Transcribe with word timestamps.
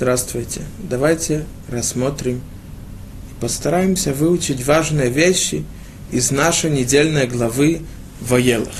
Здравствуйте. 0.00 0.62
Давайте 0.78 1.44
рассмотрим 1.68 2.40
и 3.30 3.38
постараемся 3.38 4.14
выучить 4.14 4.64
важные 4.64 5.10
вещи 5.10 5.66
из 6.10 6.30
нашей 6.30 6.70
недельной 6.70 7.26
главы 7.26 7.82
Воелах. 8.22 8.72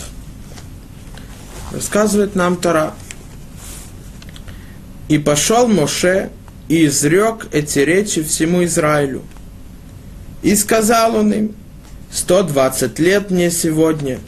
Рассказывает 1.72 2.36
нам 2.36 2.56
Тора. 2.56 2.94
И 5.08 5.18
пошел 5.18 5.68
Моше 5.68 6.30
и 6.68 6.86
изрек 6.86 7.48
эти 7.52 7.80
речи 7.80 8.22
всему 8.22 8.64
Израилю. 8.64 9.20
И 10.40 10.56
сказал 10.56 11.16
он 11.16 11.34
им, 11.34 11.54
120 12.10 12.98
лет 12.98 13.30
мне 13.30 13.50
сегодня, 13.50 14.20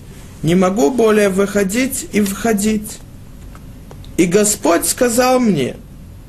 не 0.42 0.54
могу 0.54 0.90
более 0.90 1.30
выходить 1.30 2.06
и 2.12 2.20
входить. 2.20 2.98
И 4.18 4.26
Господь 4.26 4.84
сказал 4.84 5.40
мне, 5.40 5.76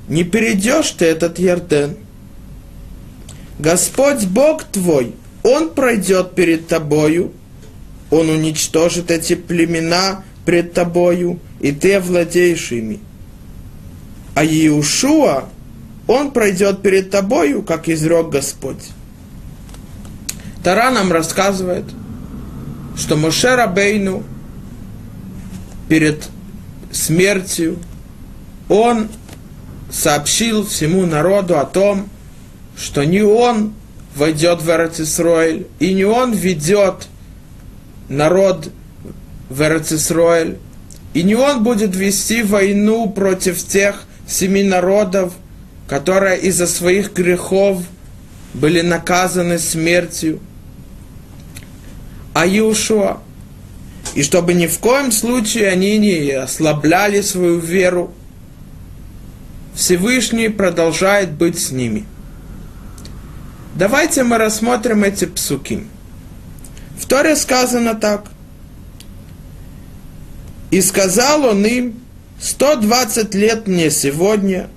не 0.08 0.24
перейдешь 0.24 0.92
ты 0.92 1.06
этот 1.06 1.40
Ярден. 1.40 1.98
Господь 3.60 4.26
Бог 4.26 4.64
твой, 4.64 5.16
Он 5.44 5.70
пройдет 5.74 6.36
перед 6.36 6.68
тобою, 6.68 7.32
Он 8.12 8.30
уничтожит 8.30 9.12
эти 9.12 9.36
племена 9.36 10.24
пред 10.46 10.74
тобою, 10.74 11.40
и 11.62 11.72
ты 11.72 11.96
овладеешь 11.96 12.72
ими. 12.72 13.00
А 14.36 14.44
Иешуа, 14.44 15.46
Он 16.08 16.32
пройдет 16.32 16.82
перед 16.82 17.12
тобою, 17.12 17.62
как 17.62 17.88
изрек 17.88 18.30
Господь. 18.30 18.90
Тара 20.64 20.92
нам 20.92 21.12
рассказывает, 21.12 21.86
что 22.96 23.16
Моше 23.18 23.56
Рабейну 23.56 24.24
перед 25.90 26.28
смертью 26.92 27.78
он 28.70 29.10
сообщил 29.94 30.66
всему 30.66 31.06
народу 31.06 31.60
о 31.60 31.66
том, 31.66 32.10
что 32.76 33.06
не 33.06 33.22
он 33.22 33.74
войдет 34.16 34.62
в 34.62 34.70
Эрцисроэль, 34.70 35.68
и 35.80 35.94
не 35.94 36.04
он 36.04 36.34
ведет 36.34 37.08
народ 38.10 38.70
в 39.50 39.62
Эрцисроэль, 39.62 40.58
и 41.14 41.22
не 41.22 41.36
он 41.36 41.64
будет 41.64 41.96
вести 41.96 42.42
войну 42.42 43.08
против 43.10 43.64
тех 43.64 44.04
семи 44.28 44.64
народов, 44.64 45.34
которые 45.88 46.40
из-за 46.42 46.66
своих 46.66 47.14
грехов 47.14 47.84
были 48.56 48.82
наказаны 48.82 49.60
смертью, 49.60 50.40
а 52.34 52.48
Иушуа. 52.48 53.20
И 54.16 54.24
чтобы 54.24 54.54
ни 54.54 54.66
в 54.66 54.80
коем 54.80 55.12
случае 55.12 55.70
они 55.70 55.98
не 55.98 56.32
ослабляли 56.32 57.22
свою 57.22 57.60
веру, 57.60 58.12
Всевышний 59.76 60.50
продолжает 60.50 61.32
быть 61.32 61.60
с 61.60 61.72
ними. 61.72 62.06
Давайте 63.76 64.24
мы 64.24 64.38
рассмотрим 64.38 65.04
эти 65.04 65.26
псуки. 65.26 65.86
В 66.98 67.06
Торе 67.08 67.36
сказано 67.36 67.96
так. 67.96 68.28
И 70.70 70.82
сказал 70.82 71.46
он 71.46 71.66
им, 71.66 72.00
120 72.40 73.34
лет 73.36 73.68
мне 73.68 73.90
сегодня, 73.90 74.68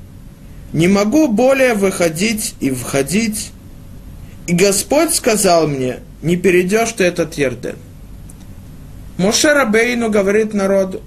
не 0.72 0.88
могу 0.88 1.28
более 1.28 1.74
выходить 1.74 2.54
и 2.60 2.70
входить. 2.70 3.50
И 4.46 4.52
Господь 4.52 5.14
сказал 5.14 5.66
мне, 5.66 5.98
не 6.22 6.36
перейдешь 6.36 6.92
ты 6.92 7.04
этот 7.04 7.34
Ерден. 7.34 7.76
Моше 9.18 9.52
Рабейну 9.52 10.10
говорит 10.10 10.54
народу, 10.54 11.02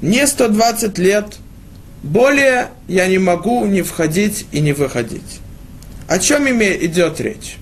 мне 0.00 0.26
120 0.26 0.98
лет, 0.98 1.26
более 2.02 2.70
я 2.88 3.06
не 3.06 3.18
могу 3.18 3.64
не 3.66 3.82
входить 3.82 4.46
и 4.52 4.60
не 4.60 4.72
выходить. 4.72 5.40
О 6.08 6.18
чем 6.18 6.48
идет 6.48 7.20
речь? 7.20 7.56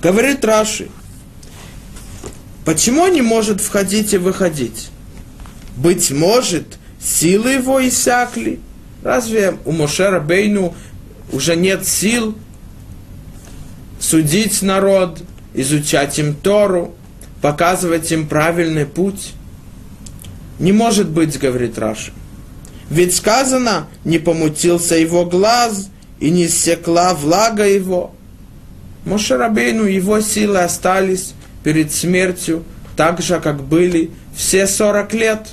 Говорит 0.00 0.44
Раши, 0.44 0.88
почему 2.64 3.06
не 3.08 3.22
может 3.22 3.60
входить 3.60 4.14
и 4.14 4.18
выходить? 4.18 4.90
Быть 5.76 6.10
может, 6.10 6.78
силы 7.02 7.50
его 7.52 7.86
иссякли? 7.86 8.60
Разве 9.02 9.58
у 9.64 9.72
Мошера 9.72 10.20
Бейну 10.20 10.74
уже 11.32 11.56
нет 11.56 11.86
сил 11.86 12.36
судить 14.00 14.62
народ, 14.62 15.22
изучать 15.54 16.18
им 16.18 16.34
Тору, 16.34 16.94
показывать 17.42 18.10
им 18.12 18.28
правильный 18.28 18.86
путь? 18.86 19.32
Не 20.58 20.72
может 20.72 21.08
быть, 21.08 21.38
говорит 21.38 21.78
Раши. 21.78 22.12
Ведь 22.90 23.14
сказано, 23.14 23.86
не 24.04 24.18
помутился 24.18 24.96
его 24.96 25.24
глаз, 25.26 25.90
и 26.20 26.30
не 26.30 26.48
стекла 26.48 27.14
влага 27.14 27.66
его. 27.66 28.14
Мошерабейну 29.04 29.84
его 29.84 30.20
силы 30.20 30.60
остались 30.60 31.34
перед 31.62 31.92
смертью 31.92 32.64
так 32.96 33.20
же, 33.20 33.40
как 33.40 33.62
были 33.62 34.10
все 34.34 34.66
сорок 34.66 35.14
лет, 35.14 35.50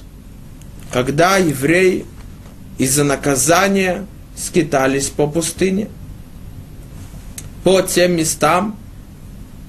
когда 0.91 1.37
евреи 1.37 2.05
из-за 2.77 3.03
наказания 3.03 4.05
скитались 4.35 5.09
по 5.09 5.27
пустыне. 5.27 5.87
По 7.63 7.81
тем 7.81 8.15
местам 8.15 8.77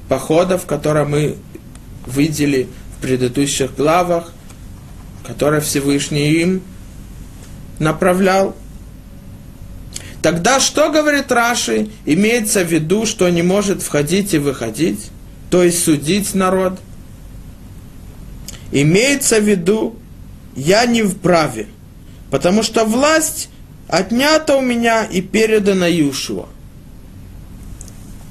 походов, 0.09 0.67
которые 0.67 1.07
мы 1.07 1.37
видели 2.07 2.69
в 2.97 3.03
предыдущих 3.03 3.75
главах, 3.75 4.33
которые 5.27 5.61
Всевышний 5.61 6.31
им 6.31 6.63
направлял. 7.79 8.57
Тогда 10.23 10.61
что 10.61 10.91
говорит 10.91 11.31
Раши? 11.31 11.89
Имеется 12.05 12.65
в 12.65 12.73
виду, 12.73 13.07
что 13.07 13.29
не 13.29 13.43
может 13.43 13.83
входить 13.83 14.35
и 14.35 14.39
выходить, 14.39 15.11
то 15.51 15.63
есть 15.63 15.85
судить 15.85 16.35
народ. 16.35 16.79
Имеется 18.73 19.41
в 19.41 19.45
виду, 19.49 19.97
я 20.57 20.87
не 20.87 21.03
вправе, 21.03 21.67
потому 22.31 22.63
что 22.63 22.85
власть 22.85 23.51
отнята 23.89 24.57
у 24.57 24.61
меня 24.61 25.05
и 25.05 25.21
передана 25.21 25.87
Юшуа. 25.87 26.49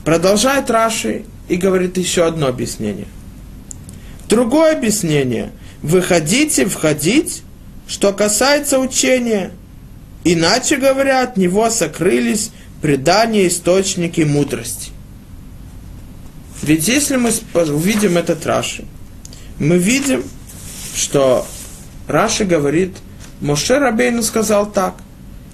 Продолжает 0.04 0.70
Раши 0.70 1.24
и 1.48 1.56
говорит 1.56 1.98
еще 1.98 2.26
одно 2.26 2.48
объяснение. 2.48 3.08
Другое 4.28 4.76
объяснение. 4.76 5.52
Выходите, 5.82 6.66
входить 6.66 7.44
что 7.88 8.14
касается 8.14 8.80
учения. 8.80 9.52
Иначе 10.24 10.78
говоря, 10.78 11.22
от 11.24 11.38
него 11.38 11.70
сокрылись 11.70 12.52
предания, 12.82 13.48
источники 13.48 14.22
мудрости. 14.22 14.92
Ведь 16.62 16.88
если 16.88 17.18
мы 17.18 17.32
увидим 17.54 18.18
этот 18.18 18.46
Раши, 18.46 18.86
мы 19.60 19.78
видим, 19.78 20.24
что 20.96 21.46
Раши 22.08 22.46
говорит, 22.46 22.96
Моше 23.40 23.78
Рабейну 23.78 24.24
сказал 24.24 24.72
так, 24.72 24.96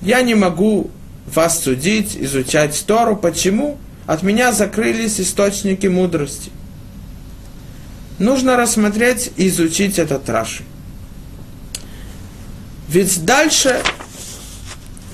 я 0.02 0.22
не 0.22 0.36
могу 0.36 0.90
вас 1.26 1.64
судить, 1.64 2.16
изучать 2.18 2.82
Тору. 2.88 3.16
Почему? 3.16 3.78
От 4.08 4.24
меня 4.24 4.52
закрылись 4.52 5.20
источники 5.20 5.88
мудрости. 5.88 6.52
Нужно 8.20 8.56
рассмотреть 8.56 9.32
и 9.38 9.48
изучить 9.48 10.00
этот 10.00 10.30
Раши. 10.30 10.64
Ведь 12.92 13.24
дальше, 13.24 13.82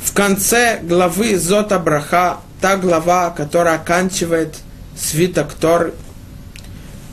в 0.04 0.12
конце 0.12 0.80
главы 0.82 1.38
Зота 1.38 1.78
Браха, 1.78 2.38
та 2.60 2.76
глава, 2.76 3.30
которая 3.30 3.76
оканчивает 3.76 4.56
свиток 4.98 5.54
Торы, 5.54 5.94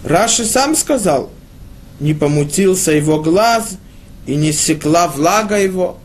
Раши 0.05 0.47
сам 0.47 0.75
сказал, 0.75 1.29
не 2.01 2.15
помутился 2.15 2.93
его 2.93 3.21
глаз 3.21 3.77
и 4.25 4.37
не 4.37 4.53
секла 4.53 5.07
влага 5.07 5.59
его. 5.59 5.99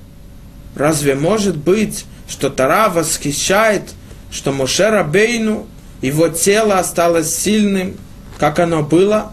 Разве 0.75 1.15
может 1.15 1.55
быть, 1.55 2.03
что 2.27 2.49
Тара 2.49 2.89
восхищает, 2.89 3.83
что 4.29 4.51
Моше 4.51 4.89
Рабейну, 4.89 5.67
его 6.01 6.27
тело 6.27 6.79
осталось 6.79 7.33
сильным, 7.33 7.95
как 8.37 8.59
оно 8.59 8.83
было, 8.83 9.31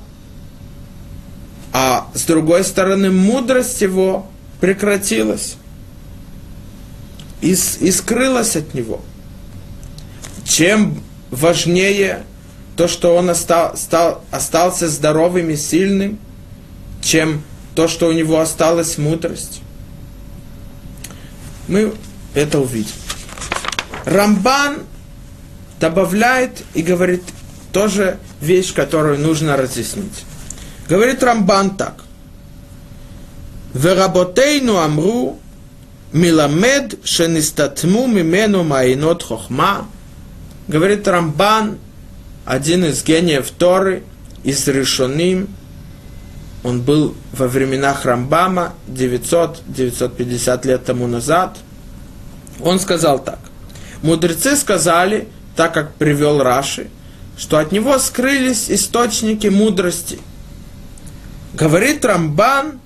а 1.73 2.07
с 2.15 2.23
другой 2.23 2.63
стороны 2.63 3.11
мудрость 3.11 3.81
его 3.81 4.29
прекратилась 4.61 5.57
и, 7.41 7.53
и 7.53 7.91
скрылась 7.91 8.57
от 8.57 8.75
него. 8.75 9.01
Чем 10.45 11.03
важнее 11.31 12.25
то, 12.77 12.89
что 12.89 13.17
он 13.17 13.31
остал, 13.31 13.77
стал, 13.77 14.25
остался 14.31 14.89
здоровым 14.89 15.51
и 15.51 15.57
сильным, 15.57 16.19
чем 17.03 17.43
то, 17.75 17.89
что 17.89 18.09
у 18.09 18.13
него 18.13 18.41
осталась 18.41 18.99
мудрость. 18.99 19.61
Мы 21.69 21.93
это 22.35 22.61
увидим. 22.61 22.95
Рамбан 24.05 24.83
добавляет 25.81 26.63
и 26.75 26.83
говорит 26.83 27.23
тоже 27.73 28.19
вещь, 28.41 28.73
которую 28.73 29.19
нужно 29.19 29.57
разъяснить. 29.57 30.25
Говорит 30.89 31.23
Рамбан 31.23 31.77
так. 31.77 32.06
Веработейну 33.77 34.79
амру, 34.79 35.39
Миламед 36.13 36.99
шенистатму 37.05 38.07
мимену 38.07 38.65
майнот 38.65 39.23
хохма. 39.23 39.87
Говорит 40.67 41.07
Рамбан, 41.07 41.79
один 42.47 42.87
из 42.87 43.05
гениев 43.05 43.51
Торы, 43.51 44.03
из 44.45 44.67
Решоним. 44.67 45.49
Он 46.65 46.81
был 46.81 47.15
во 47.33 47.49
временах 47.49 48.07
Рамбама 48.07 48.73
900-950 48.89 50.67
лет 50.67 50.85
тому 50.85 51.07
назад. 51.07 51.59
Он 52.61 52.81
сказал 52.81 53.19
так. 53.19 53.41
Мудрецы 54.03 54.57
сказали, 54.57 55.29
так 55.55 55.75
как 55.75 55.95
привел 55.95 56.43
Раши, 56.43 56.89
что 57.37 57.59
от 57.59 57.73
него 57.73 57.99
скрылись 57.99 58.71
источники 58.71 59.49
мудрости. 59.49 60.19
Говорит 61.53 62.05
Рамбан, 62.05 62.81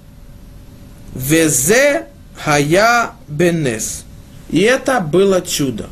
Везе 1.15 2.07
хая 2.37 3.13
бенес. 3.29 4.05
И 4.51 4.61
это 4.61 5.01
было 5.01 5.41
чудо. 5.41 5.89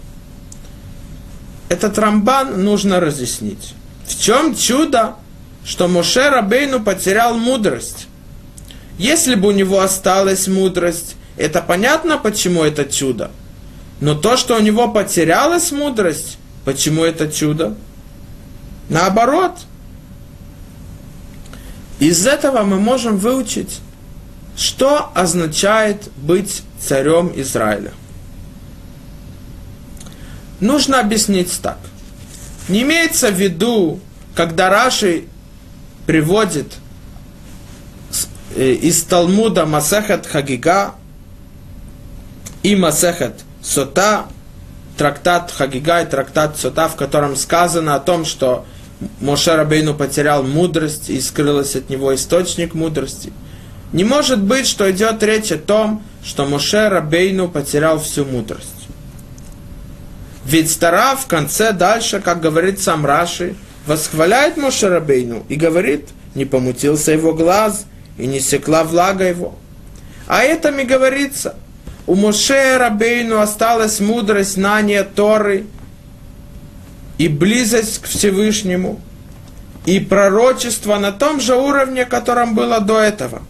Этот 1.68 1.98
Рамбан 1.98 2.64
нужно 2.64 2.98
разъяснить. 2.98 3.74
В 4.06 4.18
чем 4.18 4.56
чудо, 4.56 5.16
что 5.64 5.86
Моше 5.86 6.30
Рабейну 6.30 6.80
потерял 6.80 7.34
мудрость? 7.34 8.06
Если 8.96 9.34
бы 9.34 9.48
у 9.48 9.52
него 9.52 9.80
осталась 9.80 10.48
мудрость, 10.48 11.16
это 11.36 11.60
понятно, 11.60 12.18
почему 12.18 12.64
это 12.64 12.84
чудо. 12.84 13.30
Но 14.00 14.14
то, 14.14 14.36
что 14.36 14.56
у 14.56 14.60
него 14.60 14.88
потерялась 14.88 15.70
мудрость, 15.70 16.38
почему 16.64 17.04
это 17.04 17.30
чудо? 17.30 17.76
Наоборот. 18.88 19.52
Из 22.00 22.26
этого 22.26 22.62
мы 22.62 22.78
можем 22.78 23.18
выучить, 23.18 23.80
что 24.58 25.12
означает 25.14 26.10
быть 26.16 26.62
царем 26.80 27.32
Израиля. 27.36 27.92
Нужно 30.58 30.98
объяснить 30.98 31.60
так. 31.62 31.78
Не 32.68 32.82
имеется 32.82 33.30
в 33.30 33.34
виду, 33.34 34.00
когда 34.34 34.68
Раши 34.68 35.26
приводит 36.06 36.74
э, 38.56 38.72
из 38.72 39.00
Талмуда 39.04 39.64
Масехет 39.64 40.26
Хагига 40.26 40.96
и 42.64 42.74
Масехет 42.74 43.44
Сота, 43.62 44.26
трактат 44.96 45.52
Хагига 45.52 46.02
и 46.02 46.06
трактат 46.06 46.58
Сота, 46.58 46.88
в 46.88 46.96
котором 46.96 47.36
сказано 47.36 47.94
о 47.94 48.00
том, 48.00 48.24
что 48.24 48.66
Моше 49.20 49.54
Рабейну 49.54 49.94
потерял 49.94 50.42
мудрость 50.42 51.10
и 51.10 51.20
скрылась 51.20 51.76
от 51.76 51.88
него 51.88 52.12
источник 52.12 52.74
мудрости. 52.74 53.32
Не 53.92 54.04
может 54.04 54.42
быть, 54.42 54.66
что 54.66 54.90
идет 54.90 55.22
речь 55.22 55.50
о 55.52 55.58
том, 55.58 56.02
что 56.22 56.46
Моше 56.46 56.88
Рабейну 56.88 57.48
потерял 57.48 57.98
всю 57.98 58.24
мудрость. 58.24 58.88
Ведь 60.44 60.70
Стара 60.70 61.16
в 61.16 61.26
конце 61.26 61.72
дальше, 61.72 62.20
как 62.20 62.40
говорит 62.40 62.80
сам 62.80 63.04
Раши, 63.06 63.54
восхваляет 63.86 64.56
Моше 64.56 64.88
Рабейну 64.88 65.44
и 65.48 65.56
говорит, 65.56 66.08
не 66.34 66.44
помутился 66.44 67.12
его 67.12 67.34
глаз 67.34 67.86
и 68.18 68.26
не 68.26 68.40
секла 68.40 68.84
влага 68.84 69.24
его. 69.24 69.58
А 70.26 70.42
это 70.42 70.70
и 70.70 70.84
говорится, 70.84 71.54
у 72.06 72.14
Моше 72.14 72.76
Рабейну 72.76 73.40
осталась 73.40 74.00
мудрость, 74.00 74.54
знание 74.54 75.04
Торы– 75.04 75.64
и 77.18 77.26
близость 77.26 78.00
к 78.00 78.06
Всевышнему, 78.06 79.00
и 79.84 80.00
пророчество 80.00 80.98
на 80.98 81.12
том 81.12 81.40
же 81.40 81.56
уровне, 81.56 82.04
котором 82.04 82.54
было 82.54 82.80
до 82.80 83.00
этого. 83.00 83.42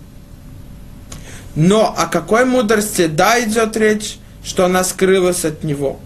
Но 1.59 1.93
о 1.93 2.07
какой 2.07 2.45
мудрости 2.45 3.09
да 3.09 3.43
идет 3.43 3.77
речь, 3.77 4.19
что 4.45 4.67
она 4.67 4.85
скрылась 4.85 5.45
от 5.45 5.65
него? 5.65 5.99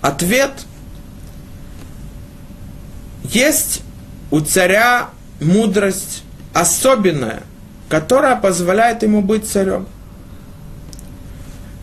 Ответ 0.00 0.52
есть 3.24 3.82
у 4.30 4.38
царя 4.38 5.08
мудрость 5.40 6.22
особенная, 6.52 7.42
которая 7.88 8.36
позволяет 8.36 9.02
ему 9.02 9.22
быть 9.22 9.44
царем. 9.50 9.88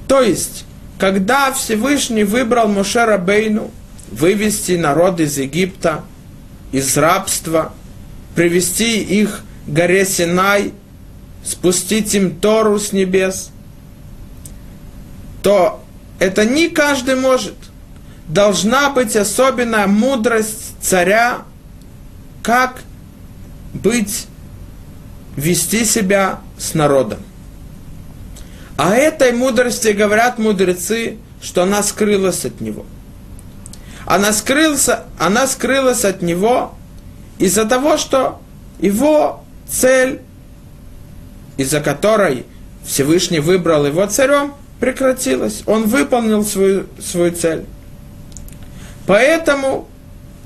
То 0.08 0.22
есть, 0.22 0.64
когда 0.98 1.52
Всевышний 1.52 2.24
выбрал 2.24 2.70
Мошера 2.70 3.18
Бейну 3.18 3.70
вывести 4.10 4.78
народ 4.78 5.20
из 5.20 5.38
Египта, 5.38 6.06
из 6.72 6.96
рабства, 6.96 7.74
привести 8.34 9.04
их 9.04 9.42
к 9.68 9.70
горе 9.70 10.06
Синай, 10.06 10.74
спустить 11.44 12.14
им 12.14 12.40
Тору 12.40 12.80
с 12.80 12.92
небес, 12.92 13.52
то 15.44 15.84
это 16.20 16.46
не 16.46 16.70
каждый 16.70 17.16
может. 17.16 17.56
Должна 18.28 18.90
быть 18.90 19.16
особенная 19.16 19.88
мудрость 19.88 20.76
царя, 20.80 21.42
как 22.44 22.82
быть, 23.74 24.28
вести 25.36 25.86
себя 25.86 26.40
с 26.58 26.74
народом. 26.74 27.20
А 28.78 28.96
этой 28.96 29.32
мудрости 29.32 29.90
говорят 29.90 30.40
мудрецы, 30.40 31.18
что 31.42 31.64
она 31.64 31.84
скрылась 31.84 32.46
от 32.46 32.62
него– 32.62 32.86
она, 34.06 34.34
скрылся, 34.34 35.06
она 35.20 35.48
скрылась 35.48 36.06
от 36.06 36.22
него 36.22 36.74
из-за 37.38 37.66
того, 37.66 37.98
что 37.98 38.42
его 38.80 39.44
цель, 39.70 40.22
из-за 41.62 41.82
которой 41.82 42.46
Всевышний 42.86 43.40
выбрал 43.40 43.86
его 43.86 44.06
царем, 44.06 44.54
прекратилась. 44.80 45.64
Он 45.66 45.84
выполнил 45.84 46.44
свою, 46.46 46.88
свою 47.00 47.32
цель. 47.32 47.66
Поэтому 49.06 49.88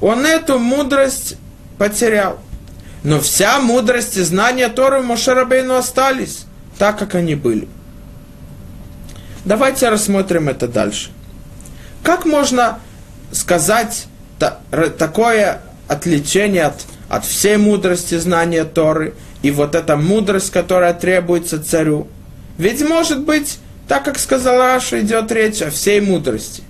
он 0.01 0.25
эту 0.25 0.59
мудрость 0.59 1.37
потерял. 1.77 2.39
Но 3.03 3.19
вся 3.19 3.59
мудрость 3.59 4.17
и 4.17 4.21
знания 4.21 4.67
Торы 4.67 4.99
в 4.99 5.05
Мошерабейну 5.05 5.75
остались, 5.75 6.45
так 6.77 6.97
как 6.97 7.15
они 7.15 7.35
были. 7.35 7.67
Давайте 9.45 9.89
рассмотрим 9.89 10.49
это 10.49 10.67
дальше. 10.67 11.11
Как 12.01 12.25
можно 12.25 12.79
сказать 13.31 14.07
та, 14.39 14.59
такое 14.97 15.61
отличение 15.87 16.63
от, 16.63 16.81
от 17.09 17.25
всей 17.25 17.57
мудрости 17.57 18.17
знания 18.17 18.63
Торы 18.63 19.13
и 19.45 19.51
вот 19.51 19.75
эта 19.75 19.95
мудрость, 19.95 20.49
которая 20.49 20.91
требуется 20.95 21.63
царю. 21.63 22.07
Ведь 22.57 22.81
может 22.81 23.19
быть, 23.19 23.59
так 23.87 24.03
как 24.03 24.17
сказал 24.17 24.57
Раша, 24.57 24.99
идет 25.01 25.31
речь 25.31 25.61
о 25.61 25.69
всей 25.69 26.01
мудрости. 26.01 26.63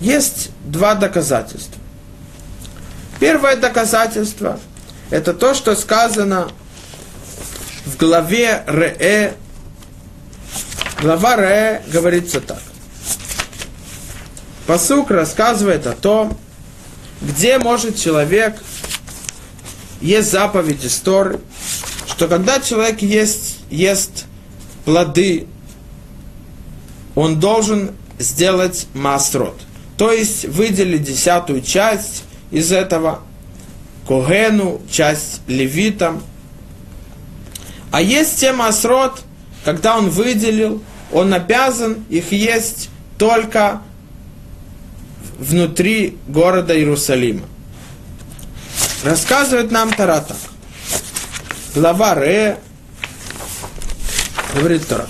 Есть 0.00 0.48
два 0.64 0.94
доказательства. 0.94 1.78
Первое 3.20 3.56
доказательство– 3.56 4.58
это 5.10 5.34
то, 5.34 5.52
что 5.52 5.76
сказано 5.76 6.48
в 7.84 7.98
главе 7.98 8.62
Ре. 8.66 9.34
Глава 11.02 11.36
Ре 11.36 11.82
говорится 11.92 12.40
так. 12.40 12.62
Посук 14.66 15.10
рассказывает 15.10 15.86
о 15.86 15.92
том, 15.92 16.38
где 17.20 17.58
может 17.58 17.98
человек, 17.98 18.56
есть 20.00 20.30
заповедь 20.30 20.84
из 20.84 20.96
Торы, 20.96 21.40
что 22.06 22.28
когда 22.28 22.60
человек 22.60 23.02
ест, 23.02 23.58
ест 23.70 24.26
плоды, 24.84 25.46
он 27.14 27.40
должен 27.40 27.92
сделать 28.18 28.86
масрот, 28.94 29.58
то 29.96 30.12
есть 30.12 30.44
выделить 30.44 31.02
десятую 31.02 31.62
часть 31.62 32.24
из 32.50 32.72
этого 32.72 33.20
Когену, 34.06 34.80
часть 34.90 35.40
левитам. 35.48 36.22
А 37.90 38.00
есть 38.00 38.38
те 38.38 38.52
масрот, 38.52 39.22
когда 39.64 39.98
он 39.98 40.10
выделил, 40.10 40.82
он 41.12 41.34
обязан 41.34 42.04
их 42.08 42.32
есть 42.32 42.90
только 43.18 43.82
внутри 45.38 46.18
города 46.28 46.76
Иерусалима. 46.76 47.42
Рассказывает 49.06 49.70
нам 49.70 49.92
Тарата. 49.92 50.34
Глава 51.76 52.14
Ре. 52.14 52.58
Говорит 54.52 54.88
Тора. 54.88 55.06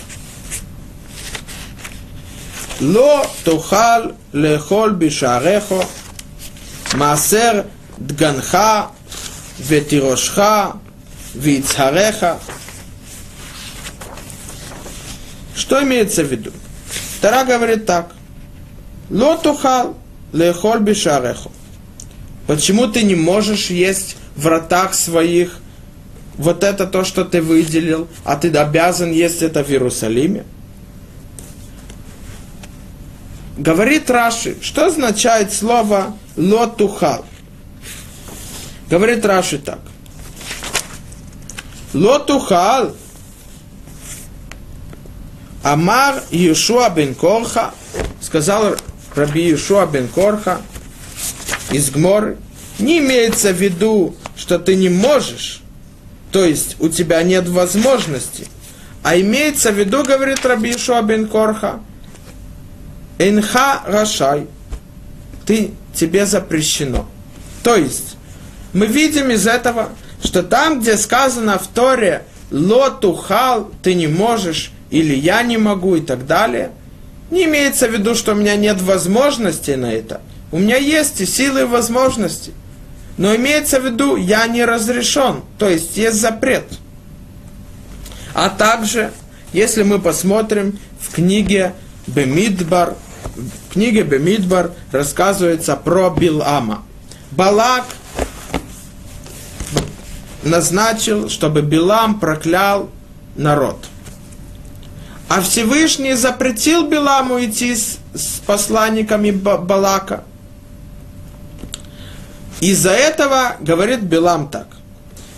Ло 2.78 3.26
тухал 3.42 4.12
лехол 4.34 4.90
бишарехо 4.90 5.82
масер 6.92 7.64
дганха 7.96 8.90
ветирошха 9.56 10.74
вицхареха. 11.32 12.38
Что 15.54 15.82
имеется 15.84 16.22
в 16.22 16.26
виду? 16.26 16.52
Тара 17.22 17.46
говорит 17.46 17.86
так. 17.86 18.12
Ло 19.08 19.38
тухал 19.38 19.96
лехол 20.34 20.80
бишарехо. 20.80 21.50
Почему 22.46 22.86
ты 22.86 23.02
не 23.02 23.16
можешь 23.16 23.70
есть 23.70 24.16
в 24.36 24.42
вратах 24.42 24.94
своих 24.94 25.58
вот 26.36 26.62
это 26.62 26.86
то, 26.86 27.04
что 27.04 27.24
ты 27.24 27.42
выделил, 27.42 28.08
а 28.24 28.36
ты 28.36 28.50
обязан 28.50 29.10
есть 29.10 29.42
это 29.42 29.64
в 29.64 29.70
Иерусалиме? 29.70 30.44
Говорит 33.56 34.10
Раши, 34.10 34.56
что 34.60 34.86
означает 34.86 35.52
слово 35.52 36.16
лотухал? 36.36 37.24
Говорит 38.90 39.24
Раши 39.24 39.58
так. 39.58 39.80
Лотухал 41.94 42.94
Амар 45.62 46.22
Иешуа 46.30 46.90
бен 46.90 47.14
Корха, 47.14 47.72
сказал 48.20 48.76
Раби 49.14 49.40
Иешуа 49.40 49.86
бен 49.86 50.06
Корха 50.08 50.60
из 51.70 51.90
Гморы, 51.90 52.36
не 52.78 52.98
имеется 52.98 53.52
в 53.52 53.56
виду, 53.56 54.14
что 54.36 54.58
ты 54.58 54.74
не 54.74 54.88
можешь, 54.88 55.62
то 56.32 56.44
есть 56.44 56.76
у 56.80 56.88
тебя 56.88 57.22
нет 57.22 57.48
возможности, 57.48 58.46
а 59.02 59.18
имеется 59.18 59.72
в 59.72 59.78
виду, 59.78 60.04
говорит 60.04 60.44
Раби 60.44 60.70
Иешуа 60.70 61.02
бен 61.02 61.26
Корха, 61.28 61.80
Энха 63.18 63.82
Рашай, 63.86 64.46
ты, 65.46 65.72
тебе 65.94 66.26
запрещено. 66.26 67.08
То 67.62 67.76
есть, 67.76 68.16
мы 68.72 68.86
видим 68.86 69.30
из 69.30 69.46
этого, 69.46 69.90
что 70.22 70.42
там, 70.42 70.80
где 70.80 70.96
сказано 70.96 71.58
в 71.58 71.66
Торе 71.68 72.24
«Лотухал», 72.50 73.70
ты 73.82 73.94
не 73.94 74.06
можешь, 74.06 74.70
или 74.90 75.14
я 75.14 75.42
не 75.42 75.56
могу 75.56 75.96
и 75.96 76.00
так 76.00 76.26
далее, 76.26 76.72
не 77.30 77.44
имеется 77.44 77.88
в 77.88 77.92
виду, 77.92 78.14
что 78.14 78.32
у 78.32 78.34
меня 78.34 78.56
нет 78.56 78.80
возможности 78.80 79.72
на 79.72 79.92
это. 79.92 80.20
У 80.52 80.58
меня 80.58 80.76
есть 80.76 81.20
и 81.20 81.26
силы, 81.26 81.62
и 81.62 81.64
возможности. 81.64 82.52
Но 83.16 83.34
имеется 83.34 83.80
в 83.80 83.84
виду, 83.84 84.16
я 84.16 84.46
не 84.46 84.64
разрешен, 84.64 85.42
то 85.58 85.68
есть 85.68 85.96
есть 85.96 86.20
запрет. 86.20 86.66
А 88.34 88.50
также, 88.50 89.12
если 89.52 89.82
мы 89.82 89.98
посмотрим 89.98 90.78
в 91.00 91.14
книге 91.14 91.72
Бемидбар, 92.06 92.94
в 93.34 93.72
книге 93.72 94.02
Бемидбар 94.02 94.72
рассказывается 94.92 95.76
про 95.76 96.10
Билама. 96.10 96.84
Балак 97.30 97.84
назначил, 100.42 101.28
чтобы 101.28 101.62
Билам 101.62 102.20
проклял 102.20 102.90
народ– 103.34 103.86
а 105.28 105.40
Всевышний 105.40 106.14
запретил 106.14 106.86
Биламу 106.86 107.44
идти 107.44 107.74
с, 107.74 107.98
с 108.14 108.40
посланниками 108.46 109.32
Балака. 109.32 110.24
Из-за 112.60 112.90
этого 112.90 113.56
говорит 113.60 114.00
Билам 114.00 114.48
так. 114.48 114.66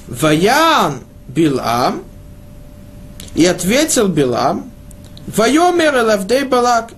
Ваян 0.07 1.01
Билам, 1.27 2.05
и 3.35 3.45
ответил 3.45 4.09
Билам, 4.09 4.71
Вайомер 5.27 5.97
Элавдей 5.99 6.45
Балак, 6.45 6.93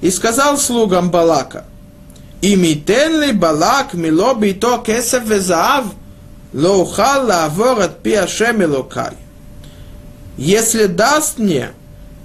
и 0.00 0.10
сказал 0.10 0.58
слугам 0.58 1.10
Балака, 1.10 1.64
Имитен 2.42 3.20
ли 3.20 3.32
Балак 3.32 3.94
мило 3.94 4.34
бито 4.34 4.78
кесев 4.78 5.24
везаав, 5.24 5.86
лоухал 6.52 7.26
лавор 7.26 7.80
от 7.80 8.02
пи 8.02 8.14
Ашем 8.14 8.62
Если 10.36 10.86
даст 10.86 11.38
мне 11.38 11.70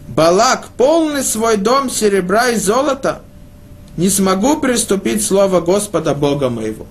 Балак, 0.08 0.68
полный 0.78 1.24
свой 1.24 1.58
дом 1.58 1.90
серебра 1.90 2.50
и 2.50 2.58
золота, 2.58 3.22
не 3.98 4.10
смогу 4.10 4.58
приступить 4.58 5.26
слово 5.26 5.62
Господа 5.62 6.14
Бога 6.14 6.50
моего. 6.50 6.86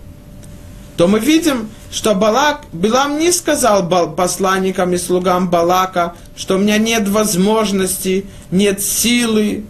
То 0.96 1.08
мы 1.08 1.18
видим, 1.18 1.70
что 1.90 2.14
Балак, 2.14 2.62
Билам 2.72 3.18
не 3.18 3.32
сказал 3.32 3.88
посланникам 4.14 4.92
и 4.92 4.96
слугам 4.96 5.50
Балака, 5.50 6.14
что 6.36 6.54
у 6.54 6.58
меня 6.58 6.78
нет 6.78 7.08
возможности, 7.08 8.26
нет 8.50 8.80
силы 8.80 9.64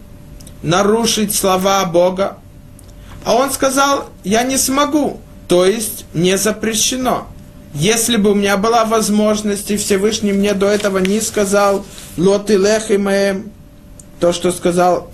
нарушить 0.61 1.33
слова 1.33 1.85
Бога. 1.85 2.37
А 3.23 3.35
он 3.35 3.51
сказал, 3.51 4.09
я 4.23 4.43
не 4.43 4.57
смогу, 4.57 5.19
то 5.47 5.65
есть 5.65 6.05
не 6.13 6.37
запрещено. 6.37 7.27
Если 7.73 8.17
бы 8.17 8.31
у 8.31 8.35
меня 8.35 8.55
была 8.55 8.85
возможность, 8.85 9.71
и 9.71 9.77
Всевышний 9.77 10.31
мне 10.31 10.53
до 10.53 10.67
этого 10.67 10.99
не 10.99 11.19
сказал, 11.21 11.85
лот 12.17 12.49
и 12.49 12.57
лехимеем, 12.57 13.51
то, 14.19 14.31
что 14.31 14.51
сказал 14.51 15.09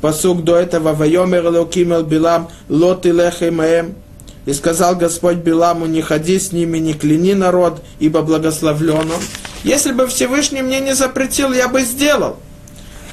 посук 0.00 0.42
до 0.42 0.56
этого, 0.56 0.92
вайомер 0.94 1.52
леокимел 1.52 2.02
билам, 2.02 2.48
лот 2.68 3.06
и 3.06 3.12
лехимеем, 3.12 3.90
и 3.90 4.03
сказал 4.52 4.96
Господь 4.96 5.38
Биламу, 5.38 5.86
не 5.86 6.02
ходи 6.02 6.38
с 6.38 6.52
ними, 6.52 6.78
не 6.78 6.92
кляни 6.92 7.32
народ, 7.32 7.82
ибо 7.98 8.22
благословлен 8.22 9.10
он. 9.10 9.22
Если 9.62 9.92
бы 9.92 10.06
Всевышний 10.06 10.60
мне 10.60 10.80
не 10.80 10.94
запретил, 10.94 11.52
я 11.52 11.68
бы 11.68 11.80
сделал. 11.82 12.36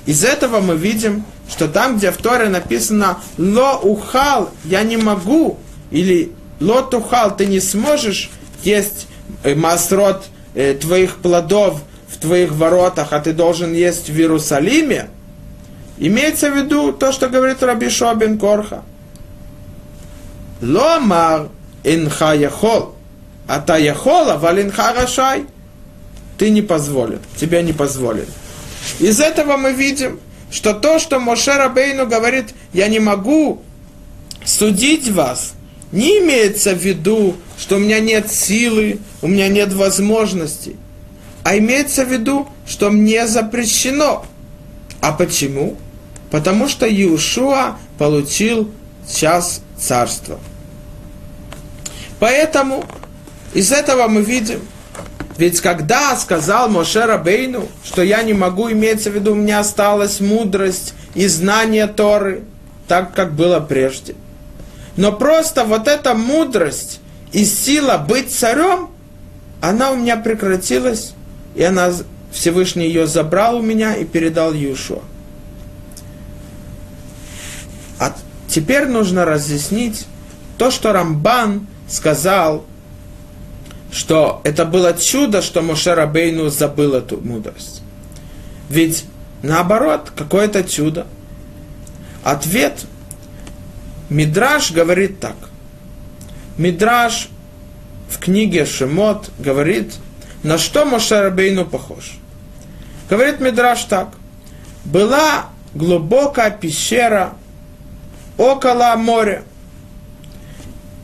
Из 0.05 0.25
этого 0.25 0.59
мы 0.59 0.75
видим, 0.75 1.23
что 1.49 1.67
там, 1.67 1.97
где 1.97 2.11
в 2.11 2.17
Торе 2.17 2.49
написано 2.49 3.19
«ло 3.37 3.77
ухал», 3.77 4.49
я 4.65 4.83
не 4.83 4.97
могу, 4.97 5.57
или 5.91 6.31
«ло 6.59 6.81
тухал», 6.81 7.35
ты 7.35 7.45
не 7.45 7.59
сможешь, 7.59 8.29
есть 8.63 9.07
э, 9.43 9.55
масрот 9.55 10.25
э, 10.53 10.73
твоих 10.73 11.17
плодов 11.17 11.81
в 12.09 12.17
твоих 12.17 12.51
воротах, 12.51 13.13
а 13.13 13.19
ты 13.19 13.31
должен 13.31 13.73
есть 13.73 14.09
в 14.09 14.17
Иерусалиме, 14.17 15.09
имеется 15.97 16.51
в 16.51 16.57
виду 16.57 16.91
то, 16.91 17.11
что 17.11 17.29
говорит 17.29 17.63
Раби 17.63 17.89
Шобин 17.89 18.37
Корха. 18.37 18.83
Ломар 20.61 21.49
инха 21.83 22.33
яхол, 22.33 22.95
а 23.47 23.59
та 23.59 23.77
яхола 23.77 24.37
валинха 24.37 24.93
рашай. 24.93 25.45
Ты 26.37 26.49
не 26.49 26.61
позволен, 26.61 27.19
тебе 27.37 27.61
не 27.61 27.73
позволен. 27.73 28.25
Из 28.99 29.19
этого 29.19 29.57
мы 29.57 29.73
видим, 29.73 30.19
что 30.51 30.73
то, 30.73 30.99
что 30.99 31.19
Моше 31.19 31.55
Рабейну 31.55 32.07
говорит, 32.07 32.53
я 32.73 32.87
не 32.87 32.99
могу 32.99 33.61
судить 34.45 35.09
вас– 35.09 35.53
не 35.91 36.19
имеется 36.19 36.73
в 36.73 36.79
виду, 36.79 37.35
что 37.57 37.75
у 37.75 37.79
меня 37.79 37.99
нет 37.99 38.31
силы, 38.31 38.99
у 39.21 39.27
меня 39.27 39.49
нет 39.49 39.73
возможности, 39.73 40.75
а 41.43 41.57
имеется 41.57 42.05
в 42.05 42.11
виду, 42.11 42.47
что 42.65 42.89
мне 42.89 43.27
запрещено. 43.27 44.25
А 45.01 45.11
почему? 45.11 45.77
Потому 46.29 46.69
что 46.69 46.85
Иешуа 46.85 47.77
получил 47.97 48.71
час 49.11 49.61
царства. 49.77 50.39
Поэтому 52.21 52.85
из 53.53 53.73
этого 53.73 54.07
мы 54.07 54.21
видим, 54.21 54.61
ведь 55.37 55.59
когда 55.59 56.15
сказал 56.15 56.69
Моше 56.69 57.03
Рабейну, 57.03 57.67
что 57.83 58.01
я 58.01 58.23
не 58.23 58.31
могу, 58.31 58.71
имеется 58.71 59.11
в 59.11 59.15
виду, 59.15 59.33
у 59.33 59.35
меня 59.35 59.59
осталась 59.59 60.21
мудрость 60.21 60.93
и 61.15 61.27
знание 61.27 61.87
Торы, 61.87 62.45
так 62.87 63.13
как 63.13 63.33
было 63.33 63.59
прежде– 63.59 64.15
но 64.97 65.11
просто 65.11 65.63
вот 65.63 65.87
эта 65.87 66.13
мудрость 66.13 66.99
и 67.31 67.45
сила 67.45 67.97
быть 67.97 68.31
царем, 68.31 68.89
она 69.61 69.91
у 69.91 69.95
меня 69.95 70.17
прекратилась, 70.17 71.13
и 71.55 71.63
она, 71.63 71.91
Всевышний 72.31 72.85
ее 72.85 73.07
забрал 73.07 73.57
у 73.57 73.61
меня 73.61 73.95
и 73.95 74.05
передал 74.05 74.53
Юшуа. 74.53 75.01
А 77.99 78.13
теперь 78.47 78.87
нужно 78.87 79.23
разъяснить 79.23 80.05
то, 80.57 80.71
что 80.71 80.91
Рамбан 80.91 81.67
сказал, 81.91 82.65
что 83.91 84.41
это 84.45 84.65
было 84.65 84.93
чудо, 84.93 85.41
что 85.41 85.61
Моше 85.61 85.93
Рабейну 85.93 86.49
забыл 86.49 86.95
эту 86.95 87.19
мудрость. 87.19 87.81
Ведь 88.69 89.05
наоборот, 89.43 90.11
какое-то 90.15 90.63
чудо. 90.63 91.05
Ответ 92.23 92.85
Мидраш 94.09 94.71
говорит 94.71 95.19
так. 95.19 95.35
Мидраш 96.57 97.29
в 98.09 98.19
книге 98.19 98.65
Шемот 98.65 99.29
говорит, 99.39 99.95
на 100.43 100.57
что 100.57 100.85
Мошерабейну 100.85 101.65
похож. 101.65 102.17
Говорит 103.09 103.39
Мидраш 103.41 103.83
так. 103.85 104.09
Была 104.85 105.47
глубокая 105.73 106.51
пещера 106.51 107.33
около 108.37 108.95
моря. 108.95 109.43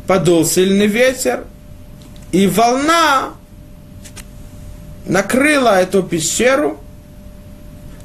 Подул 0.08 0.46
сильный 0.46 0.88
ветер, 0.88 1.44
и 2.32 2.48
волна 2.48 3.34
накрыла 5.06 5.82
эту 5.82 6.02
пещеру– 6.04 6.80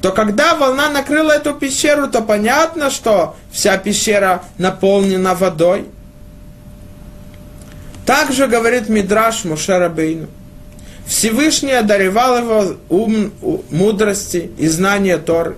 то 0.02 0.10
когда 0.10 0.56
волна 0.56 0.90
накрыла 0.90 1.30
эту 1.30 1.54
пещеру, 1.54 2.08
то 2.08 2.22
понятно, 2.22 2.90
что 2.90 3.36
вся 3.52 3.78
пещера 3.78 4.42
наполнена 4.58 5.36
водой. 5.36 5.86
Также 8.04 8.48
говорит 8.48 8.88
Мидраш 8.88 9.44
Мушера 9.44 9.88
Бейну. 9.88 10.26
Всевышний 11.06 11.72
одаревал 11.72 12.38
его 12.38 12.76
ум, 12.88 13.30
мудрости 13.70 14.50
и 14.58 14.66
знания 14.66 15.18
Торы. 15.18 15.56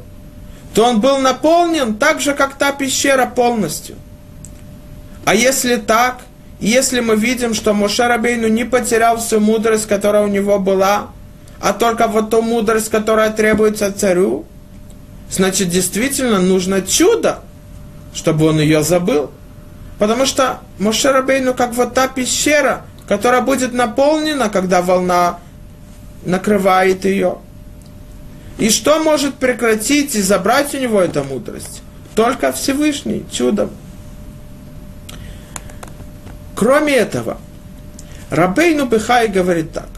То 0.74 0.84
он 0.84 1.00
был 1.00 1.18
наполнен 1.18 1.94
так 1.94 2.20
же, 2.20 2.34
как 2.34 2.58
та 2.58 2.72
пещера 2.72 3.24
полностью. 3.24 3.96
А 5.24 5.34
если 5.34 5.76
так, 5.76 6.18
если 6.68 7.00
мы 7.00 7.16
видим, 7.16 7.52
что 7.52 7.74
Моше 7.74 8.06
Рабейну 8.06 8.48
не 8.48 8.64
потерял 8.64 9.18
всю 9.18 9.38
мудрость, 9.38 9.86
которая 9.86 10.24
у 10.24 10.28
него 10.28 10.58
была, 10.58 11.08
а 11.60 11.72
только 11.72 12.08
вот 12.08 12.30
ту 12.30 12.40
мудрость, 12.40 12.88
которая 12.88 13.30
требуется 13.30 13.92
царю, 13.92 14.46
значит, 15.30 15.68
действительно 15.68 16.38
нужно 16.38 16.80
чудо, 16.82 17.40
чтобы 18.14 18.46
он 18.46 18.60
ее 18.60 18.82
забыл. 18.82 19.30
Потому 19.98 20.26
что 20.26 20.60
Моше 20.78 21.12
Рабейну 21.12 21.54
как 21.54 21.74
вот 21.74 21.94
та 21.94 22.08
пещера, 22.08 22.86
которая 23.06 23.42
будет 23.42 23.72
наполнена, 23.72 24.48
когда 24.48 24.80
волна 24.82 25.38
накрывает 26.24 27.04
ее. 27.04 27.38
И 28.58 28.70
что 28.70 29.02
может 29.02 29.34
прекратить 29.34 30.14
и 30.14 30.22
забрать 30.22 30.74
у 30.74 30.78
него 30.78 31.00
эту 31.00 31.24
мудрость? 31.24 31.82
Только 32.14 32.52
Всевышний, 32.52 33.24
чудом. 33.30 33.70
Кроме 36.54 36.94
этого, 36.94 37.38
Рабейну 38.30 38.86
Бехай 38.86 39.28
говорит 39.28 39.72
так. 39.72 39.88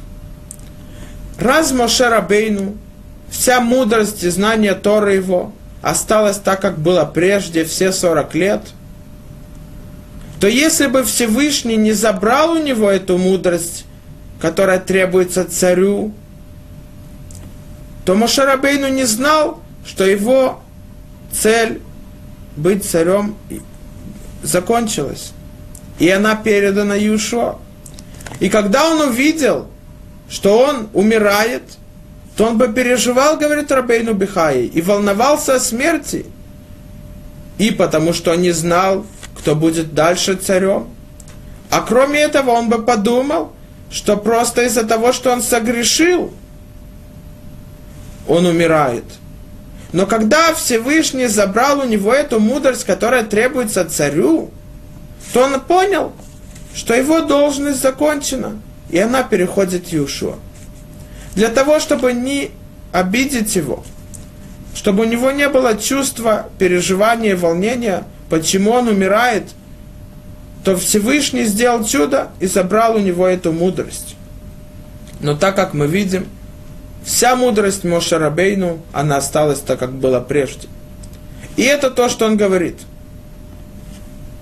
Раз 1.39 1.73
Моше 1.73 2.09
Рабейну, 2.09 2.77
вся 3.31 3.61
мудрость 3.61 4.25
и 4.25 4.31
знание 4.31 4.75
Торы 4.75 5.15
его 5.15 5.53
осталось 5.83 6.39
так, 6.39 6.61
как 6.61 6.79
было 6.79 7.05
прежде, 7.05 7.65
все 7.65 7.93
40 7.93 8.35
лет, 8.35 8.63
то 10.41 10.47
если 10.49 10.87
бы 10.87 11.03
Всевышний 11.05 11.77
не 11.77 11.93
забрал 11.93 12.53
у 12.53 12.59
него 12.59 12.91
эту 12.91 13.19
мудрость, 13.19 13.85
которая 14.41 14.79
требуется 14.79 15.45
царю, 15.45 16.13
то 18.05 18.15
Мошарабейну 18.15 18.89
не 18.89 19.05
знал, 19.05 19.63
что 19.85 20.05
его 20.05 20.61
цель 21.33 21.81
быть 22.57 22.85
царем 22.85 23.37
закончилась. 24.43 25.33
И 25.99 26.09
она 26.11 26.37
передана 26.37 26.95
Юшо. 26.95 27.59
И 28.41 28.49
когда 28.49 28.91
он 28.91 29.09
увидел, 29.09 29.69
что 30.29 30.59
он 30.59 30.89
умирает, 30.93 31.63
то 32.37 32.45
он 32.47 32.59
бы 32.59 32.69
переживал, 32.69 33.39
говорит 33.39 33.73
Рабейну 33.73 34.13
Бихай, 34.13 34.67
и 34.67 34.83
волновался 34.83 35.55
о 35.55 35.61
смерти. 35.61 36.27
И 37.59 37.71
потому 37.71 38.13
что 38.13 38.33
он 38.33 38.43
не 38.43 38.51
знал, 38.51 39.07
кто 39.39 39.55
будет 39.55 39.95
дальше 39.95 40.35
царем. 40.35 40.89
А 41.71 41.81
кроме 41.81 42.21
этого, 42.21 42.51
он 42.51 42.69
бы 42.69 42.83
подумал, 42.83 43.53
что 43.91 44.17
просто 44.17 44.65
из-за 44.65 44.85
того, 44.85 45.13
что 45.13 45.33
он 45.33 45.43
согрешил– 45.43 46.33
он 48.29 48.47
умирает. 48.47 49.05
Но 49.93 50.07
когда 50.07 50.53
Всевышний 50.55 51.27
забрал 51.27 51.81
у 51.81 51.85
него 51.85 52.13
эту 52.13 52.41
мудрость, 52.41 52.85
которая 52.85 53.23
требуется 53.25 53.89
царю, 53.89 54.51
то 55.33 55.45
он 55.45 55.61
понял, 55.61 56.13
что 56.75 56.95
его 56.95 57.21
должность 57.21 57.81
закончена, 57.81 58.61
и 58.91 58.99
она 58.99 59.23
переходит 59.23 59.89
Юшуа. 59.89 60.37
Для 61.35 61.49
того, 61.49 61.81
чтобы 61.81 62.13
не 62.13 62.51
обидеть 62.93 63.57
его, 63.57 63.85
чтобы 64.75 65.05
у 65.05 65.07
него 65.07 65.31
не 65.31 65.49
было 65.49 65.77
чувства 65.77 66.49
переживания 66.59 67.37
волнения, 67.37 68.05
почему 68.31 68.73
он 68.73 68.89
умирает, 68.89 69.45
то 70.65 70.77
Всевышний 70.77 71.45
сделал 71.45 71.85
чудо 71.85 72.29
и 72.41 72.47
забрал 72.47 72.97
у 72.97 72.99
него 72.99 73.27
эту 73.27 73.53
мудрость. 73.53 74.17
Но 75.21 75.37
так 75.37 75.57
как 75.57 75.75
мы 75.75 75.87
видим, 75.87 76.27
Вся 77.07 77.37
мудрость 77.37 77.85
Моше 77.85 78.19
Рабейну, 78.19 78.81
она 78.93 79.19
осталась 79.19 79.61
так, 79.61 79.79
как 79.79 79.93
было 79.93 80.19
прежде. 80.19 80.67
И 81.55 81.63
это 81.63 81.89
то, 81.89 82.09
что 82.09 82.27
он 82.27 82.37
говорит. 82.37 82.81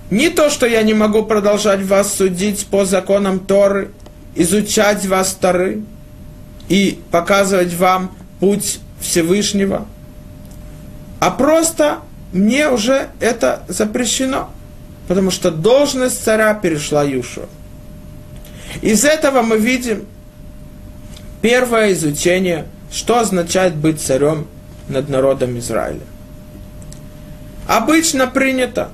Не 0.09 0.29
то, 0.29 0.49
что 0.49 0.65
я 0.67 0.83
не 0.83 0.93
могу 0.93 1.23
продолжать 1.23 1.81
вас 1.81 2.13
судить 2.13 2.67
по 2.67 2.85
законам 2.85 3.39
Торы, 3.39 3.91
изучать 4.35 5.05
вас 5.05 5.33
Торы 5.33 5.81
и 6.69 6.99
показывать 7.11 7.73
вам 7.73 8.15
путь 8.39 8.79
Всевышнего, 8.99 9.87
а 11.19 11.31
просто 11.31 11.99
мне 12.33 12.69
уже 12.69 13.09
это 13.19 13.63
запрещено, 13.67 14.49
потому 15.07 15.31
что 15.31 15.51
должность 15.51 16.23
царя 16.23 16.53
перешла 16.53 17.03
Юшу. 17.03 17.47
Из 18.81 19.05
этого 19.05 19.41
мы 19.41 19.57
видим, 19.57 20.05
Первое 21.45 21.93
изучение, 21.93 22.65
что 22.91 23.19
означает 23.19 23.75
быть 23.75 24.01
царем 24.01 24.47
над 24.87 25.09
народом 25.09 25.59
Израиля. 25.59 26.01
Обычно 27.67 28.25
принято, 28.25 28.89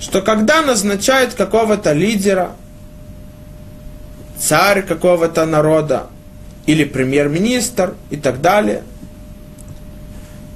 что 0.00 0.22
когда 0.22 0.62
назначают 0.62 1.34
какого-то 1.34 1.92
лидера, 1.92 2.52
царь 4.38 4.82
какого-то 4.82 5.46
народа, 5.46 6.08
или 6.66 6.84
премьер-министр 6.84 7.94
и 8.10 8.16
так 8.16 8.40
далее, 8.40 8.82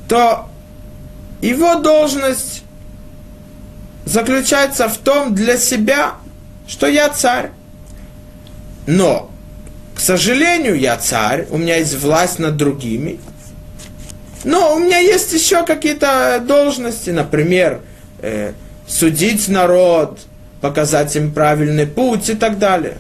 то 0.09 0.49
его 1.41 1.77
должность 1.77 2.65
заключается 4.05 4.89
в 4.89 4.99
том 4.99 5.35
для 5.35 5.57
себя, 5.57 6.15
что 6.67 6.89
я 6.89 7.09
царь. 7.11 7.51
Но 8.87 9.31
к 9.95 10.01
сожалению, 10.01 10.79
я 10.79 10.97
царь, 10.97 11.47
у 11.51 11.59
меня 11.59 11.77
есть 11.77 11.95
власть 11.99 12.39
над 12.39 12.57
другими. 12.57 13.21
Но 14.45 14.75
у 14.75 14.79
меня 14.79 14.99
есть 14.99 15.31
еще 15.33 15.65
какие-то 15.65 16.43
должности, 16.43 17.11
например, 17.11 17.83
э, 18.23 18.55
судить 18.91 19.49
народ, 19.49 20.21
показать 20.61 21.15
им 21.17 21.33
правильный 21.33 21.87
путь 21.87 22.29
и 22.29 22.35
так 22.35 22.59
далее. 22.59 22.99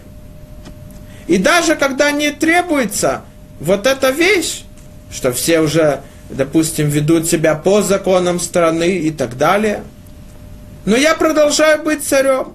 И 1.26 1.37
даже 1.37 1.74
когда 1.76 2.11
не 2.11 2.31
требуется 2.31 3.22
вот 3.59 3.87
эта 3.87 4.11
вещь, 4.11 4.62
что 5.12 5.33
все 5.33 5.61
уже, 5.61 6.00
допустим, 6.31 6.88
ведут 6.88 7.26
себя 7.26 7.55
по 7.55 7.83
законам 7.83 8.40
страны 8.40 8.98
и 8.98 9.11
так 9.11 9.37
далее, 9.37 9.83
но 10.85 10.96
я 10.96 11.14
продолжаю 11.14 11.83
быть 11.83 12.05
царем. 12.05 12.55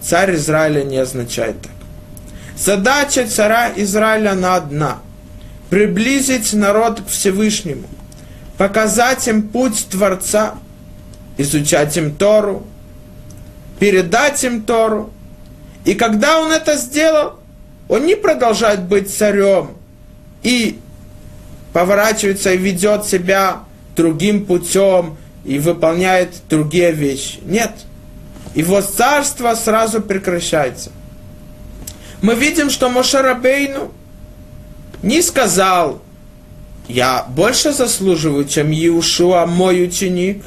Царь 0.00 0.36
Израиля 0.36 0.84
не 0.84 0.96
означает 0.96 1.60
так. 1.60 1.72
Задача 2.56 3.26
царя 3.26 3.72
Израиля 3.76 4.34
на 4.34 4.56
одна– 4.56 4.98
приблизить 5.70 6.52
народ 6.52 7.00
к 7.00 7.08
Всевышнему, 7.08 7.86
показать 8.56 9.28
им 9.28 9.42
путь 9.42 9.86
Творца, 9.90 10.54
изучать 11.38 11.96
им 11.96 12.14
Тору, 12.14 12.66
передать 13.78 14.44
им 14.44 14.62
Тору. 14.62 15.10
И 15.86 15.94
когда 15.94 16.40
он 16.40 16.52
это 16.52 16.76
сделал, 16.76 17.40
он 17.88 18.04
не 18.04 18.14
продолжает 18.14 18.82
быть 18.82 19.10
царем 19.10 19.70
и 20.42 20.78
поворачивается 21.72 22.52
и 22.52 22.58
ведет 22.58 23.06
себя 23.06 23.60
другим 23.96 24.44
путем 24.44 25.16
и 25.44 25.58
выполняет 25.58 26.34
другие 26.50 26.92
вещи. 26.92 27.38
Нет. 27.42 27.72
Его 28.54 28.82
царство 28.82 29.54
сразу 29.54 30.02
прекращается 30.02 30.90
мы 32.20 32.34
видим, 32.34 32.70
что 32.70 32.88
Мошарабейну 32.88 33.92
не 35.02 35.22
сказал, 35.22 36.02
я 36.88 37.24
больше 37.28 37.72
заслуживаю, 37.72 38.46
чем 38.46 38.72
Иушуа, 38.72 39.46
мой 39.46 39.84
ученик. 39.84 40.42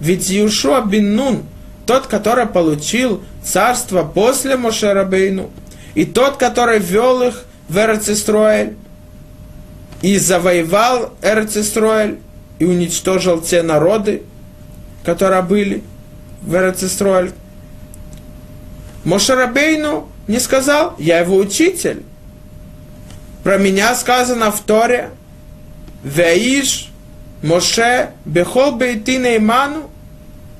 Ведь 0.00 0.32
Иушуа 0.32 0.80
бин 0.80 1.14
Нун, 1.14 1.42
тот, 1.86 2.06
который 2.06 2.46
получил 2.46 3.22
царство 3.44 4.02
после 4.02 4.56
Мошарабейну, 4.56 5.50
и 5.94 6.04
тот, 6.04 6.38
который 6.38 6.78
вел 6.78 7.22
их 7.22 7.44
в 7.68 7.76
Эрцистроэль, 7.76 8.76
и 10.02 10.16
завоевал 10.16 11.12
Эрцистроэль, 11.20 12.18
и 12.58 12.64
уничтожил 12.64 13.40
те 13.40 13.62
народы, 13.62 14.22
которые 15.04 15.42
были 15.42 15.82
в 16.42 16.54
Эрцистроэль. 16.54 17.32
Мошарабейну 19.04 20.08
не 20.28 20.38
сказал, 20.38 20.94
я 20.98 21.18
его 21.20 21.36
учитель. 21.36 22.02
Про 23.42 23.58
меня 23.58 23.94
сказано 23.94 24.50
в 24.50 24.60
Торе, 24.60 25.10
Веиш, 26.04 26.90
Моше, 27.42 28.10
Бехол 28.24 28.72
Бейти 28.72 29.16
Нейману, 29.16 29.89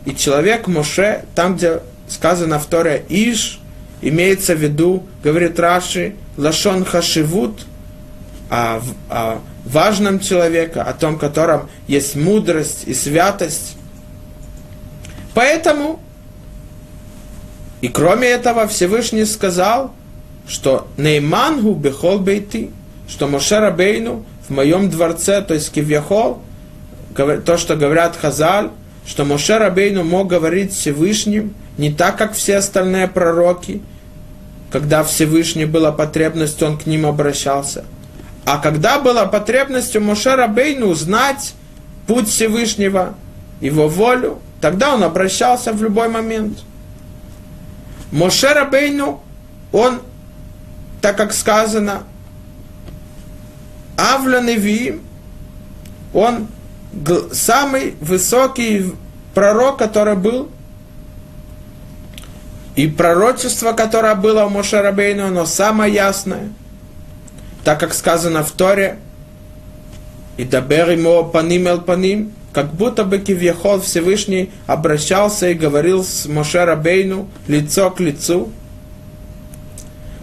и 0.05 0.15
человек 0.15 0.67
Моше, 0.67 1.25
там, 1.35 1.57
где 1.57 1.81
сказано 2.09 2.59
в 2.59 2.67
Торе 2.67 3.05
Иш, 3.09 3.61
имеется 4.03 4.55
в 4.55 4.59
виду, 4.59 5.07
говорит 5.23 5.59
Раши, 5.59 6.15
Лашон 6.37 6.85
Хашивут, 6.85 7.67
о, 8.51 8.81
о 9.09 9.39
важном 9.65 10.19
человеке, 10.21 10.81
о 10.81 10.93
том, 10.93 11.19
котором 11.19 11.69
есть 11.87 12.17
мудрость 12.17 12.85
и 12.87 12.95
святость. 12.95 13.77
Поэтому 15.35 16.01
и 17.81 17.89
кроме 17.89 18.29
этого 18.29 18.67
Всевышний 18.67 19.25
сказал, 19.25 19.93
что 20.47 20.89
Неймангу 20.97 21.75
бехол 21.75 22.19
бейти, 22.19 22.71
что 23.09 23.27
Моше 23.27 23.59
Рабейну 23.59 24.25
в 24.49 24.51
моем 24.51 24.91
дворце, 24.91 25.43
то 25.43 25.55
есть 25.55 25.73
Кивьяхол, 25.73 26.43
то, 27.15 27.57
что 27.57 27.77
говорят 27.77 28.17
Хазаль, 28.17 28.71
что 29.07 29.25
Моше 29.25 29.59
Рабейну 29.59 30.05
мог 30.05 30.29
говорить 30.29 30.73
Всевышним 30.73 31.55
не 31.79 31.93
так, 31.93 32.17
как 32.17 32.35
все 32.35 32.59
остальные 32.59 33.09
пророки, 33.09 33.83
когда 34.71 35.03
Всевышний 35.03 35.65
была 35.65 35.93
потребность, 35.93 36.63
он 36.63 36.79
к 36.79 36.87
ним 36.87 37.07
обращался. 37.07 37.85
А 38.45 38.59
когда 38.59 38.99
была 38.99 39.27
потребность 39.27 39.97
у 39.97 40.01
Моше 40.01 40.35
Рабейну 40.35 40.87
узнать 40.87 41.55
путь 42.07 42.29
Всевышнего, 42.29 43.15
его 43.61 43.89
волю, 43.89 44.41
тогда 44.61 44.95
он 44.95 45.03
обращался 45.03 45.73
в 45.73 45.83
любой 45.83 46.09
момент. 46.09 46.59
Моше 48.11 48.53
Рабейну, 48.53 49.23
он, 49.73 50.01
так 51.01 51.17
как 51.17 51.33
сказано, 51.33 52.05
Авля 53.97 54.41
Невиим, 54.41 55.03
он 56.15 56.49
самый 57.33 57.95
высокий 58.01 58.93
пророк, 59.35 59.79
который 59.79 60.17
был. 60.17 60.49
И 62.77 62.87
пророчество, 62.87 63.73
которое 63.73 64.15
было 64.15 64.45
у 64.45 64.49
Моше 64.49 64.81
Рабейну, 64.81 65.27
оно 65.27 65.45
самое 65.45 65.93
ясное. 65.93 66.49
Так 67.65 67.81
как 67.81 67.93
сказано 67.93 68.43
в 68.43 68.53
Торе, 68.53 68.99
и 70.37 70.45
дабер 70.45 70.91
ему 70.91 71.25
паним 71.25 71.69
эл 71.69 71.81
паним, 71.83 72.33
как 72.53 72.73
будто 72.73 73.05
бы 73.05 73.19
Кивьяхол 73.19 73.81
Всевышний 73.81 74.51
обращался 74.67 75.51
и 75.51 75.55
говорил 75.55 76.03
с 76.03 76.27
Моше 76.27 76.65
Рабейну 76.65 77.29
лицо 77.47 77.91
к 77.91 78.01
лицу, 78.01 78.51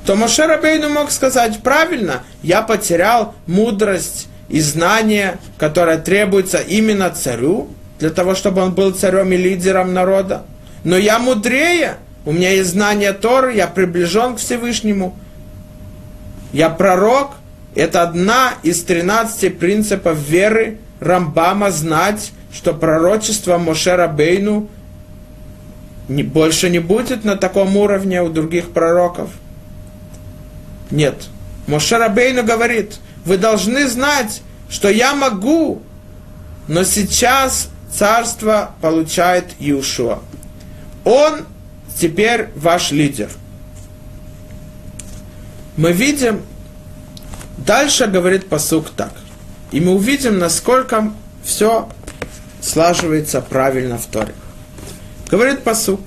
то 0.06 0.16
Моше 0.16 0.48
Рабейну 0.48 0.90
мог 0.90 1.12
сказать, 1.12 1.62
правильно, 1.62 2.24
я 2.42 2.62
потерял 2.62 3.36
мудрость 3.46 4.28
и 4.50 4.60
знание, 4.62 5.40
которое 5.58 5.98
требуется 5.98 6.60
именно 6.60 7.10
царю, 7.10 7.70
для 8.00 8.10
того, 8.10 8.36
чтобы 8.36 8.62
он 8.62 8.74
был 8.74 8.92
царем 8.92 9.32
и 9.32 9.38
лидером 9.38 9.94
народа. 9.94 10.44
Но 10.84 10.98
я 10.98 11.20
мудрее, 11.20 11.96
у 12.26 12.32
меня 12.32 12.52
есть 12.52 12.72
знание 12.72 13.14
Торы, 13.14 13.56
я 13.56 13.68
приближен 13.68 14.36
к 14.36 14.40
Всевышнему. 14.40 15.18
Я 16.54 16.70
пророк, 16.70 17.32
это 17.76 18.04
одна 18.04 18.54
из 18.64 18.84
13 18.84 19.58
принципов 19.58 20.18
веры 20.18 20.78
Рамбама 21.00 21.72
знать, 21.72 22.32
что 22.54 22.74
пророчество 22.74 23.58
Моше 23.58 23.96
Рабейну 23.96 24.70
не, 26.08 26.24
больше 26.24 26.70
не 26.70 26.80
будет 26.80 27.24
на 27.24 27.36
таком 27.36 27.76
уровне 27.76 28.22
у 28.22 28.30
других 28.30 28.72
пророков. 28.72 29.30
Нет. 30.90 31.28
Моше 31.68 31.98
Рабейну 31.98 32.44
говорит, 32.44 33.00
вы 33.28 33.38
должны 33.38 33.90
знать, 33.90 34.42
что 34.70 34.88
я 34.90 35.13
могу, 35.13 35.82
но 36.70 36.86
сейчас 36.86 37.68
царство 37.94 38.72
получает 38.82 39.48
Иушуа. 39.60 40.20
Он 41.04 41.46
теперь 42.00 42.48
ваш 42.56 42.92
лидер. 42.92 43.30
Мы 45.76 45.92
видим, 45.92 46.42
дальше 47.58 48.08
говорит 48.08 48.48
посук 48.48 48.92
так. 48.92 49.12
И 49.72 49.82
мы 49.82 49.96
увидим, 49.96 50.40
насколько 50.40 51.12
все 51.44 51.90
слаживается 52.62 53.42
правильно 53.42 53.98
в 53.98 54.06
Торе. 54.06 54.34
Говорит 55.30 55.66
посук. 55.66 56.00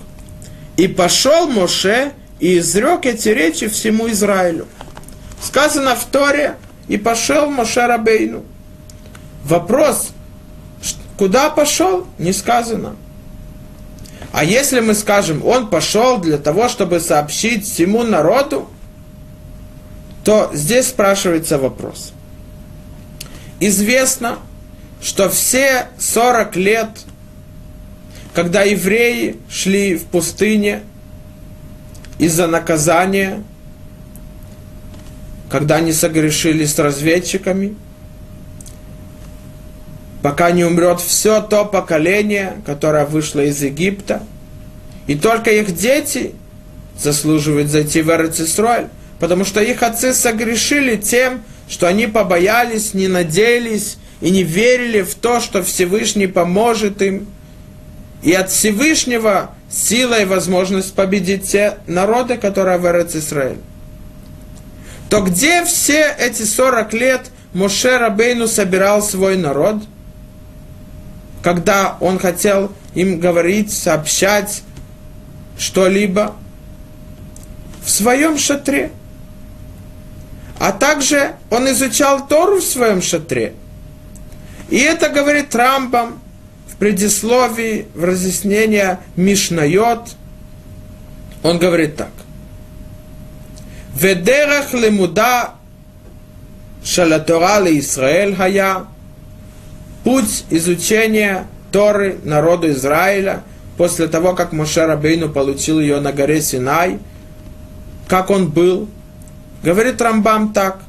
И 0.78 0.88
пошел 0.88 1.46
Моше 1.48 2.12
и 2.38 2.56
изрек 2.56 3.04
эти 3.04 3.28
речи 3.28 3.68
всему 3.68 4.10
Израилю. 4.10 4.66
Сказано 5.42 5.94
в 5.94 6.06
Торе, 6.06 6.56
и 6.90 6.96
пошел 6.96 7.48
Моше 7.48 7.86
Рабейну. 7.86 8.42
Вопрос, 9.44 10.10
куда 11.16 11.48
пошел, 11.48 12.04
не 12.18 12.32
сказано. 12.32 12.96
А 14.32 14.42
если 14.42 14.80
мы 14.80 14.94
скажем, 14.94 15.46
он 15.46 15.70
пошел 15.70 16.18
для 16.18 16.36
того, 16.36 16.68
чтобы 16.68 16.98
сообщить 16.98 17.64
всему 17.64 18.02
народу, 18.02 18.68
то 20.24 20.50
здесь 20.52 20.88
спрашивается 20.88 21.58
вопрос. 21.58 22.12
Известно, 23.60 24.40
что 25.00 25.30
все 25.30 25.90
40 25.96 26.56
лет, 26.56 26.88
когда 28.34 28.62
евреи 28.62 29.38
шли 29.48 29.94
в 29.94 30.06
пустыне 30.06 30.82
из-за 32.18 32.48
наказания, 32.48 33.44
когда 35.50 35.76
они 35.76 35.92
согрешили 35.92 36.64
с 36.64 36.78
разведчиками, 36.78 37.74
пока 40.22 40.52
не 40.52 40.64
умрет 40.64 41.00
все 41.00 41.40
то 41.42 41.64
поколение, 41.64 42.62
которое 42.64 43.04
вышло 43.04 43.40
из 43.40 43.60
Египта, 43.60 44.22
и 45.08 45.16
только 45.16 45.50
их 45.50 45.74
дети 45.74 46.34
заслуживают 46.96 47.68
зайти 47.68 48.00
в 48.00 48.10
Эрцисроль, 48.10 48.86
потому 49.18 49.44
что 49.44 49.60
их 49.60 49.82
отцы 49.82 50.14
согрешили 50.14 50.96
тем, 50.96 51.42
что 51.68 51.88
они 51.88 52.06
побоялись, 52.06 52.94
не 52.94 53.08
надеялись 53.08 53.98
и 54.20 54.30
не 54.30 54.44
верили 54.44 55.02
в 55.02 55.14
то, 55.16 55.40
что 55.40 55.62
Всевышний 55.62 56.28
поможет 56.28 57.02
им. 57.02 57.26
И 58.22 58.32
от 58.32 58.50
Всевышнего 58.50 59.54
сила 59.70 60.20
и 60.20 60.26
возможность 60.26 60.94
победить 60.94 61.50
те 61.50 61.78
народы, 61.86 62.36
которые 62.36 62.78
в 62.78 62.86
Эрцисраэль 62.86 63.58
то 65.10 65.20
где 65.22 65.64
все 65.64 66.14
эти 66.18 66.44
40 66.44 66.92
лет 66.94 67.30
Моше 67.52 67.98
Рабейну 67.98 68.46
собирал 68.46 69.02
свой 69.02 69.36
народ, 69.36 69.82
когда 71.42 71.96
он 72.00 72.20
хотел 72.20 72.72
им 72.94 73.18
говорить, 73.18 73.72
сообщать 73.72 74.62
что-либо 75.58 76.36
в 77.84 77.90
своем 77.90 78.38
шатре. 78.38 78.92
А 80.60 80.70
также 80.70 81.34
он 81.50 81.68
изучал 81.70 82.28
Тору 82.28 82.60
в 82.60 82.64
своем 82.64 83.02
шатре. 83.02 83.54
И 84.68 84.78
это 84.78 85.08
говорит 85.08 85.52
Рамбам 85.56 86.20
в 86.68 86.76
предисловии, 86.76 87.88
в 87.94 88.04
разъяснении 88.04 88.98
Мишнайот. 89.16 90.10
Он 91.42 91.58
говорит 91.58 91.96
так. 91.96 92.12
ודרך 93.97 94.73
לימודה 94.73 95.43
של 96.83 97.13
התורה 97.13 97.59
לישראל 97.59 98.33
היה 98.37 98.77
путь 100.03 100.43
изучения 100.51 101.47
Торы 101.75 102.19
народу 102.23 102.69
Израиля 102.69 103.43
после 103.75 104.07
того, 104.07 104.33
как 104.33 104.53
Моше 104.53 104.85
Рабейну 104.85 105.27
получил 105.27 105.81
ее 105.81 105.99
на 105.99 106.13
горе 106.13 106.41
Синай, 106.41 106.99
как 108.07 108.29
он 108.29 108.49
был. 108.49 108.87
Говорит 109.61 110.01
Рамбам 110.01 110.53
так. 110.53 110.79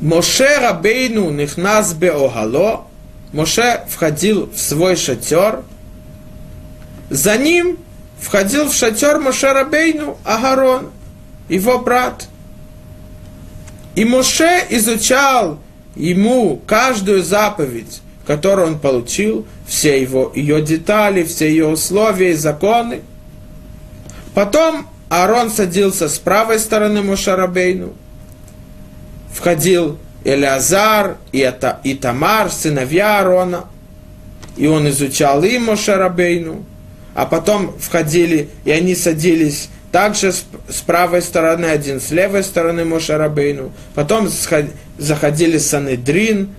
Моше 0.00 0.46
Рабейну 0.60 1.30
нихнас 1.30 1.94
беохало, 1.94 2.86
Моше 3.32 3.82
входил 3.88 4.48
в 4.54 4.60
свой 4.60 4.94
шатер, 4.94 5.62
за 7.08 7.36
ним 7.36 7.76
входил 8.25 8.69
в 8.69 8.73
шатер 8.73 9.19
Мошерабейну 9.19 10.17
Агарон, 10.23 10.89
его 11.47 11.77
брат. 11.77 12.27
И 13.93 14.03
Моше 14.03 14.65
изучал 14.69 15.59
ему 15.95 16.59
каждую 16.65 17.21
заповедь, 17.21 18.01
которую 18.25 18.69
он 18.69 18.79
получил, 18.79 19.45
все 19.67 20.01
его, 20.01 20.31
ее 20.33 20.63
детали, 20.63 21.23
все 21.23 21.49
ее 21.49 21.67
условия 21.67 22.31
и 22.31 22.35
законы. 22.35 23.01
Потом 24.33 24.87
Аарон 25.09 25.51
садился 25.51 26.09
с 26.09 26.17
правой 26.17 26.57
стороны 26.57 27.03
Мошарабейну. 27.03 27.93
Входил 29.31 29.99
Элиазар 30.23 31.17
и, 31.31 31.39
это, 31.39 31.79
и 31.83 31.93
Тамар, 31.93 32.49
сыновья 32.49 33.19
Аарона. 33.19 33.65
И 34.57 34.65
он 34.65 34.89
изучал 34.89 35.43
им 35.43 35.65
Мошарабейну 35.65 36.65
а 37.15 37.25
потом 37.25 37.73
входили, 37.79 38.49
и 38.65 38.71
они 38.71 38.93
садились 38.93 39.69
также 39.91 40.33
с, 40.33 40.43
правой 40.85 41.21
стороны, 41.21 41.65
один 41.65 42.01
с 42.01 42.11
левой 42.11 42.43
стороны 42.43 42.83
Мошарабейну. 42.83 43.71
Потом 43.93 44.29
заходили 44.97 45.57
Санедрин, 45.57 46.53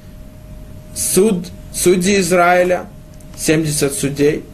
суд, 0.94 1.46
судьи 1.74 2.18
Израиля, 2.20 2.86
70 3.36 3.92
судей. 3.92 4.44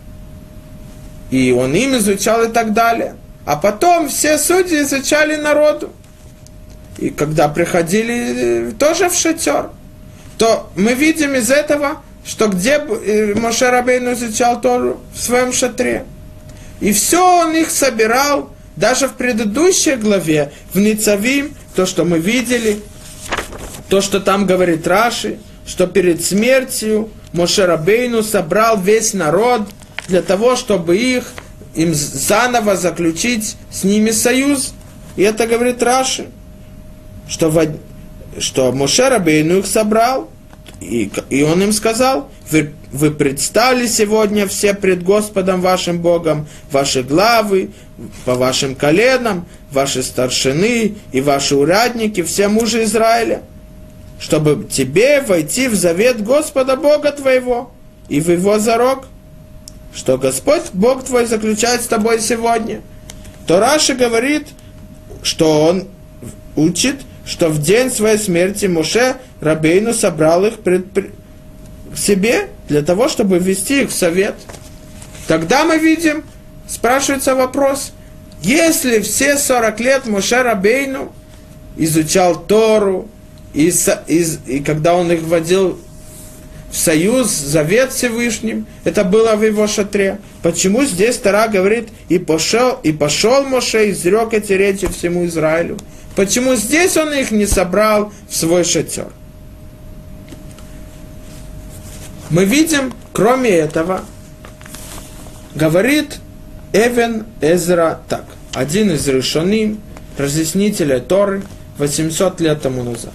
И 1.30 1.52
он 1.52 1.72
им 1.74 1.96
изучал 1.96 2.42
и 2.42 2.48
так 2.48 2.72
далее. 2.72 3.14
А 3.44 3.56
потом 3.56 4.08
все 4.08 4.36
судьи 4.36 4.82
изучали 4.82 5.36
народу. 5.36 5.92
И 6.98 7.10
когда 7.10 7.48
приходили 7.48 8.70
э, 8.70 8.72
тоже 8.72 9.08
в 9.08 9.14
шатер, 9.14 9.70
то 10.36 10.70
мы 10.74 10.94
видим 10.94 11.36
из 11.36 11.50
этого, 11.52 12.02
что 12.24 12.48
где 12.48 12.78
э, 12.78 13.34
Моше 13.34 13.70
Рабейну 13.70 14.12
изучал 14.12 14.60
Тору? 14.60 15.00
В 15.12 15.20
своем 15.20 15.52
шатре. 15.52 16.04
И 16.80 16.92
все 16.92 17.42
он 17.42 17.54
их 17.54 17.70
собирал, 17.70 18.50
даже 18.76 19.08
в 19.08 19.14
предыдущей 19.14 19.96
главе, 19.96 20.52
в 20.72 20.78
Ницавим, 20.78 21.54
то, 21.74 21.86
что 21.86 22.04
мы 22.04 22.18
видели, 22.18 22.80
то, 23.88 24.00
что 24.00 24.20
там 24.20 24.46
говорит 24.46 24.86
Раши, 24.86 25.38
что 25.66 25.86
перед 25.86 26.24
смертью 26.24 27.10
Моше 27.32 27.66
Рабейну 27.66 28.22
собрал 28.22 28.80
весь 28.80 29.14
народ 29.14 29.62
для 30.08 30.22
того, 30.22 30.56
чтобы 30.56 30.96
их, 30.96 31.32
им 31.74 31.94
заново 31.94 32.76
заключить 32.76 33.56
с 33.70 33.84
ними 33.84 34.10
союз. 34.10 34.74
И 35.16 35.22
это 35.22 35.46
говорит 35.46 35.82
Раши, 35.82 36.26
что, 37.28 37.52
что 38.38 38.72
Моше 38.72 39.08
Рабейну 39.08 39.58
их 39.58 39.66
собрал, 39.66 40.31
и, 40.82 41.10
и 41.30 41.42
он 41.42 41.62
им 41.62 41.72
сказал, 41.72 42.28
вы, 42.50 42.72
вы 42.92 43.10
предстали 43.10 43.86
сегодня 43.86 44.46
все 44.46 44.74
пред 44.74 45.02
Господом 45.02 45.60
вашим 45.60 46.00
Богом, 46.00 46.46
ваши 46.70 47.02
главы, 47.02 47.70
по 48.24 48.34
вашим 48.34 48.74
коленам, 48.74 49.46
ваши 49.70 50.02
старшины 50.02 50.94
и 51.12 51.20
ваши 51.20 51.56
урядники, 51.56 52.22
все 52.22 52.48
мужи 52.48 52.84
Израиля, 52.84 53.42
чтобы 54.18 54.66
тебе 54.70 55.20
войти 55.22 55.68
в 55.68 55.74
завет 55.74 56.22
Господа 56.22 56.76
Бога 56.76 57.12
твоего 57.12 57.72
и 58.08 58.20
в 58.20 58.30
его 58.30 58.58
зарок, 58.58 59.06
что 59.94 60.18
Господь 60.18 60.70
Бог 60.72 61.04
твой 61.04 61.26
заключает 61.26 61.82
с 61.82 61.86
тобой 61.86 62.20
сегодня. 62.20 62.80
То 63.46 63.60
Раши 63.60 63.94
говорит, 63.94 64.48
что 65.22 65.66
он 65.66 65.88
учит, 66.56 66.96
что 67.24 67.48
в 67.48 67.60
день 67.60 67.90
своей 67.90 68.18
смерти 68.18 68.66
Муше 68.66 69.16
Рабейну 69.40 69.94
собрал 69.94 70.44
их 70.44 70.58
пред, 70.60 70.90
пред, 70.90 71.10
к 71.92 71.96
себе 71.96 72.48
для 72.68 72.82
того, 72.82 73.08
чтобы 73.08 73.38
ввести 73.38 73.82
их 73.82 73.90
в 73.90 73.94
совет. 73.94 74.34
Тогда 75.28 75.64
мы 75.64 75.78
видим, 75.78 76.24
спрашивается 76.68 77.34
вопрос, 77.34 77.92
если 78.42 79.00
все 79.00 79.38
40 79.38 79.80
лет 79.80 80.06
Муше 80.06 80.42
Рабейну 80.42 81.12
изучал 81.76 82.40
Тору, 82.40 83.08
и, 83.54 83.72
и, 84.08 84.26
и 84.46 84.60
когда 84.60 84.94
он 84.94 85.12
их 85.12 85.22
вводил 85.22 85.78
в 86.70 86.76
союз, 86.76 87.28
завет 87.28 87.92
Всевышним, 87.92 88.66
это 88.84 89.04
было 89.04 89.36
в 89.36 89.44
его 89.44 89.66
шатре. 89.66 90.18
Почему 90.42 90.84
здесь 90.84 91.18
Тара 91.18 91.46
говорит, 91.46 91.90
и 92.08 92.18
пошел, 92.18 92.78
и 92.82 92.92
пошел 92.92 93.44
Моше, 93.44 93.88
и 93.88 93.90
изрек 93.92 94.32
эти 94.32 94.54
речи 94.54 94.88
всему 94.88 95.26
Израилю? 95.26 95.76
Почему 96.16 96.54
здесь 96.56 96.96
он 96.96 97.12
их 97.12 97.30
не 97.30 97.46
собрал 97.46 98.12
в 98.28 98.36
свой 98.36 98.64
шатер? 98.64 99.08
Мы 102.30 102.44
видим, 102.44 102.92
кроме 103.12 103.50
этого, 103.50 104.04
говорит 105.54 106.18
Эвен 106.72 107.26
Эзра 107.40 108.00
так. 108.08 108.24
Один 108.54 108.90
из 108.90 109.06
решеним, 109.08 109.80
разъяснителя 110.18 111.00
Торы, 111.00 111.42
800 111.78 112.40
лет 112.40 112.62
тому 112.62 112.82
назад. 112.82 113.12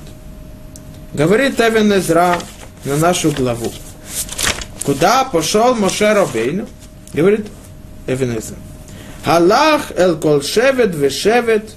Говорит 1.13 1.59
Эвен 1.59 1.93
Эзра 1.93 2.39
на 2.85 2.97
нашу 2.97 3.31
главу. 3.31 3.71
Куда 4.83 5.25
пошел 5.25 5.75
Моше 5.75 6.13
Робейну? 6.13 6.67
Говорит 7.13 7.47
Эвен 8.07 8.37
Эзра. 8.37 8.57
Халах 9.25 9.91
эл 9.95 10.17
кол 10.17 10.41
шевет 10.41 10.95
вешевет 10.95 11.71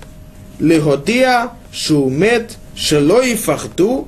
лигодия 0.60 1.50
шумет 1.72 2.56
שלא 2.76 3.26
יפחדו 3.26 4.06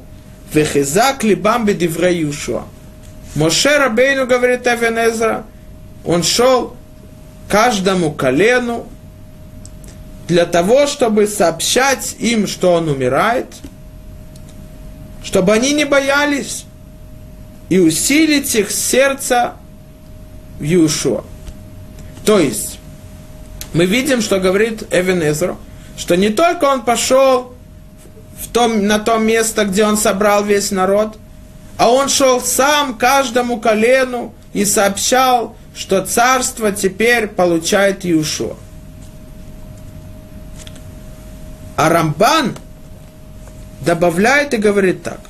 וחזק 0.53 1.23
ליבם 1.23 1.63
בדברי 1.65 2.11
יהושע. 2.11 2.59
Моше 3.35 3.77
Рабейну, 3.77 4.25
говорит 4.25 4.65
Эвенезра, 4.65 5.45
он 6.03 6.23
шел 6.23 6.75
каждому 7.47 8.11
колену 8.11 8.87
для 10.27 10.45
того, 10.45 10.87
чтобы 10.87 11.27
сообщать 11.27 12.15
им, 12.17 12.47
что 12.47 12.73
он 12.73 12.89
умирает, 12.89 13.47
чтобы 15.23 15.53
они 15.53 15.73
не 15.73 15.85
боялись 15.85 16.65
и 17.69 17.77
усилить 17.79 18.55
их 18.55 18.71
сердце 18.71 19.53
в 20.59 20.63
Иешуа. 20.63 21.23
То 22.25 22.39
есть, 22.39 22.79
мы 23.73 23.85
видим, 23.85 24.21
что 24.21 24.39
говорит 24.39 24.83
Эвен 24.89 25.21
что 25.96 26.16
не 26.16 26.30
только 26.30 26.64
он 26.64 26.82
пошел 26.82 27.54
в 28.40 28.48
том, 28.48 28.86
на 28.86 28.98
то 28.98 29.18
место, 29.18 29.64
где 29.64 29.84
он 29.84 29.96
собрал 29.96 30.44
весь 30.44 30.70
народ, 30.70 31.16
а 31.76 31.90
он 31.90 32.08
шел 32.08 32.40
сам 32.40 32.94
каждому 32.94 33.60
колену 33.60 34.34
и 34.52 34.64
сообщал, 34.64 35.56
что 35.74 36.04
царство 36.04 36.72
теперь 36.72 37.26
получает 37.28 38.04
Иешуа. 38.04 38.56
А 41.76 41.88
Рамбан 41.88 42.56
добавляет 43.80 44.54
и 44.54 44.58
говорит 44.58 45.02
так. 45.02 45.20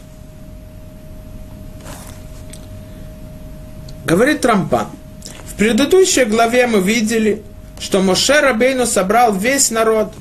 Говорит 4.05 4.45
Рамбан. 4.45 4.89
В 5.47 5.55
предыдущей 5.55 6.25
главе 6.25 6.67
мы 6.67 6.81
видели, 6.81 7.43
что 7.79 8.01
Моше 8.01 8.41
Рабейну 8.41 8.85
собрал 8.85 9.33
весь 9.33 9.71
народ. 9.71 10.13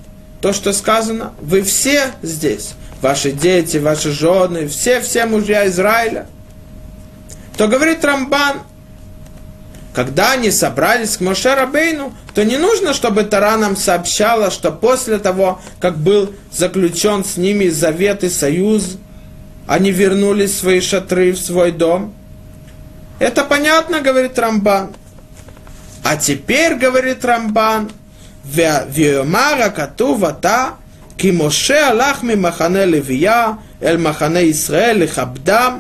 То, 0.42 0.54
что 0.54 0.74
сказано, 0.74 1.34
вы 1.40 1.62
все 1.62 2.12
здесь 2.22 2.74
ваши 3.02 3.32
дети, 3.32 3.78
ваши 3.78 4.12
жены, 4.12 4.68
все-все 4.68 5.26
мужья 5.26 5.68
Израиля, 5.68 6.28
то 7.58 7.68
говорит 7.68 8.04
Рамбан, 8.04 8.62
когда 9.94 10.32
они 10.32 10.52
собрались 10.52 11.18
к 11.18 11.22
Моше 11.22 11.54
Рабейну, 11.54 12.14
то 12.34 12.46
не 12.46 12.58
нужно, 12.58 12.94
чтобы 12.94 13.24
Тара 13.24 13.58
нам 13.58 13.76
сообщала, 13.76 14.50
что 14.50 14.72
после 14.72 15.20
того, 15.20 15.60
как 15.80 15.98
был 15.98 16.34
заключен 16.52 17.26
с 17.26 17.38
ними 17.38 17.68
завет 17.68 18.24
и 18.24 18.30
союз, 18.30 18.98
они 19.68 19.92
вернулись 19.92 20.52
в 20.52 20.60
свои 20.60 20.80
шатры, 20.80 21.34
в 21.34 21.38
свой 21.38 21.72
дом. 21.72 22.14
Это 23.20 23.44
понятно, 23.44 24.02
говорит 24.02 24.40
Рамбан. 24.40 24.94
А 26.04 26.16
теперь, 26.16 26.76
говорит 26.76 27.24
Рамбан, 27.26 27.92
«Веомара 28.89 29.71
катува 29.71 30.33
та 30.33 30.71
כי 31.19 31.31
משה 31.31 31.89
הלך 31.89 32.23
ממחנה 32.23 32.87
לוויה 32.87 33.53
אל 33.83 33.97
מחנה 33.97 34.41
ישראל 34.41 34.99
לכבדם, 34.99 35.79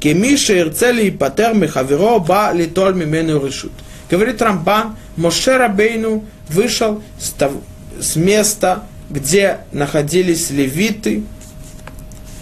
כמי 0.00 0.36
שירצה 0.36 0.92
להיפטר 0.92 1.52
מחברו, 1.54 2.20
בא 2.20 2.52
ליטול 2.52 2.92
ממנו 2.92 3.42
רשות. 3.42 3.70
Говорит 4.08 4.40
Рамбан, 4.40 4.94
Моше 5.16 5.56
Рабейну 5.56 6.24
вышел 6.48 7.02
с, 7.18 7.30
того, 7.30 7.60
с 7.98 8.14
места, 8.14 8.84
где 9.10 9.58
находились 9.72 10.50
левиты, 10.50 11.24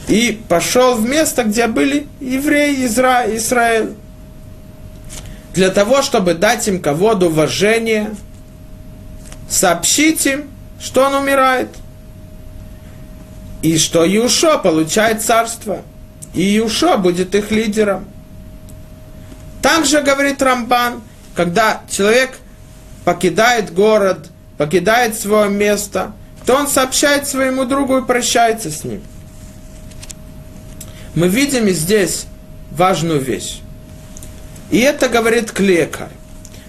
и 0.08 0.38
пошел 0.46 0.96
в 0.96 1.08
место, 1.08 1.44
где 1.44 1.66
были 1.66 2.06
евреи 2.20 2.84
Изра... 2.84 3.24
Израиль, 3.34 3.94
для 5.54 5.70
того, 5.70 6.02
чтобы 6.02 6.34
дать 6.34 6.68
им 6.68 6.82
кого-то 6.82 7.28
уважение, 7.28 8.10
сообщить 9.49 10.25
им, 10.25 10.49
что 10.79 11.05
он 11.05 11.15
умирает– 11.15 11.69
и 13.61 13.77
что 13.77 14.05
Юшо 14.05 14.59
получает 14.59 15.21
царство. 15.21 15.81
И 16.33 16.41
Юшо 16.41 16.97
будет 16.97 17.35
их 17.35 17.51
лидером. 17.51 18.05
Также 19.61 20.01
говорит 20.01 20.41
Рамбан, 20.41 21.01
когда 21.35 21.81
человек 21.89 22.37
покидает 23.03 23.73
город, 23.73 24.29
покидает 24.57 25.19
свое 25.19 25.49
место, 25.49 26.13
то 26.45 26.55
он 26.55 26.67
сообщает 26.67 27.27
своему 27.27 27.65
другу 27.65 27.97
и 27.97 28.05
прощается 28.05 28.71
с 28.71 28.83
ним. 28.83 29.01
Мы 31.15 31.27
видим 31.27 31.67
здесь 31.69 32.25
важную 32.71 33.19
вещь. 33.19 33.59
И 34.69 34.79
это 34.79 35.09
говорит 35.09 35.51
Клекар. 35.51 36.09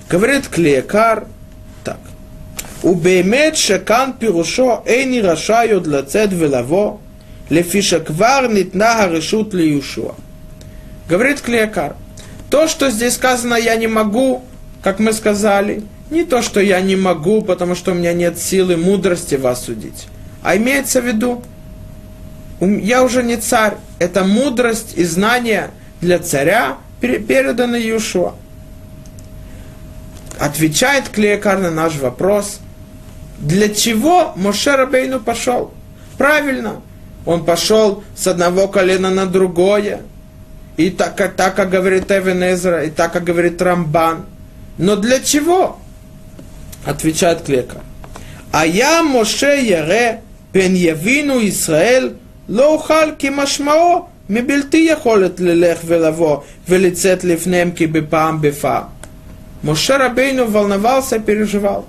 Говорит 0.08 0.48
Клекар 0.48 1.20
так. 1.20 1.28
ובאמת 2.85 3.55
שכאן 3.55 4.09
פירושו 4.19 4.71
איני 4.85 5.21
רשאי 5.21 5.71
עוד 5.71 5.87
לצאת 5.87 6.29
ולבוא, 6.37 6.97
לפי 7.51 7.81
שכבר 7.81 8.47
ניתנה 8.49 9.01
הרשות 9.01 9.53
ליהושע. 9.53 10.11
Говорит 11.07 11.39
Клеякар, 11.39 11.95
то, 12.49 12.67
что 12.67 12.89
здесь 12.89 13.13
сказано, 13.13 13.55
я 13.55 13.75
не 13.75 13.85
могу, 13.85 14.43
как 14.81 14.99
мы 14.99 15.13
сказали, 15.13 15.83
не 16.09 16.23
то, 16.23 16.41
что 16.41 16.59
я 16.59 16.81
не 16.81 16.95
могу, 16.95 17.43
потому 17.43 17.75
что 17.75 17.91
у 17.91 17.95
меня 17.95 18.13
нет 18.13 18.39
силы, 18.39 18.75
мудрости 18.75 19.35
вас 19.35 19.65
судить, 19.65 20.07
а 20.41 20.57
имеется 20.57 21.01
в 21.01 21.05
виду, 21.05 21.43
я 22.59 23.03
уже 23.03 23.21
не 23.21 23.37
царь, 23.37 23.75
это 23.99 24.23
мудрость 24.23 24.93
и 24.95 25.03
знание 25.03 25.69
для 26.01 26.17
царя 26.17 26.77
переданы 27.01 27.75
Иешуа. 27.75 28.33
Отвечает 30.39 31.09
Клеякар 31.09 31.59
на 31.59 31.69
наш 31.69 31.95
вопрос – 31.97 32.65
для 33.40 33.70
чего 33.70 34.32
Моше 34.36 34.76
Рабейну 34.76 35.20
пошел. 35.20 35.72
Правильно, 36.18 36.82
он 37.24 37.44
пошел 37.44 38.04
с 38.14 38.26
одного 38.26 38.68
колена 38.68 39.10
на 39.10 39.26
другое. 39.26 40.02
И 40.76 40.90
так, 40.90 41.20
а 41.20 41.28
так 41.28 41.56
как 41.56 41.70
говорит 41.70 42.10
Эвенезра, 42.10 42.84
и 42.84 42.90
так 42.90 43.12
как 43.12 43.24
говорит 43.24 43.60
Рамбан. 43.60 44.26
Но 44.78 44.96
для 44.96 45.20
чего? 45.20 45.78
Отвечает 46.84 47.42
Клека. 47.42 47.82
А 48.52 48.66
я 48.66 49.02
Моше 49.02 49.60
Яре 49.62 50.20
пен 50.52 50.74
Явину 50.74 51.46
Исраэль 51.46 52.16
лоухал 52.48 53.14
кимашмао 53.16 54.08
мебельты 54.28 54.84
яхолет 54.84 55.38
лелех 55.40 55.84
велаво 55.84 56.44
велицет 56.66 57.24
лифнем 57.24 57.72
кибипам 57.72 58.40
бифа. 58.40 58.88
Моше 59.62 59.96
Рабейну 59.96 60.46
волновался, 60.46 61.18
переживал. 61.18 61.86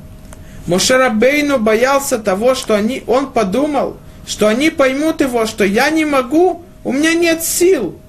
Моше 0.67 0.97
Рабейну 0.97 1.57
боялся 1.57 2.19
того, 2.19 2.55
что 2.55 2.75
они, 2.75 3.03
он 3.07 3.31
подумал, 3.31 3.97
что 4.27 4.47
они 4.47 4.69
поймут 4.69 5.21
его, 5.21 5.45
что 5.45 5.63
я 5.63 5.89
не 5.89 6.05
могу, 6.05 6.63
у 6.83 6.91
меня 6.91 7.13
нет 7.13 7.43
сил. 7.43 7.99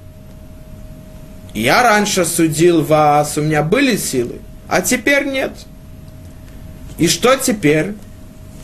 Я 1.55 1.83
раньше 1.83 2.25
судил 2.25 2.83
вас, 2.83 3.37
у 3.37 3.43
меня 3.43 3.62
были 3.62 3.97
силы, 3.97 4.41
а 4.69 4.81
теперь 4.81 5.27
нет. 5.27 5.53
И 6.99 7.09
что 7.09 7.37
теперь? 7.37 7.95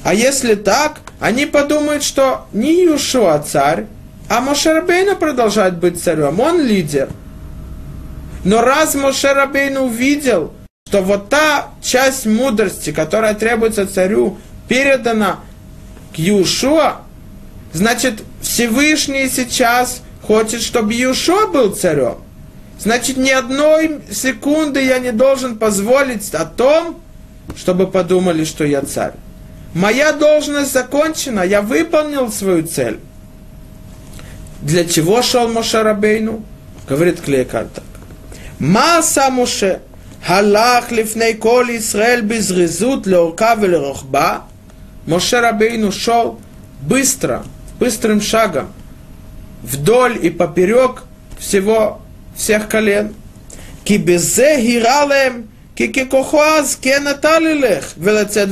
А 0.05 0.15
если 0.15 0.55
так, 0.55 1.01
они 1.21 1.47
подумают, 1.47 2.03
что 2.03 2.47
не 2.53 2.85
Иешуа 2.85 3.39
царь, 3.41 3.87
а 4.29 4.41
Мошерабейну 4.41 5.17
продолжает 5.17 5.79
быть 5.79 6.03
царем, 6.03 6.39
он 6.41 6.63
лидер. 6.63 7.09
Но 8.45 8.63
раз 8.63 8.95
Мошерабейну 8.95 9.83
увидел, 9.83 10.53
что 10.89 11.03
вот 11.03 11.29
та 11.29 11.71
часть 11.83 12.27
мудрости, 12.27 12.93
которая 12.93 13.35
требуется 13.35 13.87
царю, 13.87 14.39
передана 14.69 15.41
к 16.15 16.19
Иешуа, 16.19 17.03
значит 17.73 18.23
Всевышний 18.43 19.29
сейчас 19.29 20.03
хочет, 20.23 20.63
чтобы 20.63 20.93
Иешуа 20.95 21.47
был 21.47 21.75
царем. 21.75 22.19
Значит, 22.79 23.17
ни 23.17 23.31
одной 23.31 24.01
секунды 24.11 24.85
я 24.85 25.01
не 25.01 25.11
должен 25.11 25.59
позволить 25.59 26.33
о 26.35 26.45
том, 26.45 27.01
чтобы 27.57 27.89
подумали, 27.89 28.45
что 28.45 28.65
я 28.65 28.83
царь. 28.83 29.15
Моя 29.75 30.13
должность 30.13 30.73
закончена, 30.73 31.41
я 31.43 31.61
выполнил 31.61 32.31
свою 32.31 32.67
цель. 32.67 33.01
Для 34.63 34.85
чего 34.85 35.23
шел 35.23 35.49
Моше 35.49 35.83
Рабейну? 35.83 36.43
Говорит 36.89 37.21
Клейкар. 37.21 37.67
Маса 38.59 39.31
Моше, 39.31 39.81
халах 40.26 40.92
лифней 40.92 41.34
кол 41.36 41.66
Исраэль 41.70 42.22
безрезут 42.22 43.08
леорка 43.08 43.56
велерохба. 43.56 44.44
Моше 45.06 45.40
Рабейну 45.40 45.92
шел 45.92 46.40
быстро, 46.82 47.44
быстрым 47.80 48.22
шагом, 48.22 48.72
вдоль 49.62 50.18
и 50.26 50.30
поперек 50.30 51.04
всего, 51.38 52.02
всех 52.36 52.70
колен. 52.70 53.14
Кибезе 53.84 54.62
гиралем 54.62 55.48
כי 55.76 55.92
ככוחו 55.92 56.44
אז 56.44 56.76
כן 56.76 57.04
נתן 57.04 57.44
ללך 57.44 57.94
ולצאת 57.98 58.48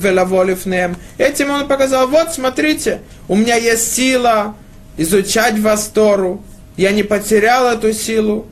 ולבוא 0.00 0.44
לפניהם. 0.44 0.94
Этим 1.18 1.50
он 1.50 1.68
показал, 1.68 2.08
вот 2.08 2.32
смотрите, 2.32 3.00
у 3.28 3.36
меня 3.36 3.56
есть 3.56 3.92
сила 3.92 4.54
изучать 4.96 5.58
вас 5.58 5.88
Тору, 5.88 6.42
я 6.76 6.92
не 6.92 7.02
потерял 7.02 7.66
эту 7.66 7.92
силу. 7.92 8.46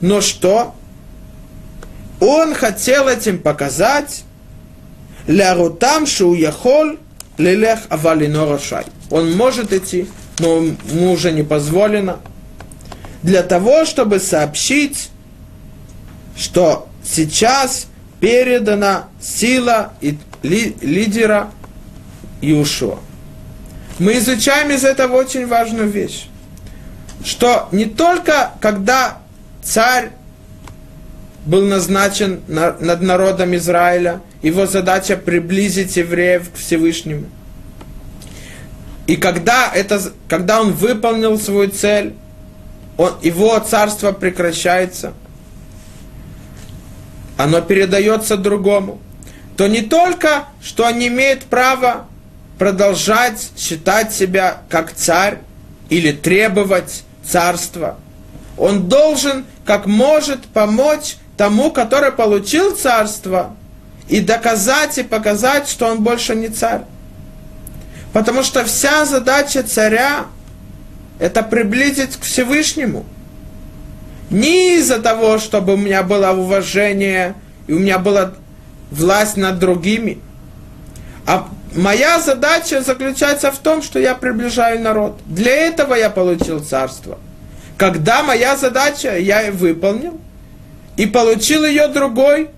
Но 0.00 0.20
что? 0.20 0.74
Он 2.19 2.53
хотел 2.55 3.07
этим 3.07 3.39
показать, 3.39 4.23
лярутам 5.27 6.07
шу 6.07 6.33
яхол 6.33 6.97
лелех 7.37 7.79
авалино 7.89 8.45
рашай. 8.45 8.85
Он 9.11 9.35
может 9.35 9.71
идти, 9.71 10.07
но 10.39 10.57
ему 10.57 11.11
уже 11.11 11.31
не 11.31 11.43
позволено. 11.43 12.19
Для 13.23 13.43
того, 13.43 13.85
чтобы 13.85 14.19
сообщить, 14.19 15.09
что 16.35 16.87
сейчас 17.03 17.87
передана 18.19 19.07
сила 19.21 19.93
и 20.01 20.17
ли, 20.43 20.75
лидера 20.81 21.51
Иушуа. 22.41 22.99
Мы 23.99 24.17
изучаем 24.19 24.71
из 24.71 24.83
этого 24.83 25.17
очень 25.17 25.47
важную 25.47 25.89
вещь, 25.89 26.27
что 27.23 27.67
не 27.71 27.85
только 27.85 28.51
когда 28.61 29.17
царь 29.63 30.11
был 31.47 31.65
назначен 31.65 32.41
над 32.47 33.01
народом 33.01 33.55
Израиля, 33.55 34.21
его 34.41 34.67
задача 34.67 35.17
приблизить 35.17 35.97
евреев 35.97 36.51
к 36.51 36.57
Всевышнему. 36.57 37.25
И 39.07 39.15
когда, 39.15 39.71
это, 39.73 40.01
когда 40.27 40.61
он 40.61 40.73
выполнил 40.73 41.39
свою 41.39 41.69
цель, 41.69 42.13
он, 42.97 43.13
его 43.21 43.57
царство 43.59 44.11
прекращается– 44.11 45.13
оно 47.37 47.61
передается 47.61 48.35
другому, 48.35 48.99
то 49.55 49.67
не 49.67 49.81
только, 49.81 50.45
что 50.61 50.85
он 50.85 50.97
не 50.97 51.07
имеет 51.07 51.43
права 51.43 52.07
продолжать 52.57 53.51
считать 53.55 54.13
себя 54.13 54.61
как 54.69 54.93
царь 54.93 55.39
или 55.89 56.11
требовать 56.11 57.03
царства, 57.23 57.97
он 58.57 58.89
должен, 58.89 59.45
как 59.65 59.85
может, 59.85 60.45
помочь 60.45 61.17
тому, 61.37 61.71
который 61.71 62.11
получил 62.11 62.75
царство, 62.75 63.55
и 64.09 64.21
доказать 64.21 64.97
и 64.97 65.03
показать, 65.03 65.69
что 65.69 65.87
он 65.87 66.01
больше 66.01 66.35
не 66.35 66.47
царь. 66.47 66.81
Потому 68.13 68.41
что 68.43 68.63
вся 68.63 69.05
задача 69.05 69.63
царя– 69.63 70.25
это 71.19 71.43
приблизить 71.43 72.15
к 72.17 72.23
Всевышнему– 72.23 73.05
не 74.29 74.75
из-за 74.77 75.01
того, 75.01 75.37
чтобы 75.37 75.73
у 75.73 75.77
меня 75.77 76.03
было 76.03 76.31
уважение 76.31 77.35
и 77.67 77.73
у 77.73 77.79
меня 77.79 77.97
была 77.99 78.33
власть 78.91 79.37
над 79.37 79.59
другими. 79.59 80.19
А 81.25 81.47
моя 81.75 82.19
задача 82.19 82.81
заключается 82.81 83.51
в 83.51 83.57
том, 83.59 83.81
что 83.81 83.99
я 83.99 84.15
приближаю 84.15 84.81
народ. 84.81 85.19
Для 85.25 85.51
этого 85.51 85.93
я 85.93 86.09
получил 86.09 86.63
царство. 86.63 87.19
Когда 87.77 88.23
моя 88.23 88.57
задача 88.57 89.17
я 89.17 89.51
выполнил 89.51 90.19
и 90.97 91.05
получил 91.05 91.63
ее 91.63 91.87
другой, 91.87 92.49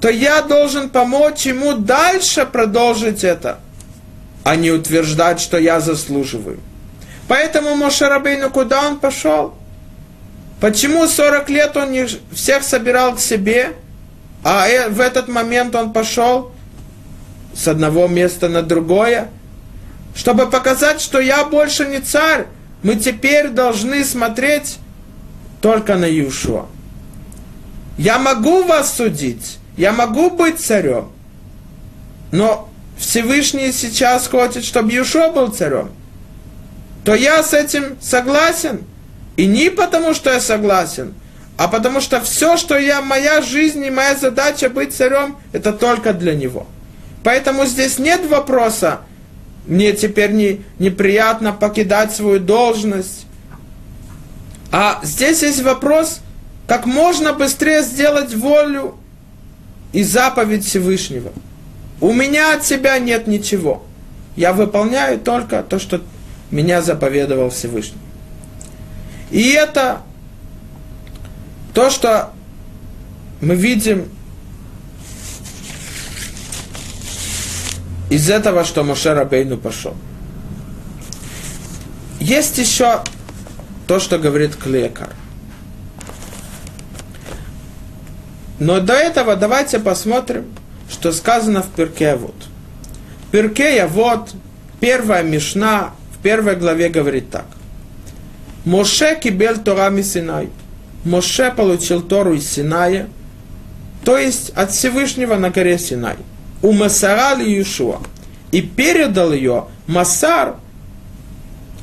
то 0.00 0.08
я 0.08 0.42
должен 0.42 0.88
помочь 0.88 1.46
ему 1.46 1.74
дальше 1.74 2.46
продолжить 2.46 3.24
это, 3.24 3.58
а 4.44 4.56
не 4.56 4.70
утверждать, 4.70 5.40
что 5.40 5.58
я 5.58 5.80
заслуживаю. 5.80 6.60
Поэтому 7.28 7.76
Мошарабейну, 7.76 8.50
куда 8.50 8.86
он 8.88 8.98
пошел? 8.98 9.54
Почему 10.60 11.06
40 11.06 11.50
лет 11.50 11.76
он 11.76 11.88
всех 12.32 12.62
собирал 12.62 13.16
к 13.16 13.20
себе, 13.20 13.74
а 14.44 14.68
э, 14.68 14.88
в 14.88 15.00
этот 15.00 15.28
момент 15.28 15.74
он 15.74 15.92
пошел 15.92 16.52
с 17.54 17.66
одного 17.66 18.06
места 18.06 18.48
на 18.48 18.62
другое? 18.62 19.28
Чтобы 20.14 20.48
показать, 20.48 21.00
что 21.00 21.20
я 21.20 21.44
больше 21.44 21.86
не 21.86 22.00
царь, 22.00 22.46
мы 22.82 22.96
теперь 22.96 23.48
должны 23.48 24.04
смотреть 24.04 24.78
только 25.60 25.96
на 25.96 26.04
Иешуа. 26.04 26.66
Я 27.98 28.18
могу 28.18 28.64
вас 28.64 28.96
судить, 28.96 29.58
я 29.76 29.92
могу 29.92 30.30
быть 30.30 30.58
царем, 30.58 31.10
но 32.30 32.68
Всевышний 32.98 33.72
сейчас 33.72 34.28
хочет, 34.28 34.64
чтобы 34.64 34.92
Иешуа 34.92 35.28
был 35.28 35.48
царем. 35.48 35.90
То 37.04 37.14
я 37.14 37.42
с 37.42 37.52
этим 37.52 37.96
согласен– 38.00 38.82
и 39.36 39.46
не 39.46 39.70
потому, 39.70 40.14
что 40.14 40.30
я 40.30 40.40
согласен, 40.40 41.14
а 41.56 41.68
потому 41.68 42.00
что 42.00 42.20
все, 42.20 42.56
что 42.56 42.76
я, 42.78 43.00
моя 43.00 43.40
жизнь 43.40 43.84
и 43.84 43.90
моя 43.90 44.14
задача 44.16 44.68
быть 44.68 44.94
царем, 44.94 45.36
это 45.52 45.72
только 45.72 46.12
для 46.12 46.34
него. 46.34 46.66
Поэтому 47.24 47.66
здесь 47.66 47.98
нет 47.98 48.26
вопроса, 48.28 49.00
мне 49.66 49.92
теперь 49.92 50.32
не, 50.32 50.60
неприятно 50.78 51.52
покидать 51.52 52.14
свою 52.14 52.40
должность. 52.40 53.26
А 54.70 55.00
здесь 55.02 55.42
есть 55.42 55.62
вопрос, 55.62 56.20
как 56.66 56.86
можно 56.86 57.32
быстрее 57.32 57.82
сделать 57.82 58.34
волю 58.34 58.96
и 59.92 60.02
заповедь 60.02 60.64
Всевышнего. 60.64 61.32
У 62.00 62.12
меня 62.12 62.54
от 62.54 62.64
себя 62.64 62.98
нет 62.98 63.26
ничего. 63.26 63.84
Я 64.36 64.52
выполняю 64.52 65.18
только 65.18 65.62
то, 65.62 65.78
что 65.78 66.00
меня 66.50 66.82
заповедовал 66.82 67.50
Всевышний. 67.50 68.00
И 69.30 69.50
это 69.50 70.02
то, 71.74 71.90
что 71.90 72.32
мы 73.40 73.54
видим 73.54 74.08
из 78.10 78.28
этого, 78.28 78.64
что 78.64 78.84
Моше 78.84 79.14
Рабейну 79.14 79.56
пошел. 79.56 79.94
Есть 82.20 82.58
еще 82.58 83.02
то, 83.86 83.98
что 83.98 84.18
говорит 84.18 84.54
Клекар. 84.56 85.10
Но 88.62 88.80
до 88.80 88.92
этого 88.92 89.34
давайте 89.36 89.78
посмотрим, 89.78 90.44
что 90.90 91.12
сказано 91.12 91.62
в 91.62 91.70
Перке 91.70 92.14
вот. 92.14 92.36
Перке 93.30 93.86
вот 93.86 94.34
первая 94.80 95.22
Мишна 95.22 95.90
в 96.14 96.22
первой 96.22 96.56
главе 96.56 96.88
говорит 96.88 97.30
так– 97.30 97.46
Моше 98.64 99.18
кибель 99.20 99.58
Тора 99.58 99.90
Синай. 100.02 100.48
Моше 101.04 101.50
получил 101.50 102.00
Тору 102.00 102.34
из 102.34 102.48
Синая, 102.48 103.08
то 104.04 104.16
есть 104.16 104.50
от 104.50 104.70
Всевышнего 104.70 105.34
на 105.34 105.50
горе 105.50 105.78
Синай. 105.78 106.16
У 106.62 106.70
Масара 106.70 107.34
ли 107.34 107.44
Иешуа. 107.44 107.98
И 108.52 108.62
передал 108.62 109.32
ее 109.32 109.66
Масар 109.88 110.56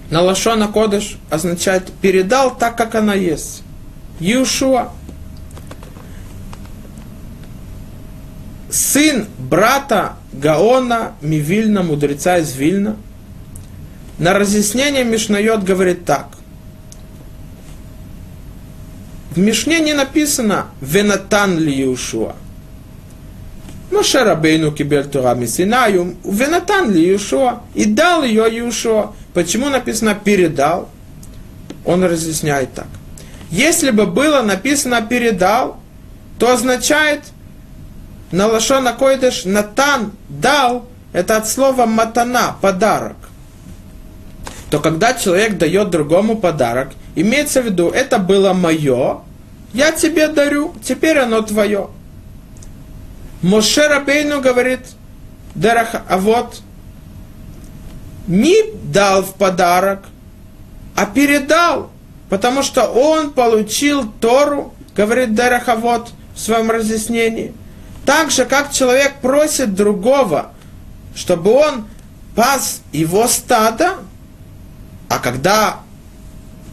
на 0.09 0.21
Лашона 0.21 0.69
Кодыш 0.69 1.17
означает 1.30 1.91
передал 2.01 2.55
так, 2.55 2.77
как 2.77 2.95
она 2.95 3.13
есть. 3.13 3.63
Иешуа. 4.21 4.91
Сын 8.70 9.26
брата 9.38 10.13
Гаона 10.34 11.13
Мивильна, 11.22 11.84
мудреца 11.84 12.38
из 12.38 12.55
Вильна, 12.55 12.95
на 14.17 14.34
разъяснение 14.34 15.03
Мишнает 15.03 15.63
говорит 15.63 16.05
так. 16.05 16.28
В 19.32 19.38
Мишне 19.38 19.80
не 19.80 19.93
написано 19.93 20.65
«Венатан 20.82 21.57
ли 21.57 21.72
Иешуа». 21.72 22.36
Моше 23.91 24.24
Рабейну 24.24 24.72
кибель 24.72 25.05
Тура 25.05 25.34
Мисинаю, 25.36 26.15
Венатан 26.24 26.91
ли 26.91 27.01
Иешуа, 27.01 27.61
и 27.74 27.86
дал 27.86 28.24
ее 28.24 28.43
Иешуа. 28.43 29.13
Почему 29.34 29.70
написано 29.70 30.15
«передал»? 30.15 30.89
Он 31.86 32.03
разъясняет 32.03 32.74
так. 32.74 32.88
Если 33.49 33.91
бы 33.91 34.05
было 34.05 34.41
написано 34.41 35.01
«передал», 35.01 35.80
то 36.38 36.53
означает 36.53 37.22
на 38.32 38.47
Лашона 38.47 38.93
Койдыш 38.93 39.45
«натан» 39.45 40.11
«дал» 40.30 40.86
это 41.13 41.38
от 41.38 41.47
слова 41.47 41.86
«матана»– 41.86 42.55
«подарок». 42.61 43.17
То 44.69 44.80
когда 44.80 45.15
человек 45.15 45.57
дает 45.57 45.89
другому 45.89 46.38
подарок, 46.38 46.89
имеется 47.15 47.61
в 47.61 47.65
виду, 47.65 47.89
это 47.89 48.19
было 48.19 48.53
мое, 48.53 49.21
я 49.73 49.91
тебе 49.91 50.27
дарю, 50.27 50.75
теперь 50.84 51.17
оно 51.17 51.41
твое. 51.41 51.89
Моше 53.41 53.88
Рабейну 53.88 54.41
говорит, 54.41 54.82
Дерах, 55.55 55.95
а 56.07 56.17
вот 56.17 56.61
не 58.27 58.55
дал 58.84 59.23
в 59.23 59.34
подарок, 59.36 60.03
а 60.95 61.05
передал, 61.07 61.89
потому 62.30 62.61
что 62.61 62.86
он 62.86 63.32
получил 63.32 64.11
Тору, 64.21 64.73
говорит 64.95 65.34
Дерахавод 65.34 66.09
в 66.36 66.39
своем 66.39 66.69
разъяснении. 66.69 67.53
Так 68.05 68.31
же, 68.31 68.45
как 68.45 68.71
человек 68.71 69.15
просит 69.21 69.75
другого, 69.75 70.51
чтобы 71.15 71.51
он 71.51 71.85
пас 72.35 72.81
его 72.91 73.27
стадо, 73.27 73.97
а 75.09 75.19
когда 75.19 75.79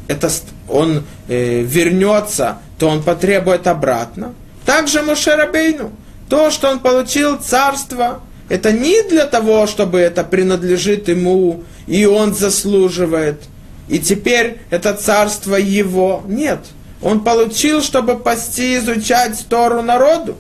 это, 0.09 0.31
он 0.69 1.05
э, 1.29 1.63
вернется, 1.63 2.59
то 2.79 2.89
он 2.89 3.03
потребует 3.03 3.67
обратно. 3.67 4.35
Также 4.65 5.03
Мушерабейну, 5.03 5.93
то, 6.29 6.51
что 6.51 6.71
он 6.71 6.81
получил 6.81 7.37
царство, 7.39 8.21
это 8.49 8.73
не 8.73 9.03
для 9.09 9.27
того, 9.27 9.67
чтобы 9.67 9.99
это 9.99 10.23
принадлежит 10.23 11.09
ему, 11.09 11.65
и 11.87 12.05
он 12.05 12.35
заслуживает, 12.35 13.43
и 13.89 13.99
теперь 13.99 14.59
это 14.71 14.95
царство 14.95 15.57
его. 15.57 16.23
Нет, 16.27 16.61
он 17.03 17.23
получил, 17.25 17.83
чтобы 17.83 18.19
пасти, 18.19 18.79
изучать 18.79 19.47
Тору 19.49 19.83
народу. 19.83 20.37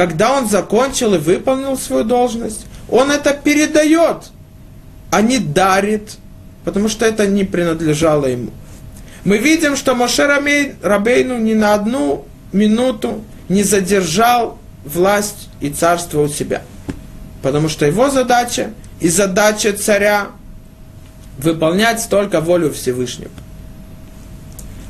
Когда 0.00 0.32
он 0.32 0.48
закончил 0.48 1.12
и 1.12 1.18
выполнил 1.18 1.76
свою 1.76 2.04
должность, 2.04 2.64
он 2.88 3.10
это 3.10 3.34
передает, 3.34 4.30
а 5.10 5.20
не 5.20 5.36
дарит, 5.36 6.16
потому 6.64 6.88
что 6.88 7.04
это 7.04 7.26
не 7.26 7.44
принадлежало 7.44 8.24
ему. 8.24 8.50
Мы 9.24 9.36
видим, 9.36 9.76
что 9.76 9.94
Моше 9.94 10.26
Рабейну 10.26 11.36
ни 11.36 11.52
на 11.52 11.74
одну 11.74 12.24
минуту 12.50 13.22
не 13.50 13.62
задержал 13.62 14.58
власть 14.86 15.50
и 15.60 15.68
царство 15.68 16.22
у 16.22 16.28
себя. 16.28 16.62
Потому 17.42 17.68
что 17.68 17.84
его 17.84 18.08
задача 18.08 18.72
и 19.00 19.08
задача 19.10 19.74
царя 19.74 20.28
выполнять 21.36 22.08
только 22.08 22.40
волю 22.40 22.72
Всевышнего. 22.72 23.32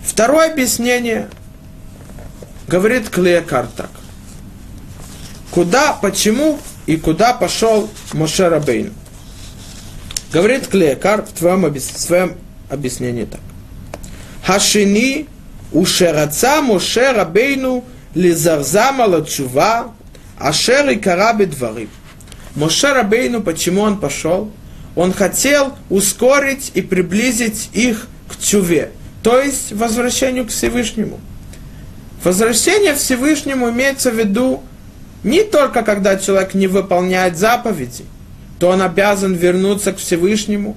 Второе 0.05 0.53
объяснение 0.53 1.29
говорит 2.69 3.11
Клеекар 3.11 3.67
так 3.77 3.91
куда, 5.51 5.93
почему 5.93 6.59
и 6.87 6.97
куда 6.97 7.33
пошел 7.33 7.91
Моше 8.13 8.49
Рабейн. 8.49 8.93
Говорит 10.33 10.69
Клеякар 10.69 11.23
в 11.23 11.33
твоем, 11.33 11.65
в 11.65 11.81
своем 11.81 12.35
объяснении 12.69 13.25
так. 13.25 13.41
Хашини 14.45 15.27
ушераца 15.73 16.63
Моше 16.63 17.13
Рабейну 17.13 17.85
лизарзама 18.15 19.05
лачува 19.05 19.93
ашер 20.39 20.89
и 20.91 20.97
карабе 20.97 21.47
дворы. 21.47 21.89
Моше 22.55 22.93
Рабейну, 22.93 23.43
почему 23.43 23.83
он 23.83 23.99
пошел? 23.99 24.51
Он 24.97 25.13
хотел 25.13 25.75
ускорить 25.89 26.73
и 26.75 26.83
приблизить 26.83 27.71
их 27.73 28.09
к 28.29 28.41
чуве, 28.41 28.91
то 29.23 29.41
есть 29.41 29.73
возвращению 29.73 30.47
к 30.47 30.51
Всевышнему. 30.51 31.21
Возвращение 32.25 32.95
к 32.95 32.99
Всевышнему 32.99 33.71
имеется 33.71 34.11
в 34.11 34.19
виду 34.19 34.63
не 35.23 35.43
только 35.43 35.83
когда 35.83 36.17
человек 36.17 36.55
не 36.55 36.67
выполняет 36.67 37.37
заповеди, 37.37 38.05
то 38.59 38.69
он 38.69 38.83
обязан 38.83 39.35
вернуться 39.35 39.93
к 39.93 39.99
Всевышнему, 39.99 40.77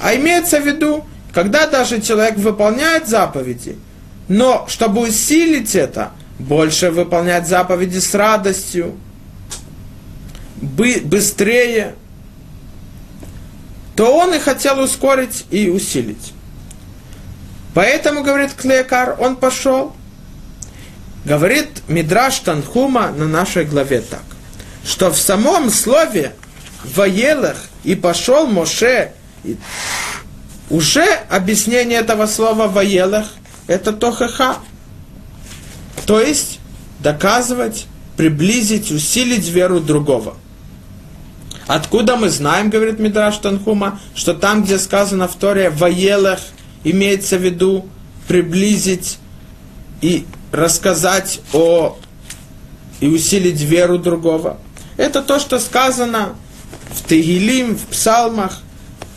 а 0.00 0.14
имеется 0.14 0.60
в 0.60 0.66
виду, 0.66 1.04
когда 1.32 1.66
даже 1.66 2.00
человек 2.00 2.36
выполняет 2.36 3.08
заповеди– 3.08 3.76
но 4.30 4.64
чтобы 4.68 5.08
усилить 5.08 5.74
это, 5.74 6.12
больше 6.38 6.92
выполнять 6.92 7.48
заповеди 7.48 7.98
с 7.98 8.14
радостью, 8.14 8.96
быстрее, 10.62 11.96
то 13.96 14.16
он 14.16 14.32
и 14.32 14.38
хотел 14.38 14.78
ускорить 14.78 15.46
и 15.50 15.68
усилить. 15.68 16.32
Поэтому, 17.74 18.22
говорит 18.22 18.52
Клеекар, 18.52 19.16
он 19.18 19.34
пошел. 19.34 19.96
Говорит 21.24 21.82
Мидраш 21.86 22.38
Танхума 22.40 23.10
на 23.10 23.26
нашей 23.26 23.64
главе 23.64 24.00
так, 24.00 24.22
что 24.84 25.10
в 25.10 25.18
самом 25.18 25.70
слове 25.70 26.34
«воелах» 26.94 27.56
и 27.84 27.94
«пошел 27.94 28.46
Моше» 28.46 29.12
уже 30.70 31.04
объяснение 31.28 31.98
этого 31.98 32.26
слова 32.26 32.68
«воелах» 32.68 33.26
это 33.66 33.92
тохаха. 33.92 34.56
То 36.06 36.20
есть 36.20 36.58
доказывать, 37.00 37.86
приблизить, 38.16 38.90
усилить 38.90 39.48
веру 39.48 39.80
другого. 39.80 40.36
Откуда 41.66 42.16
мы 42.16 42.30
знаем, 42.30 42.70
говорит 42.70 42.98
Мидраш 42.98 43.36
Танхума, 43.36 44.00
что 44.14 44.34
там, 44.34 44.64
где 44.64 44.78
сказано 44.78 45.28
в 45.28 45.36
Торе 45.36 45.70
«воелах», 45.70 46.40
имеется 46.82 47.36
в 47.36 47.42
виду 47.42 47.86
приблизить 48.26 49.18
и 50.00 50.26
рассказать 50.52 51.40
о 51.52 51.98
и 53.00 53.08
усилить 53.08 53.60
веру 53.60 53.98
другого. 53.98 54.58
Это 54.96 55.22
то, 55.22 55.38
что 55.38 55.58
сказано 55.58 56.30
в 56.92 57.08
Тегилим, 57.08 57.76
в 57.76 57.86
Псалмах, 57.86 58.60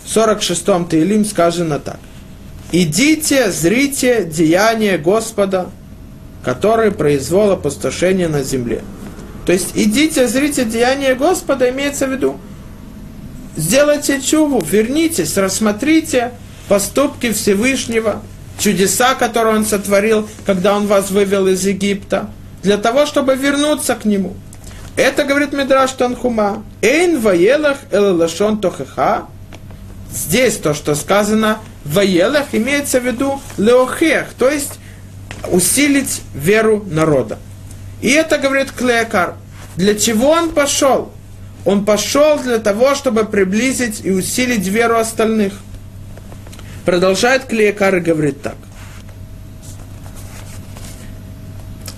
в 0.06 0.16
46-м 0.16 0.88
Тегилим 0.88 1.26
сказано 1.26 1.80
так 1.80 2.00
идите, 2.74 3.52
зрите 3.52 4.26
деяния 4.26 4.98
Господа, 4.98 5.70
который 6.44 6.92
произвел 6.92 7.52
опустошение 7.52 8.28
на 8.28 8.44
земле. 8.44 8.84
То 9.46 9.54
есть 9.54 9.72
идите, 9.76 10.28
зрите 10.28 10.66
деяния 10.66 11.16
Господа, 11.16 11.70
имеется 11.70 12.08
в 12.08 12.12
виду, 12.12 12.38
сделайте 13.56 14.20
чуву, 14.20 14.62
вернитесь, 14.62 15.38
рассмотрите 15.38 16.32
поступки 16.68 17.32
Всевышнего, 17.32 18.22
чудеса, 18.60 19.16
которые 19.16 19.58
Он 19.58 19.66
сотворил, 19.66 20.28
когда 20.45 20.76
Он 20.76 20.88
вас 20.88 21.12
вывел 21.12 21.47
из 21.47 21.66
Египта, 21.66 22.30
для 22.62 22.78
того, 22.78 23.06
чтобы 23.06 23.36
вернуться 23.36 23.95
к 23.95 24.06
Нему. 24.06 24.36
Это 24.95 25.24
говорит 25.24 25.54
Мидраш 25.54 25.91
Танхума. 25.93 26.64
Эйн 26.82 27.20
ваелах 27.20 27.78
элалашон 27.91 28.60
тохеха. 28.60 29.26
Здесь 30.12 30.58
то, 30.58 30.74
что 30.74 30.95
сказано– 30.95 31.60
Ваелах 31.86 32.47
имеется 32.54 32.99
в 32.99 33.06
виду 33.06 33.41
леохех, 33.58 34.28
то 34.38 34.49
есть 34.49 34.80
усилить 35.51 36.22
веру 36.34 36.86
народа. 36.89 37.38
И 38.01 38.10
это 38.10 38.38
говорит 38.38 38.72
Клеякар. 38.72 39.36
Для 39.76 39.95
чего 39.95 40.30
он 40.30 40.51
пошел? 40.51 41.12
Он 41.66 41.86
пошел 41.86 42.39
для 42.39 42.60
того, 42.60 42.95
чтобы 42.95 43.26
приблизить 43.26 44.01
и 44.04 44.12
усилить 44.12 44.68
веру 44.68 44.97
остальных. 44.97 45.54
Продолжает 46.86 47.46
Клеякар 47.46 47.96
и 47.98 48.00
говорит 48.02 48.42
так. 48.42 48.56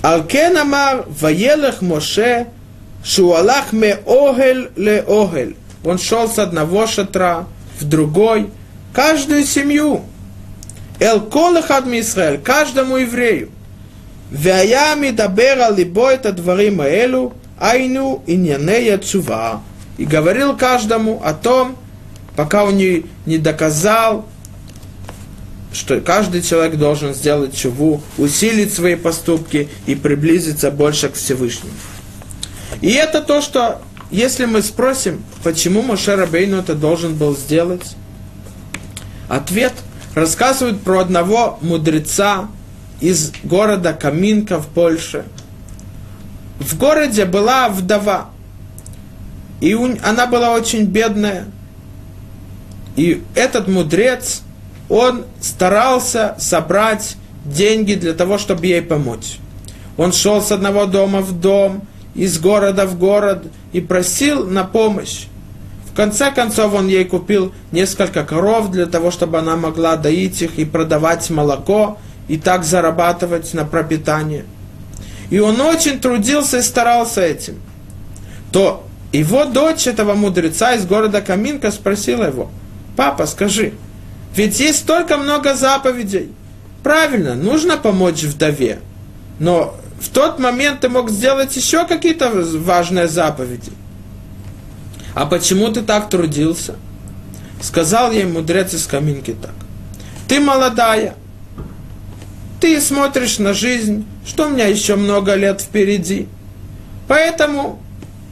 Алкен 0.01 0.55
амар 0.57 1.05
ваелах 1.07 1.81
Моше 1.81 2.47
шуалах 3.03 3.73
ме 3.73 3.97
огель 4.05 4.69
ле 4.75 5.03
огель. 5.07 5.55
Он 5.83 5.97
шел 5.97 6.29
с 6.29 6.37
одного 6.37 6.85
шатра 6.85 7.45
в 7.79 7.85
другой, 7.85 8.51
каждую 8.93 9.43
семью. 9.43 10.03
Эл 10.99 11.21
колахад 11.21 11.87
Израиль, 11.87 12.39
каждому 12.39 12.97
еврею. 12.97 13.49
Ваями 14.31 15.09
дабера 15.09 15.69
либо 15.69 16.09
это 16.09 16.31
дворим 16.31 16.81
элу, 16.81 17.33
айну 17.59 18.23
иньянея 18.27 18.97
чува. 18.97 19.61
И 19.97 20.05
говорил 20.05 20.55
каждому 20.55 21.21
о 21.23 21.33
том, 21.33 21.77
пока 22.35 22.65
он 22.65 22.77
не, 22.77 23.05
не 23.25 23.37
доказал, 23.37 24.25
что 25.75 25.99
каждый 25.99 26.41
человек 26.41 26.77
должен 26.77 27.13
сделать 27.13 27.55
чуву, 27.55 28.01
усилить 28.17 28.73
свои 28.73 28.95
поступки 28.95 29.67
и 29.85 29.95
приблизиться 29.95 30.71
больше 30.71 31.09
к 31.09 31.15
Всевышнему. 31.15 31.73
И 32.81 32.91
это 32.91 33.21
то, 33.21 33.41
что, 33.41 33.81
если 34.09 34.45
мы 34.45 34.61
спросим, 34.61 35.23
почему 35.43 35.81
Моше 35.81 36.15
Рабейну 36.15 36.57
это 36.57 36.75
должен 36.75 37.15
был 37.15 37.35
сделать, 37.35 37.95
ответ 39.27 39.73
рассказывает 40.13 40.81
про 40.81 40.99
одного 40.99 41.59
мудреца 41.61 42.47
из 43.01 43.33
города 43.43 43.91
Каминка 43.91 44.61
в 44.61 44.67
Польше. 44.67 45.25
В 46.59 46.77
городе 46.77 47.25
была 47.25 47.67
вдова, 47.67 48.29
и 49.59 49.73
она 50.03 50.25
была 50.25 50.51
очень 50.51 50.85
бедная. 50.85 51.45
И 52.95 53.21
этот 53.35 53.67
мудрец, 53.67 54.41
он 54.89 55.25
старался 55.41 56.35
собрать 56.37 57.17
деньги 57.43 57.93
для 57.93 58.13
того, 58.13 58.37
чтобы 58.37 58.65
ей 58.65 58.81
помочь. 58.81 59.37
Он 59.97 60.11
шел 60.11 60.41
с 60.41 60.51
одного 60.51 60.85
дома 60.85 61.21
в 61.21 61.39
дом, 61.39 61.83
из 62.15 62.39
города 62.39 62.85
в 62.85 62.97
город 62.97 63.43
и 63.73 63.81
просил 63.81 64.45
на 64.45 64.63
помощь. 64.63 65.25
В 65.91 65.95
конце 65.95 66.31
концов 66.31 66.73
он 66.73 66.87
ей 66.87 67.05
купил 67.05 67.53
несколько 67.71 68.23
коров 68.23 68.71
для 68.71 68.85
того, 68.85 69.11
чтобы 69.11 69.39
она 69.39 69.55
могла 69.55 69.95
доить 69.95 70.41
их 70.41 70.57
и 70.57 70.65
продавать 70.65 71.29
молоко, 71.29 71.97
и 72.27 72.37
так 72.37 72.63
зарабатывать 72.63 73.53
на 73.53 73.65
пропитание. 73.65 74.45
И 75.29 75.39
он 75.39 75.61
очень 75.61 75.99
трудился 75.99 76.57
и 76.57 76.61
старался 76.61 77.21
этим. 77.21 77.59
То 78.51 78.85
его 79.11 79.45
дочь 79.45 79.87
этого 79.87 80.13
мудреца 80.13 80.73
из 80.73 80.85
города 80.85 81.21
Каминка 81.21 81.71
спросила 81.71 82.25
его, 82.25 82.49
папа, 82.95 83.25
скажи, 83.25 83.73
ведь 84.35 84.59
есть 84.59 84.79
столько 84.79 85.17
много 85.17 85.55
заповедей. 85.55 86.29
Правильно, 86.83 87.35
нужно 87.35 87.77
помочь 87.77 88.23
вдове. 88.23 88.79
Но 89.39 89.75
в 89.99 90.09
тот 90.09 90.39
момент 90.39 90.81
ты 90.81 90.89
мог 90.89 91.09
сделать 91.09 91.55
еще 91.55 91.85
какие-то 91.85 92.29
важные 92.31 93.07
заповеди. 93.07 93.71
А 95.13 95.25
почему 95.25 95.69
ты 95.69 95.81
так 95.81 96.09
трудился? 96.09 96.75
Сказал 97.61 98.11
ей 98.11 98.25
мудрец 98.25 98.73
из 98.73 98.85
каминки 98.85 99.35
так. 99.41 99.53
Ты 100.27 100.39
молодая, 100.39 101.15
ты 102.59 102.81
смотришь 102.81 103.39
на 103.39 103.53
жизнь, 103.53 104.05
что 104.25 104.47
у 104.47 104.49
меня 104.49 104.67
еще 104.67 104.95
много 104.95 105.35
лет 105.35 105.61
впереди. 105.61 106.27
Поэтому 107.07 107.81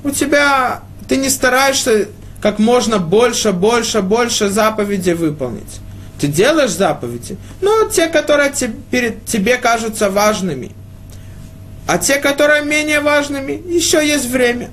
у 0.03 0.09
тебя, 0.09 0.81
ты 1.07 1.17
не 1.17 1.29
стараешься 1.29 2.07
как 2.41 2.59
можно 2.59 2.99
больше, 2.99 3.53
больше, 3.53 4.01
больше 4.01 4.49
заповедей 4.49 5.13
выполнить. 5.13 5.79
Ты 6.23 6.29
делаешь 6.29 6.71
заповеди, 6.71 7.35
но 7.59 7.89
те, 7.89 8.07
которые 8.07 8.51
тебе, 8.51 9.17
тебе 9.25 9.57
кажутся 9.57 10.09
важными– 10.09 10.71
а 11.85 11.97
те, 11.97 12.15
которые 12.15 12.63
менее 12.63 13.01
важными, 13.01 13.61
еще 13.67 14.05
есть 14.05 14.29
время. 14.29 14.69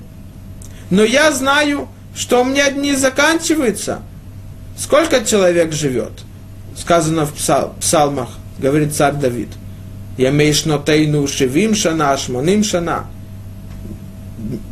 Но 0.91 1.03
я 1.03 1.33
знаю, 1.33 1.89
что 2.15 2.43
у 2.43 2.45
меня 2.45 2.71
дни 2.71 2.95
заканчиваются. 2.95 4.03
Сколько 4.79 5.25
человек 5.25 5.73
живет? 5.73 6.13
Сказано 6.77 7.27
в 7.27 7.35
псал, 7.35 7.75
псалмах, 7.81 8.29
говорит 8.59 8.95
царь 8.95 9.15
Давид. 9.15 9.49
Я 10.17 10.31
нотейну 10.31 11.27
шевим 11.27 11.75
шана, 11.75 12.17
шмоним 12.17 12.63
шана. 12.63 13.07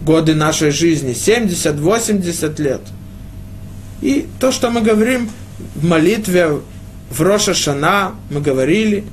Годы 0.05 0.35
нашей 0.35 0.71
жизни 0.71 1.13
70-80 1.13 2.63
лет. 2.63 2.81
И 4.01 4.29
то, 4.39 4.53
что 4.53 4.71
мы 4.71 4.81
говорим 4.81 5.29
в 5.75 5.85
молитве 5.85 6.61
в 7.11 7.21
Роша 7.21 7.55
Шана, 7.55 8.15
мы 8.31 8.41
говорили, 8.41 9.05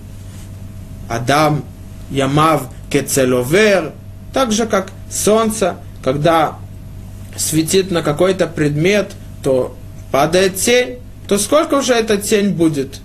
Адам, 1.10 1.64
Ямав, 2.10 2.70
кецеловер, 2.89 3.93
так 4.34 4.52
же 4.52 4.66
как 4.66 4.89
солнце, 5.10 5.78
когда 6.04 6.58
светит 7.38 7.91
на 7.91 8.02
какой-то 8.02 8.48
предмет, 8.48 9.12
то 9.43 9.76
падает 10.12 10.58
тень, 10.58 11.00
то 11.28 11.38
сколько 11.38 11.76
уже 11.76 11.93
эта 11.93 12.18
тень 12.18 12.50
будет? 12.50 13.00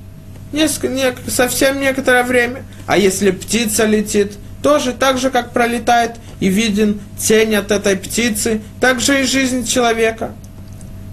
Несколько, 0.53 0.88
не, 0.88 1.14
совсем 1.28 1.80
некоторое 1.80 2.24
время. 2.24 2.64
А 2.86 2.99
если 2.99 3.30
птица 3.30 3.84
летит, 3.84 4.32
тоже 4.62 4.93
так 4.93 5.18
же, 5.18 5.30
как 5.30 5.53
пролетает 5.53 6.16
и 6.41 6.49
виден 6.49 7.01
тень 7.18 7.55
от 7.55 7.70
этой 7.70 7.97
птицы, 7.97 8.61
так 8.80 9.01
же 9.01 9.22
и 9.22 9.24
жизнь 9.24 9.66
человека. 9.66 10.32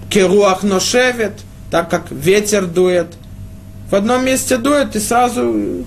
Керуах 0.10 0.64
ношевет, 0.64 1.34
так 1.72 1.89
как 1.89 2.11
ветер 2.11 2.65
дует. 2.65 3.07
В 3.89 3.95
одном 3.95 4.26
месте 4.26 4.57
дует 4.57 4.95
и 4.95 4.99
сразу 4.99 5.86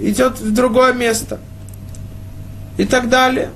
идет 0.00 0.40
в 0.40 0.52
другое 0.52 0.92
место– 0.92 1.38
и 2.76 2.84
так 2.84 3.08
далее. 3.08 3.50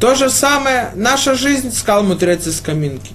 То 0.00 0.14
же 0.14 0.28
самое 0.28 0.92
наша 0.94 1.34
жизнь, 1.34 1.72
сказал 1.72 2.02
мудрец 2.02 2.46
из 2.46 2.60
каминки. 2.60 3.12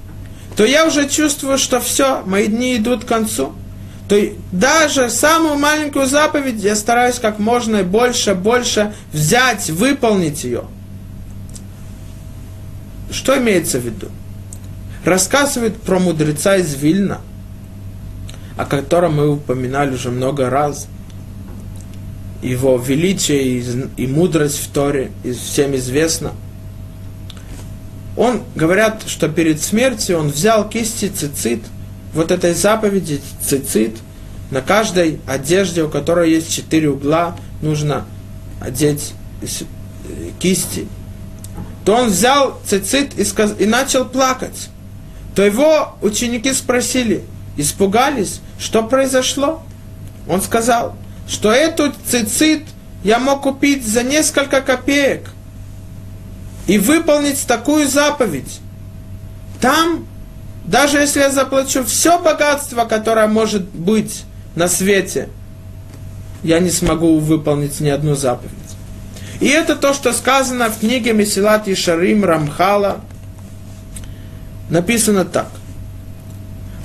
То 0.57 0.65
я 0.65 0.85
уже 0.85 1.07
чувствую, 1.07 1.57
что 1.57 1.79
все, 1.79 2.21
мои 2.25 2.47
дни 2.47 2.75
идут 2.75 3.05
к 3.05 3.07
концу. 3.07 3.53
То 4.09 4.19
даже 4.51 5.09
самую 5.09 5.55
маленькую 5.55 6.07
заповедь 6.07 6.61
я 6.61 6.75
стараюсь 6.75 7.19
как 7.19 7.39
можно 7.39 7.83
больше, 7.83 8.35
больше 8.35 8.93
взять, 9.13 9.69
выполнить 9.69 10.43
ее. 10.43 10.63
Что 13.11 13.37
имеется 13.37 13.79
в 13.79 13.85
виду? 13.85 14.07
Рассказывает 15.03 15.81
про 15.81 15.99
мудреца 15.99 16.57
из 16.57 16.75
Вильна, 16.75 17.21
о 18.57 18.65
котором 18.65 19.15
мы 19.15 19.29
упоминали 19.29 19.93
уже 19.93 20.11
много 20.11 20.49
раз– 20.49 20.87
его 22.41 22.77
величие 22.77 23.87
и, 23.97 24.07
мудрость 24.07 24.59
в 24.59 24.69
Торе, 24.71 25.11
всем 25.23 25.75
известно. 25.75 26.31
Он, 28.17 28.41
говорят, 28.55 29.03
что 29.07 29.29
перед 29.29 29.61
смертью 29.61 30.17
он 30.17 30.29
взял 30.29 30.67
кисти 30.67 31.07
цицит, 31.07 31.61
вот 32.13 32.31
этой 32.31 32.53
заповеди 32.53 33.21
цицит, 33.41 33.97
на 34.49 34.61
каждой 34.61 35.19
одежде, 35.27 35.83
у 35.83 35.89
которой 35.89 36.31
есть 36.31 36.51
четыре 36.51 36.89
угла, 36.89 37.37
нужно 37.61 38.05
одеть 38.59 39.13
кисти. 40.39 40.87
То 41.85 41.95
он 41.95 42.09
взял 42.09 42.59
цицит 42.65 43.13
и 43.59 43.65
начал 43.65 44.05
плакать. 44.05 44.69
То 45.35 45.43
его 45.43 45.95
ученики 46.01 46.53
спросили, 46.53 47.23
испугались, 47.57 48.41
что 48.59 48.83
произошло? 48.83 49.63
Он 50.27 50.41
сказал, 50.41 50.95
что 51.27 51.51
эту 51.51 51.93
цицит 52.05 52.63
я 53.03 53.19
мог 53.19 53.41
купить 53.41 53.85
за 53.85 54.03
несколько 54.03 54.61
копеек 54.61 55.29
и 56.67 56.77
выполнить 56.77 57.45
такую 57.47 57.87
заповедь. 57.87 58.59
Там, 59.59 60.05
даже 60.65 60.97
если 60.97 61.21
я 61.21 61.31
заплачу 61.31 61.83
все 61.83 62.19
богатство, 62.19 62.85
которое 62.85 63.27
может 63.27 63.63
быть 63.63 64.23
на 64.55 64.67
свете, 64.67 65.29
я 66.43 66.59
не 66.59 66.69
смогу 66.69 67.19
выполнить 67.19 67.79
ни 67.79 67.89
одну 67.89 68.15
заповедь. 68.15 68.51
И 69.39 69.47
это 69.47 69.75
то, 69.75 69.93
что 69.93 70.13
сказано 70.13 70.69
в 70.69 70.79
книге 70.79 71.13
Месилат 71.13 71.67
и 71.67 71.75
Шарим 71.75 72.23
Рамхала 72.23 73.01
Написано 74.70 75.24
так. 75.24 75.48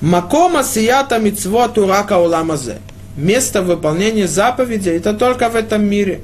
Макома 0.02 0.64
сията 0.64 1.20
мицвот 1.20 1.78
урака 1.78 2.18
уламазе 2.18 2.80
место 3.16 3.62
выполнения 3.62 4.28
заповедей 4.28 4.98
это 4.98 5.14
только 5.14 5.50
в 5.50 5.56
этом 5.56 5.86
мире. 5.86 6.22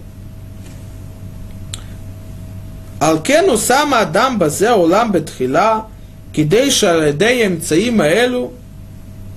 Алкену 3.00 3.58
сама 3.58 4.00
Адам 4.00 4.40
базе 4.40 4.72
улам 4.74 5.12
бетхила, 5.12 5.86
כדי 6.34 6.72
שעל 6.72 7.04
ידי 7.04 7.44
האמצעים 7.44 8.02
האלו, 8.02 8.52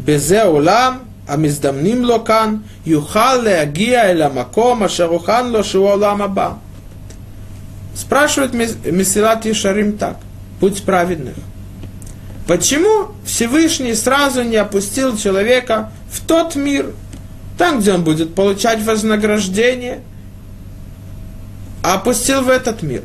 בזה 0.04 0.42
העולם, 0.42 0.98
המזדמנים 1.28 2.04
לו 2.04 2.24
כאן, 2.24 2.56
יוכל 2.86 3.36
להגיע 3.36 4.10
אל 4.10 4.22
המקום 4.22 4.82
אשר 4.82 5.04
הוכן 5.04 5.48
לו 5.48 5.64
שהוא 5.64 5.88
העולם 5.88 6.22
הבא. 6.22 6.52
Спрашивает 7.94 8.54
Месилат 8.54 9.44
Ишарим 9.44 9.98
так, 9.98 10.16
путь 10.58 10.84
праведных. 10.84 11.34
Почему 12.47 13.11
Всевышний 13.25 13.95
сразу 13.95 14.43
не 14.43 14.57
опустил 14.57 15.17
человека 15.17 15.91
в 16.11 16.25
тот 16.25 16.55
мир, 16.55 16.93
там, 17.57 17.79
где 17.79 17.93
он 17.93 18.03
будет 18.03 18.35
получать 18.35 18.83
вознаграждение, 18.83 20.01
а 21.83 21.95
опустил 21.95 22.41
в 22.41 22.49
этот 22.49 22.83
мир. 22.83 23.03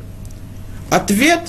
Ответ 0.91 1.41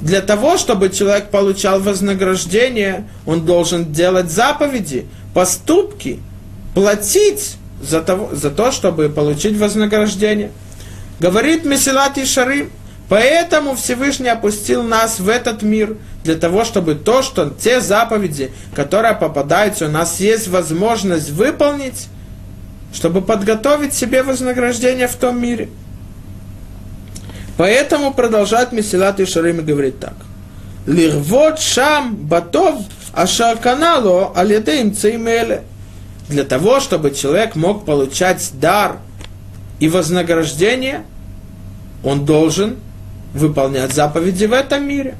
для 0.00 0.20
того, 0.20 0.58
чтобы 0.58 0.90
человек 0.90 1.30
получал 1.30 1.80
вознаграждение, 1.80 3.08
он 3.26 3.44
должен 3.44 3.92
делать 3.92 4.30
заповеди, 4.30 5.06
поступки, 5.34 6.20
платить 6.74 7.56
за, 7.82 8.00
того, 8.00 8.30
за 8.32 8.50
то, 8.50 8.72
чтобы 8.72 9.08
получить 9.08 9.56
вознаграждение. 9.56 10.50
Говорит 11.20 11.64
Месилат 11.64 12.16
и 12.18 12.24
Шарим, 12.24 12.70
поэтому 13.08 13.74
Всевышний 13.74 14.28
опустил 14.28 14.82
нас 14.82 15.20
в 15.20 15.28
этот 15.28 15.62
мир, 15.62 15.96
для 16.24 16.34
того, 16.34 16.64
чтобы 16.64 16.94
то, 16.94 17.22
что 17.22 17.50
те 17.50 17.80
заповеди, 17.80 18.50
которые 18.74 19.14
попадаются, 19.14 19.86
у 19.86 19.90
нас 19.90 20.20
есть 20.20 20.48
возможность 20.48 21.30
выполнить, 21.30 22.08
чтобы 22.92 23.22
подготовить 23.22 23.94
себе 23.94 24.22
вознаграждение 24.22 25.08
в 25.08 25.16
том 25.16 25.40
мире. 25.40 25.68
Поэтому 27.56 28.14
продолжает 28.14 28.72
Месилат 28.72 29.20
и 29.20 29.26
Шарим 29.26 29.60
и 29.60 29.62
говорит 29.62 29.98
так. 29.98 30.14
Лирвот 30.86 31.60
шам 31.60 32.14
батов 32.14 32.76
ашарканало 33.12 34.32
алидеим 34.34 34.94
цеймеле. 34.94 35.64
Для 36.28 36.44
того, 36.44 36.78
чтобы 36.80 37.10
человек 37.10 37.56
мог 37.56 37.84
получать 37.84 38.50
дар 38.54 38.98
и 39.80 39.88
вознаграждение, 39.88 41.02
он 42.04 42.24
должен 42.24 42.76
выполнять 43.34 43.92
заповеди 43.92 44.46
в 44.46 44.52
этом 44.52 44.86
мире. 44.86 45.16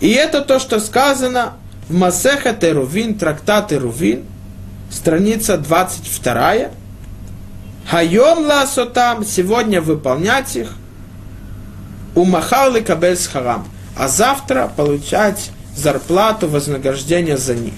И 0.00 0.10
это 0.10 0.40
то, 0.40 0.58
что 0.58 0.80
сказано 0.80 1.54
в 1.88 1.94
Масеха 1.94 2.52
Терувин, 2.52 3.18
трактат 3.18 3.68
Терувин, 3.68 4.24
страница 4.90 5.58
22. 5.58 6.70
Хайом 7.88 8.46
ласотам, 8.46 9.24
сегодня 9.24 9.80
выполнять 9.80 10.54
их, 10.56 10.74
умахал 12.14 12.72
кабель 12.86 13.16
харам, 13.16 13.66
а 13.96 14.08
завтра 14.08 14.70
получать 14.76 15.50
зарплату, 15.76 16.48
вознаграждение 16.48 17.36
за 17.36 17.54
них. 17.54 17.74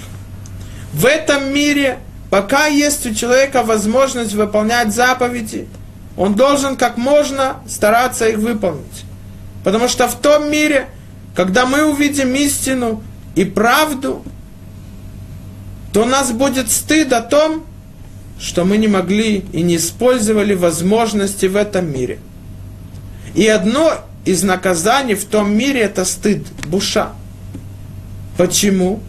В 0.93 1.07
этом 1.07 1.53
мире, 1.55 1.99
пока 2.31 2.67
есть 2.67 3.07
у 3.07 3.15
человека 3.15 3.63
возможность 3.63 4.35
выполнять 4.35 4.95
заповеди, 4.95 5.69
он 6.17 6.35
должен 6.35 6.77
как 6.77 6.99
можно 6.99 7.57
стараться 7.67 8.29
их 8.29 8.39
выполнить. 8.39 9.05
Потому 9.65 9.89
что 9.89 10.09
в 10.09 10.21
том 10.21 10.51
мире, 10.51 10.89
когда 11.35 11.67
мы 11.67 11.85
увидим 11.85 12.35
истину 12.35 13.03
и 13.35 13.45
правду, 13.45 14.25
то 15.93 16.03
у 16.03 16.05
нас 16.05 16.33
будет 16.33 16.71
стыд 16.71 17.13
о 17.13 17.21
том, 17.21 17.65
что 18.41 18.65
мы 18.65 18.77
не 18.77 18.89
могли 18.89 19.45
и 19.53 19.63
не 19.63 19.77
использовали 19.77 20.55
возможности 20.55 21.47
в 21.47 21.57
этом 21.57 21.93
мире. 21.93 22.19
И 23.35 23.47
одно 23.47 23.95
из 24.25 24.43
наказаний 24.43 25.15
в 25.15 25.25
том 25.25 25.53
мире 25.53 25.83
это 25.83 26.05
стыд, 26.05 26.47
буша. 26.67 27.13
Почему? 28.37 29.01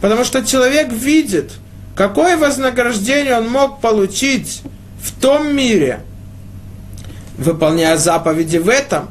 Потому 0.00 0.24
что 0.24 0.44
человек 0.44 0.92
видит, 0.92 1.52
какое 1.94 2.36
вознаграждение 2.36 3.38
он 3.38 3.48
мог 3.48 3.80
получить 3.80 4.62
в 5.00 5.12
том 5.20 5.54
мире, 5.54 6.00
выполняя 7.38 7.96
заповеди 7.96 8.56
в 8.56 8.68
этом, 8.68 9.10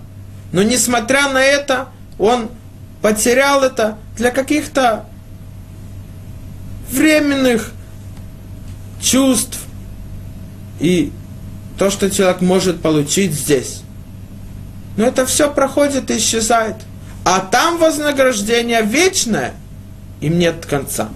но 0.55 0.63
несмотря 0.63 1.27
на 1.27 1.43
это, 1.43 1.89
он 2.17 2.49
потерял 3.01 3.61
это 3.61 3.97
для 4.15 4.31
каких-то 4.31 5.05
временных 6.89 7.73
чувств 9.01 9.59
и 10.79 11.11
то, 11.77 11.89
что 11.89 12.09
человек 12.09 12.39
может 12.39 12.81
получить 12.81 13.33
здесь. 13.33 13.81
Но 14.95 15.03
это 15.03 15.25
все 15.25 15.51
проходит 15.51 16.09
и 16.09 16.15
исчезает. 16.19 16.77
А 17.25 17.41
там 17.41 17.77
вознаграждение 17.77 18.81
вечное, 18.81 19.55
им 20.21 20.39
нет 20.39 20.65
конца. 20.65 21.09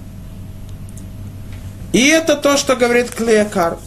И 1.94 2.06
это 2.08 2.36
то, 2.36 2.58
что 2.58 2.76
говорит 2.76 3.10
Клеякар. 3.12 3.78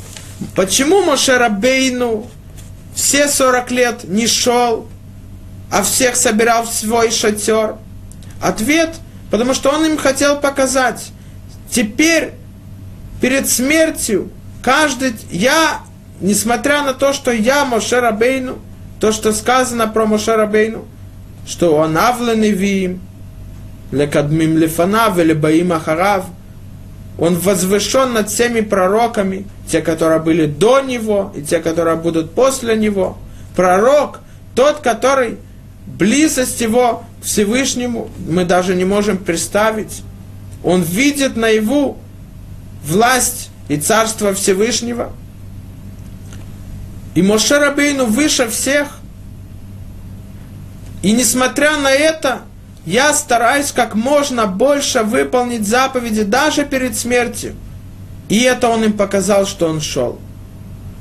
Почему 0.56 1.04
Моше 1.04 1.36
Рабейну 1.36 2.30
все 2.94 3.28
40 3.28 3.70
лет 3.70 4.04
не 4.04 4.26
шел, 4.26 4.88
а 5.72 5.82
всех 5.82 6.16
собирал 6.16 6.64
в 6.64 6.68
свой 6.68 7.10
шатер? 7.10 7.76
Ответ, 8.42 8.90
потому 9.30 9.54
что 9.54 9.70
он 9.70 9.86
им 9.86 9.96
хотел 9.96 10.38
показать. 10.38 11.12
Теперь, 11.70 12.32
перед 13.22 13.48
смертью, 13.48 14.30
каждый, 14.62 15.14
я, 15.30 15.80
несмотря 16.20 16.82
на 16.82 16.92
то, 16.92 17.14
что 17.14 17.32
я 17.32 17.64
Моше 17.64 18.00
Рабейну, 18.00 18.58
то, 19.00 19.12
что 19.12 19.32
сказано 19.32 19.88
про 19.88 20.04
Моше 20.04 20.36
Рабейну, 20.36 20.84
что 21.46 21.74
он 21.74 21.96
авленевиим, 21.96 23.00
лекадмим 23.92 24.58
лифанав 24.58 25.18
или 25.18 25.32
баим 25.32 25.72
ахарав, 25.72 26.26
он 27.18 27.38
возвышен 27.38 28.12
над 28.12 28.28
всеми 28.28 28.60
пророками, 28.60 29.46
те, 29.70 29.80
которые 29.80 30.20
были 30.20 30.44
до 30.44 30.80
него, 30.82 31.32
и 31.34 31.40
те, 31.40 31.60
которые 31.60 31.96
будут 31.96 32.34
после 32.34 32.76
него. 32.76 33.16
Пророк, 33.56 34.20
тот, 34.54 34.80
который 34.80 35.38
близость 35.86 36.60
его 36.60 37.04
к 37.20 37.24
Всевышнему, 37.24 38.10
мы 38.28 38.44
даже 38.44 38.74
не 38.74 38.84
можем 38.84 39.18
представить. 39.18 40.02
Он 40.64 40.82
видит 40.82 41.36
наяву 41.36 41.98
власть 42.84 43.50
и 43.68 43.76
царство 43.76 44.34
Всевышнего– 44.34 45.12
и 47.14 47.22
Моше 47.22 47.58
Рабейну 47.58 48.06
выше 48.06 48.48
всех. 48.48 48.88
И 51.02 51.12
несмотря 51.12 51.76
на 51.76 51.90
это, 51.90 52.42
я 52.86 53.12
стараюсь 53.12 53.72
как 53.72 53.94
можно 53.94 54.46
больше 54.46 55.02
выполнить 55.02 55.66
заповеди 55.66 56.22
даже 56.22 56.64
перед 56.64 56.96
смертью. 56.96 57.54
И 58.28 58.40
это 58.40 58.68
он 58.68 58.84
им 58.84 58.92
показал, 58.94 59.46
что 59.46 59.68
он 59.68 59.80
шел. 59.80 60.18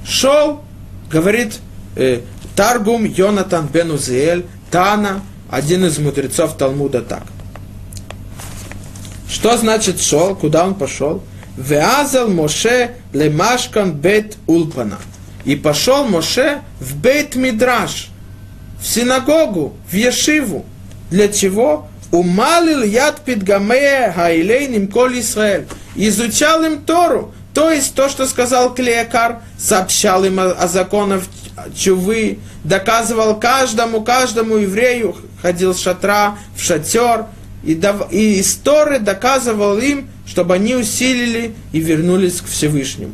Шел, 0.06 0.64
говорит 1.10 1.60
э, 1.96 2.22
Таргум 2.56 3.06
Йонатан 3.06 3.68
бен 3.68 3.98
Тана, 4.72 5.22
один 5.50 5.86
из 5.86 6.00
мудрецов 6.00 6.58
Талмуда 6.58 7.02
так. 7.02 7.24
Что 9.30 9.58
значит 9.58 10.02
шел? 10.02 10.36
Куда 10.36 10.66
он 10.66 10.76
пошел? 10.76 11.22
Веазал 11.58 12.30
Моше 12.30 12.96
лемашкан 13.14 13.92
бет 13.92 14.38
улпана– 14.48 14.98
и 15.46 15.56
пошел 15.56 16.06
Моше 16.06 16.62
в 16.80 16.96
Бейт 16.96 17.36
Мидраш, 17.36 18.10
в 18.80 18.88
синагогу, 18.88 19.76
в 19.90 19.94
Ешиву. 19.94 20.66
Для 21.10 21.28
чего? 21.28 21.88
Умалил 22.12 22.84
яд 22.84 23.22
Пидгамея 23.22 24.12
Хайлейним 24.14 24.88
Коль 24.88 25.20
Исраэль. 25.20 25.68
Изучал 25.96 26.64
им 26.64 26.84
Тору. 26.84 27.34
То 27.54 27.70
есть 27.70 27.96
то, 27.96 28.10
что 28.10 28.28
сказал 28.28 28.74
Клеякар, 28.74 29.42
сообщал 29.58 30.24
им 30.24 30.40
о, 30.40 30.52
о 30.52 30.68
законах 30.68 31.24
чувы, 31.76 32.40
доказывал 32.64 33.40
каждому, 33.40 34.02
каждому 34.02 34.58
еврею, 34.58 35.16
ходил 35.42 35.74
с 35.74 35.80
шатра 35.80 36.38
в 36.56 36.62
шатер, 36.62 37.26
и, 37.64 37.76
дав, 37.76 38.12
и 38.12 38.40
из 38.40 38.56
Торы 38.56 39.00
доказывал 39.00 39.78
им, 39.78 40.10
чтобы 40.26 40.56
они 40.56 40.76
усилили 40.76 41.54
и 41.72 41.80
вернулись 41.80 42.42
к 42.42 42.48
Всевышнему. 42.48 43.14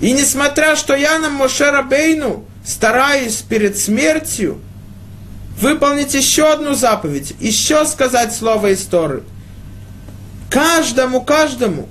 И 0.00 0.12
несмотря, 0.12 0.76
что 0.76 0.94
я 0.94 1.18
на 1.18 1.30
Моше 1.30 1.70
Бейну 1.82 2.44
стараюсь 2.64 3.36
перед 3.36 3.78
смертью 3.78 4.60
выполнить 5.58 6.14
еще 6.14 6.52
одну 6.52 6.74
заповедь, 6.74 7.34
еще 7.40 7.84
сказать 7.86 8.34
слово 8.34 8.74
истории. 8.74 9.22
Каждому, 10.50 11.20
каждому 11.22 11.88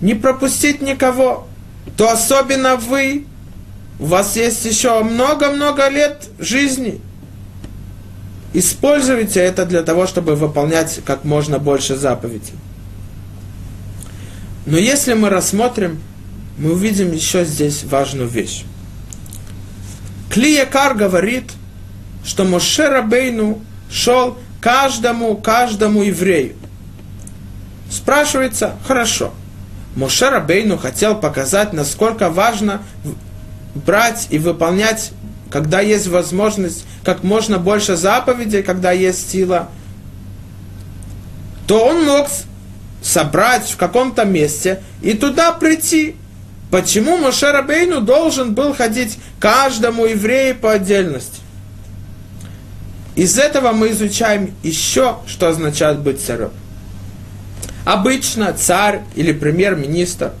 не 0.00 0.14
пропустить 0.14 0.82
никого, 0.82 1.46
то 1.96 2.10
особенно 2.10 2.76
вы, 2.76 3.26
у 3.98 4.06
вас 4.06 4.36
есть 4.36 4.64
еще 4.64 5.02
много-много 5.02 5.88
лет 5.88 6.28
жизни. 6.38 7.00
Используйте 8.52 9.40
это 9.40 9.66
для 9.66 9.82
того, 9.82 10.06
чтобы 10.06 10.34
выполнять 10.34 11.00
как 11.04 11.24
можно 11.24 11.58
больше 11.58 11.96
заповедей. 11.96 12.54
Но 14.66 14.78
если 14.78 15.14
мы 15.14 15.28
рассмотрим 15.28 16.00
мы 16.58 16.72
увидим 16.72 17.12
еще 17.12 17.44
здесь 17.44 17.84
важную 17.84 18.28
вещь. 18.28 18.64
Клиякар 20.30 20.94
говорит, 20.94 21.52
что 22.24 22.44
Моше 22.44 22.88
Рабейну 22.88 23.60
шел 23.90 24.38
каждому, 24.60 25.36
каждому 25.36 26.02
еврею. 26.02 26.54
Спрашивается, 27.90 28.76
хорошо, 28.86 29.32
Моше 29.94 30.28
Рабейну 30.28 30.76
хотел 30.76 31.14
показать, 31.16 31.72
насколько 31.72 32.30
важно 32.30 32.82
брать 33.76 34.28
и 34.30 34.38
выполнять, 34.38 35.12
когда 35.50 35.80
есть 35.80 36.08
возможность, 36.08 36.84
как 37.04 37.22
можно 37.22 37.58
больше 37.58 37.96
заповедей, 37.96 38.62
когда 38.62 38.92
есть 38.92 39.30
сила, 39.30 39.68
то 41.66 41.84
он 41.86 42.04
мог 42.04 42.28
собрать 43.02 43.68
в 43.68 43.76
каком-то 43.76 44.24
месте 44.24 44.82
и 45.02 45.12
туда 45.14 45.52
прийти 45.52 46.16
Почему 46.70 47.16
Моше 47.16 47.52
Рабейну 47.52 48.00
должен 48.00 48.54
был 48.54 48.74
ходить 48.74 49.18
каждому 49.38 50.06
еврею 50.06 50.56
по 50.56 50.72
отдельности? 50.72 51.40
Из 53.14 53.38
этого 53.38 53.72
мы 53.72 53.92
изучаем 53.92 54.52
еще, 54.62 55.18
что 55.26 55.48
означает 55.48 56.00
быть 56.00 56.20
царем. 56.20 56.50
Обычно 57.84 58.52
царь 58.52 59.02
или 59.14 59.32
премьер-министр, 59.32 60.32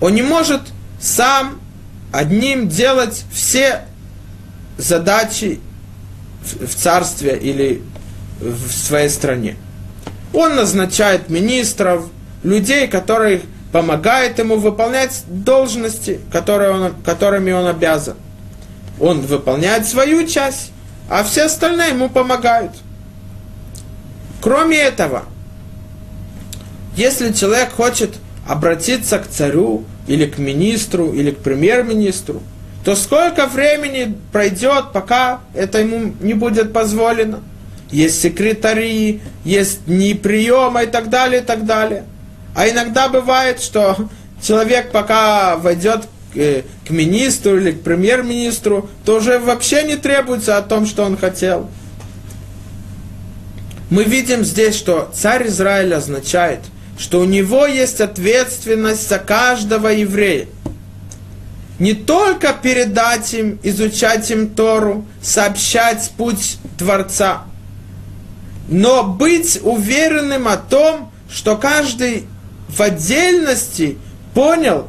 он 0.00 0.14
не 0.14 0.22
может 0.22 0.60
сам 1.00 1.60
одним 2.12 2.68
делать 2.68 3.24
все 3.32 3.86
задачи 4.78 5.60
в 6.42 6.74
царстве 6.74 7.38
или 7.38 7.82
в 8.40 8.70
своей 8.70 9.08
стране. 9.08 9.56
Он 10.32 10.56
назначает 10.56 11.28
министров, 11.28 12.06
людей, 12.42 12.88
которые 12.88 13.42
помогает 13.70 14.38
ему 14.38 14.56
выполнять 14.56 15.22
должности, 15.26 16.20
которые 16.30 16.70
он, 16.70 16.94
которыми 17.04 17.52
он 17.52 17.66
обязан. 17.66 18.16
Он 19.00 19.20
выполняет 19.20 19.86
свою 19.86 20.26
часть, 20.26 20.72
а 21.08 21.22
все 21.24 21.44
остальные 21.44 21.90
ему 21.90 22.08
помогают. 22.08 22.72
Кроме 24.40 24.76
этого, 24.76 25.22
если 26.96 27.32
человек 27.32 27.72
хочет 27.72 28.16
обратиться 28.46 29.18
к 29.18 29.28
царю, 29.28 29.84
или 30.06 30.26
к 30.26 30.38
министру, 30.38 31.12
или 31.12 31.30
к 31.30 31.38
премьер-министру, 31.38 32.42
то 32.84 32.96
сколько 32.96 33.46
времени 33.46 34.16
пройдет, 34.32 34.86
пока 34.92 35.40
это 35.54 35.78
ему 35.78 36.14
не 36.20 36.34
будет 36.34 36.72
позволено? 36.72 37.40
Есть 37.90 38.20
секретари, 38.20 39.20
есть 39.44 39.84
дни 39.84 40.14
приема 40.14 40.84
и 40.84 40.86
так 40.86 41.10
далее, 41.10 41.42
и 41.42 41.44
так 41.44 41.66
далее. 41.66 42.04
А 42.54 42.68
иногда 42.68 43.08
бывает, 43.08 43.60
что 43.60 43.96
человек 44.42 44.90
пока 44.90 45.56
войдет 45.56 46.08
э, 46.34 46.62
к 46.86 46.90
министру 46.90 47.58
или 47.58 47.72
к 47.72 47.82
премьер-министру, 47.82 48.88
то 49.04 49.16
уже 49.16 49.38
вообще 49.38 49.84
не 49.84 49.96
требуется 49.96 50.56
о 50.56 50.62
том, 50.62 50.86
что 50.86 51.04
он 51.04 51.16
хотел. 51.16 51.68
Мы 53.90 54.04
видим 54.04 54.42
здесь, 54.42 54.74
что 54.74 55.10
царь 55.14 55.48
Израиля 55.48 55.96
означает, 55.96 56.60
что 56.98 57.20
у 57.20 57.24
него 57.24 57.66
есть 57.66 58.00
ответственность 58.00 59.08
за 59.08 59.18
каждого 59.18 59.88
еврея. 59.88 60.46
Не 61.78 61.94
только 61.94 62.52
передать 62.52 63.32
им, 63.34 63.58
изучать 63.62 64.30
им 64.30 64.50
Тору, 64.50 65.04
сообщать 65.20 66.12
путь 66.16 66.58
Творца, 66.78 67.44
но 68.68 69.02
быть 69.02 69.58
уверенным 69.62 70.48
о 70.48 70.56
том, 70.56 71.10
что 71.28 71.56
каждый 71.56 72.26
в 72.68 72.80
отдельности 72.80 73.98
понял, 74.34 74.88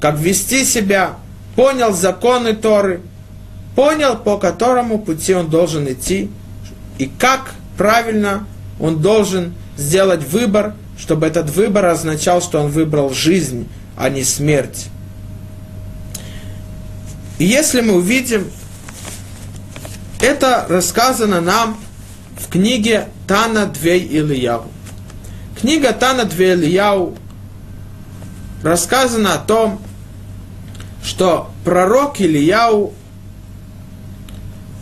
как 0.00 0.18
вести 0.18 0.64
себя, 0.64 1.16
понял 1.56 1.92
законы 1.92 2.54
Торы, 2.54 3.02
понял, 3.74 4.16
по 4.16 4.38
которому 4.38 4.98
пути 4.98 5.34
он 5.34 5.48
должен 5.48 5.90
идти, 5.92 6.30
и 6.98 7.10
как 7.18 7.54
правильно 7.76 8.46
он 8.80 9.00
должен 9.00 9.54
сделать 9.76 10.22
выбор, 10.22 10.74
чтобы 11.00 11.26
этот 11.26 11.48
выбор 11.50 11.86
означал, 11.86 12.42
что 12.42 12.60
он 12.60 12.70
выбрал 12.70 13.10
жизнь, 13.10 13.66
а 13.96 14.10
не 14.10 14.22
смерть. 14.22 14.88
И 17.38 17.46
если 17.46 17.80
мы 17.80 17.94
увидим, 17.94 18.50
это 20.20 20.66
рассказано 20.68 21.40
нам 21.40 21.78
в 22.38 22.50
книге 22.50 23.08
Тана 23.26 23.64
Двей 23.64 24.06
Ильяу. 24.06 24.66
Книга 25.58 25.94
Тана 25.94 26.26
Двей 26.26 26.52
Ильяу 26.52 27.16
рассказано 28.62 29.34
о 29.34 29.38
том, 29.38 29.80
что 31.02 31.50
пророк 31.64 32.20
Ильяу 32.20 32.92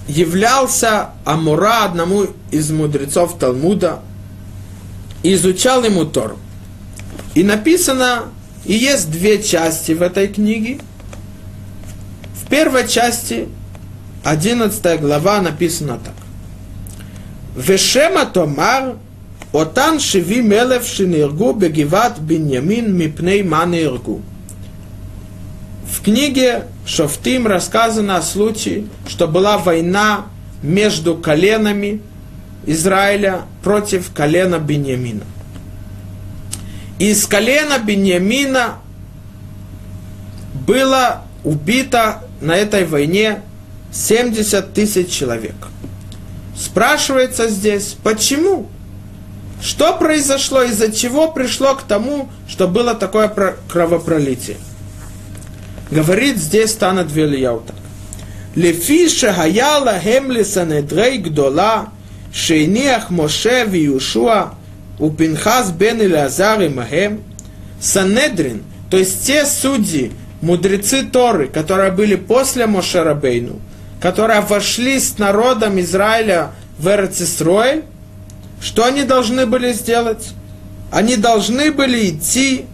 являлся 0.08 1.10
Амура, 1.24 1.84
одному 1.84 2.26
из 2.50 2.72
мудрецов 2.72 3.38
Талмуда, 3.38 4.00
изучал 5.22 5.84
ему 5.84 6.04
Тору. 6.04 6.38
И 7.34 7.42
написано, 7.42 8.24
и 8.64 8.74
есть 8.74 9.10
две 9.10 9.42
части 9.42 9.92
в 9.92 10.02
этой 10.02 10.28
книге. 10.28 10.78
В 12.34 12.48
первой 12.48 12.88
части, 12.88 13.48
11 14.24 15.00
глава, 15.00 15.40
написано 15.40 15.98
так. 16.04 16.14
Вешема 17.56 18.26
Томар, 18.26 18.96
Отан 19.52 19.98
Шеви 19.98 20.42
Мелев 20.42 20.86
Шиниргу 20.86 21.52
Бегиват 21.52 22.18
Беньямин 22.20 22.94
Мипней 22.94 23.42
Маниргу. 23.42 24.22
В 25.90 26.02
книге 26.02 26.64
Шофтим 26.86 27.46
рассказано 27.46 28.18
о 28.18 28.22
случае, 28.22 28.86
что 29.08 29.26
была 29.26 29.58
война 29.58 30.26
между 30.62 31.14
коленами 31.16 32.00
Израиля 32.68 33.46
против 33.62 34.12
колена 34.12 34.58
Беньямина. 34.58 35.24
Из 36.98 37.26
колена 37.26 37.78
Беньямина 37.78 38.74
было 40.66 41.22
убито 41.44 42.24
на 42.42 42.54
этой 42.54 42.84
войне 42.84 43.40
70 43.90 44.74
тысяч 44.74 45.08
человек. 45.08 45.54
Спрашивается 46.54 47.48
здесь, 47.48 47.96
почему? 48.02 48.68
Что 49.62 49.96
произошло, 49.96 50.62
из-за 50.64 50.92
чего 50.92 51.32
пришло 51.32 51.74
к 51.74 51.84
тому, 51.84 52.28
что 52.46 52.68
было 52.68 52.94
такое 52.94 53.32
кровопролитие? 53.72 54.58
Говорит 55.90 56.36
здесь 56.36 56.74
Тана 56.74 57.04
Двельяу 57.04 57.60
так. 57.66 57.76
Лефи 58.54 59.08
шахаяла 59.08 59.98
хемли 59.98 60.42
санедрей 60.42 61.16
гдола, 61.16 61.92
шейниах 62.38 63.10
Моше 63.10 63.64
Виушуа, 63.66 64.54
у 64.98 65.10
Пинхас 65.10 65.70
бен 65.70 66.00
Илазар 66.00 66.62
и 66.62 66.68
Махем, 66.68 67.22
Санедрин, 67.80 68.62
то 68.90 68.96
есть 68.96 69.26
те 69.26 69.44
судьи, 69.44 70.12
мудрецы 70.40 71.04
Торы, 71.04 71.48
которые 71.48 71.90
были 71.90 72.14
после 72.14 72.66
Мошерабейну, 72.66 73.60
которые 74.00 74.40
вошли 74.40 74.98
с 74.98 75.18
народом 75.18 75.80
Израиля 75.80 76.52
в 76.78 76.88
Эрцисроэль, 76.88 77.84
что 78.60 78.84
они 78.84 79.02
должны 79.04 79.46
были 79.46 79.72
сделать? 79.72 80.30
Они 80.90 81.16
должны 81.16 81.70
были 81.70 82.10
идти, 82.10 82.64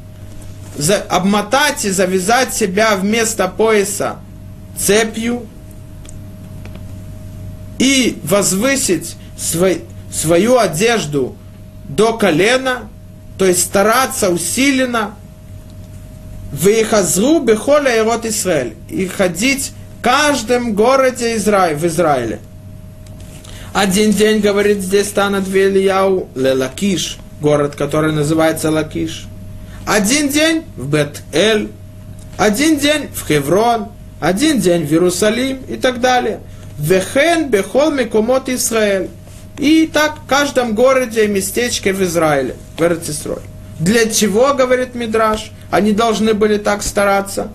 за, 0.76 0.96
обмотать 0.96 1.84
и 1.84 1.90
завязать 1.90 2.54
себя 2.54 2.96
вместо 2.96 3.48
пояса 3.48 4.16
цепью 4.78 5.46
и 7.78 8.18
возвысить 8.22 9.16
свой, 9.36 9.82
свою 10.12 10.58
одежду 10.58 11.36
до 11.88 12.14
колена, 12.14 12.88
то 13.38 13.44
есть 13.44 13.62
стараться 13.62 14.30
усиленно, 14.30 15.14
выехазру 16.52 17.40
бехоля 17.40 17.96
и 17.96 18.00
рот 18.00 18.24
Израиль, 18.26 18.74
и 18.88 19.06
ходить 19.06 19.72
в 19.98 20.02
каждом 20.02 20.74
городе 20.74 21.36
Израиль, 21.36 21.76
в 21.76 21.86
Израиле. 21.86 22.40
Один 23.72 24.12
день, 24.12 24.40
говорит 24.40 24.80
здесь 24.80 25.08
Танат 25.08 25.48
Вильяу, 25.48 26.28
Лелакиш, 26.36 27.18
город, 27.40 27.74
который 27.74 28.12
называется 28.12 28.70
Лакиш. 28.70 29.26
Один 29.84 30.28
день 30.28 30.62
в 30.76 30.88
Бет-Эль, 30.88 31.70
один 32.38 32.78
день 32.78 33.08
в 33.12 33.26
Хеврон, 33.26 33.88
один 34.20 34.60
день 34.60 34.86
в 34.86 34.92
Иерусалим 34.92 35.58
и 35.68 35.76
так 35.76 36.00
далее. 36.00 36.40
Вехен 36.78 37.50
бехол 37.50 37.90
мекомот 37.90 38.48
Израиль. 38.48 39.10
И 39.58 39.86
так 39.86 40.18
в 40.24 40.26
каждом 40.26 40.74
городе 40.74 41.24
и 41.24 41.28
местечке 41.28 41.92
в 41.92 42.02
Израиле, 42.02 42.56
в 42.76 42.82
Эрцисрой. 42.82 43.38
Для 43.78 44.08
чего, 44.08 44.54
говорит 44.54 44.94
Мидраш, 44.94 45.52
они 45.70 45.92
должны 45.92 46.34
были 46.34 46.58
так 46.58 46.82
стараться? 46.82 47.48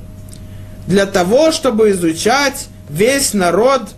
Для 0.88 1.06
того, 1.06 1.52
чтобы 1.52 1.92
изучать 1.92 2.68
весь 2.90 3.34
народ, 3.34 3.90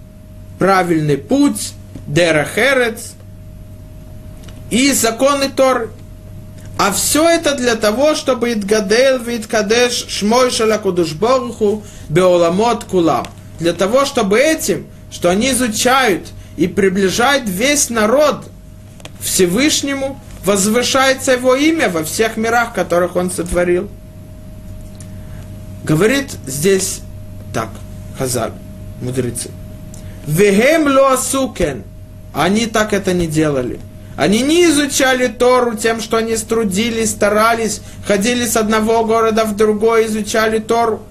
правильный 0.60 1.18
путь, 1.18 1.74
Дерахерец 2.08 3.14
и 4.70 4.92
законы 4.92 5.50
Торы. 5.50 5.90
А 6.78 6.92
все 6.92 7.30
это 7.30 7.56
для 7.56 7.76
того, 7.76 8.16
чтобы 8.16 8.54
Идгадел 8.54 9.20
Виткадеш 9.20 10.08
Шмой 10.10 10.50
Шалакудушборуху 10.50 11.84
Беоламот 12.10 12.86
Кулам. 12.86 13.28
Для 13.60 13.74
того, 13.74 14.06
чтобы 14.06 14.40
этим, 14.40 14.88
что 15.12 15.30
они 15.30 15.52
изучают– 15.52 16.28
и 16.58 16.68
приближает 16.68 17.48
весь 17.48 17.90
народ 17.90 18.46
Всевышнему, 19.20 20.20
возвышается 20.44 21.34
его 21.34 21.56
имя 21.56 21.90
во 21.90 22.04
всех 22.04 22.38
мирах, 22.38 22.74
которых 22.74 23.16
он 23.16 23.32
сотворил. 23.32 23.90
Говорит 25.84 26.32
здесь 26.46 27.02
так, 27.54 27.70
Хазаль, 28.18 28.54
мудрецы. 29.02 29.50
Вехем 30.28 30.88
лоасукен. 30.88 31.84
Они 32.34 32.66
так 32.66 32.94
это 32.94 33.14
не 33.14 33.28
делали. 33.28 33.80
Они 34.16 34.42
не 34.42 34.66
изучали 34.66 35.28
Тору 35.28 35.76
тем, 35.76 36.00
что 36.00 36.18
они 36.18 36.38
струдились, 36.38 37.12
старались, 37.12 37.82
ходили 38.06 38.46
с 38.46 38.56
одного 38.56 39.04
города 39.06 39.46
в 39.46 39.56
другой, 39.56 40.06
изучали 40.06 40.60
Тору. 40.60 41.02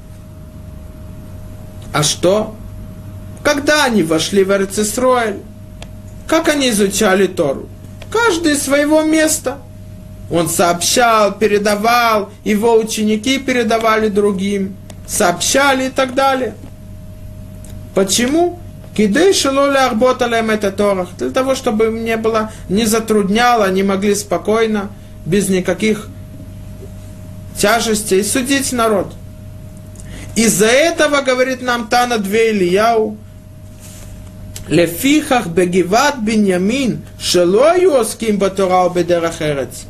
А 1.92 2.02
что? 2.02 2.54
Когда 3.42 3.84
они 3.84 4.02
вошли 4.02 4.44
в 4.44 4.50
Эрцисроэль? 4.50 5.40
Как 6.26 6.48
они 6.48 6.70
изучали 6.70 7.26
Тору? 7.26 7.68
Каждый 8.10 8.56
своего 8.56 9.02
места. 9.02 9.58
Он 10.30 10.48
сообщал, 10.48 11.32
передавал, 11.32 12.30
его 12.44 12.76
ученики 12.78 13.38
передавали 13.38 14.08
другим, 14.08 14.76
сообщали 15.08 15.86
и 15.86 15.90
так 15.90 16.14
далее. 16.14 16.54
Почему? 17.96 18.60
Кидей 18.96 19.32
шалоли 19.32 19.76
арботалем 19.76 20.50
это 20.50 20.70
Торах. 20.70 21.08
Для 21.18 21.30
того, 21.30 21.54
чтобы 21.54 21.86
им 21.86 22.04
не 22.04 22.16
было, 22.16 22.52
не 22.68 22.86
затрудняло, 22.86 23.64
они 23.64 23.82
могли 23.82 24.14
спокойно, 24.14 24.90
без 25.26 25.48
никаких 25.48 26.08
тяжестей 27.58 28.22
судить 28.22 28.72
народ. 28.72 29.12
Из-за 30.36 30.66
этого, 30.66 31.22
говорит 31.22 31.60
нам 31.60 31.88
Тана 31.88 32.18
Две 32.18 32.52
Ильяу, 32.52 33.16
לפיכך 34.69 35.47
בגבעת 35.53 36.13
בנימין, 36.23 36.97
שלא 37.19 37.71
היו 37.71 37.95
עוסקים 37.95 38.39
בתורה 38.39 38.81
או 38.81 38.89
בדרך 38.89 39.41
ארץ. 39.41 39.85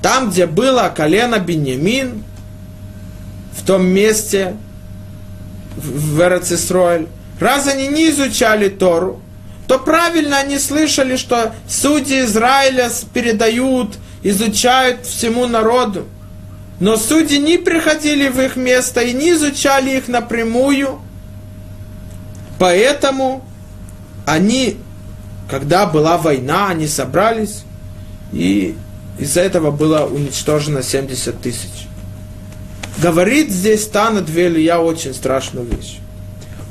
Там, 0.00 0.30
где 0.30 0.46
было 0.46 0.92
колено 0.94 1.38
Беньямин, 1.38 2.24
в 3.52 3.64
том 3.64 3.84
месте, 3.84 4.56
в 5.76 6.20
Эрцисроэль, 6.20 7.08
раз 7.40 7.66
они 7.68 7.88
не 7.88 8.08
изучали 8.10 8.68
Тору, 8.68 9.20
то 9.66 9.78
правильно 9.78 10.38
они 10.38 10.58
слышали, 10.58 11.16
что 11.16 11.54
судьи 11.68 12.24
Израиля 12.24 12.90
передают, 13.12 13.96
изучают 14.22 15.06
всему 15.06 15.46
народу. 15.46 16.06
Но 16.80 16.96
судьи 16.96 17.38
не 17.38 17.58
приходили 17.58 18.28
в 18.28 18.40
их 18.40 18.56
место 18.56 19.00
и 19.00 19.12
не 19.12 19.30
изучали 19.30 19.96
их 19.96 20.08
напрямую. 20.08 21.00
Поэтому 22.59 23.43
они, 24.25 24.77
когда 25.49 25.85
была 25.85 26.17
война, 26.17 26.67
они 26.67 26.87
собрались, 26.87 27.63
и 28.33 28.75
из-за 29.17 29.41
этого 29.41 29.71
было 29.71 30.05
уничтожено 30.05 30.83
70 30.83 31.41
тысяч. 31.41 31.87
Говорит 33.01 33.49
здесь 33.49 33.87
Тана 33.87 34.25
я 34.27 34.81
очень 34.81 35.13
страшную 35.13 35.65
вещь. 35.65 35.99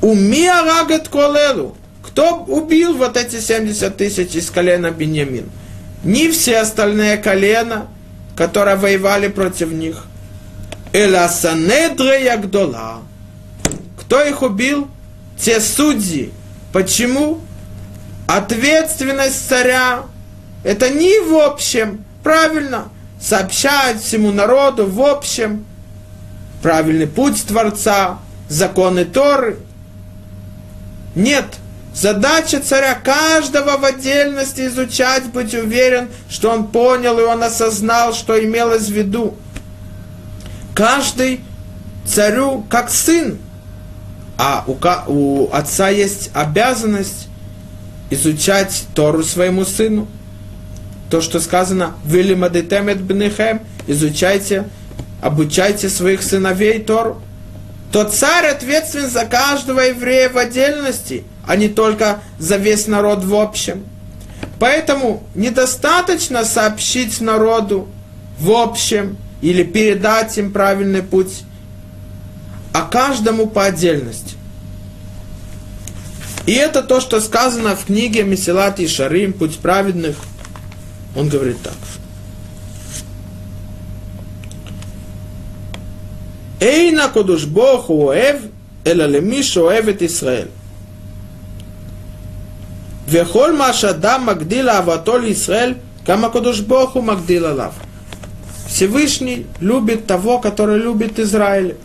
Умия 0.02 0.62
рагат 0.62 1.08
колелу. 1.08 1.74
Кто 2.02 2.44
убил 2.44 2.94
вот 2.94 3.16
эти 3.16 3.40
70 3.40 3.96
тысяч 3.96 4.34
из 4.34 4.50
колена 4.50 4.90
Беньямин? 4.90 5.48
Не 6.04 6.30
все 6.30 6.58
остальные 6.58 7.16
колена, 7.16 7.88
которые 8.36 8.76
воевали 8.76 9.28
против 9.28 9.72
них. 9.72 10.04
Эласанедре 10.92 12.24
Ягдола. 12.24 13.00
Кто 13.98 14.22
их 14.22 14.42
убил? 14.42 14.88
Те 15.40 15.60
судьи. 15.60 16.32
Почему? 16.72 17.40
Ответственность 18.26 19.48
царя. 19.48 20.04
Это 20.64 20.90
не 20.90 21.20
в 21.20 21.36
общем. 21.36 22.04
Правильно. 22.22 22.88
Сообщать 23.20 24.02
всему 24.02 24.32
народу 24.32 24.86
в 24.86 25.00
общем. 25.00 25.64
Правильный 26.62 27.06
путь 27.06 27.44
Творца. 27.46 28.18
Законы 28.48 29.04
Торы. 29.04 29.58
Нет. 31.14 31.46
Задача 31.94 32.60
царя 32.60 32.94
каждого 32.94 33.76
в 33.76 33.84
отдельности 33.84 34.66
изучать, 34.66 35.24
быть 35.32 35.52
уверен, 35.52 36.08
что 36.28 36.50
он 36.50 36.68
понял 36.68 37.18
и 37.18 37.22
он 37.22 37.42
осознал, 37.42 38.14
что 38.14 38.38
имелось 38.42 38.86
в 38.86 38.92
виду. 38.92 39.36
Каждый 40.76 41.40
царю 42.06 42.64
как 42.70 42.90
сын, 42.90 43.38
а 44.38 44.64
у, 44.66 44.76
у 45.12 45.50
отца 45.52 45.88
есть 45.88 46.30
обязанность 46.32 47.28
изучать 48.10 48.86
Тору 48.94 49.22
своему 49.22 49.64
сыну. 49.64 50.06
То, 51.10 51.20
что 51.20 51.40
сказано, 51.40 51.94
«Вили 52.04 52.34
мадитемет 52.34 53.02
бнехем», 53.02 53.60
изучайте, 53.86 54.68
обучайте 55.20 55.88
своих 55.88 56.22
сыновей 56.22 56.80
Тору. 56.80 57.20
То 57.92 58.04
царь 58.04 58.46
ответственен 58.46 59.10
за 59.10 59.24
каждого 59.24 59.80
еврея 59.80 60.28
в 60.30 60.38
отдельности– 60.38 61.24
а 61.48 61.56
не 61.56 61.68
только 61.68 62.20
за 62.38 62.58
весь 62.58 62.86
народ 62.86 63.24
в 63.24 63.34
общем. 63.34 63.86
Поэтому 64.60 65.22
недостаточно 65.34 66.44
сообщить 66.44 67.22
народу 67.22 67.88
в 68.38 68.50
общем 68.50 69.16
или 69.40 69.62
передать 69.62 70.36
им 70.36 70.52
правильный 70.52 71.02
путь, 71.02 71.44
а 72.73 72.81
каждому 72.81 73.47
по 73.47 73.65
отдельности. 73.65 74.35
И 76.45 76.53
это 76.53 76.81
то, 76.81 76.99
что 76.99 77.21
сказано 77.21 77.75
в 77.75 77.85
книге 77.85 78.23
Месилат 78.23 78.79
и 78.79 78.87
Шарим, 78.87 79.33
Путь 79.33 79.59
праведных. 79.59 80.17
Он 81.15 81.29
говорит 81.29 81.61
так. 81.61 81.73
Эйна 86.59 87.09
кодуш 87.09 87.45
Бог 87.45 87.89
уэв, 87.89 88.41
эла 88.83 89.05
лемиш 89.05 89.55
уэвет 89.57 90.01
Исраэль. 90.01 90.49
וכל 93.07 93.57
מה 93.57 93.73
שאדם 93.73 94.25
מגדיל 94.25 94.69
אהבתו 94.69 95.17
לישראל, 95.17 95.73
גם 96.05 96.25
הקדוש 96.25 96.59
ברוך 96.59 96.93
הוא 96.93 97.03
מגדיל 97.03 97.45
עליו. 97.45 97.71
Всевышний 98.67 99.45
любит 99.59 100.07
того, 100.07 100.39
который 100.39 100.79
любит 100.79 101.19
Израиль. 101.19 101.75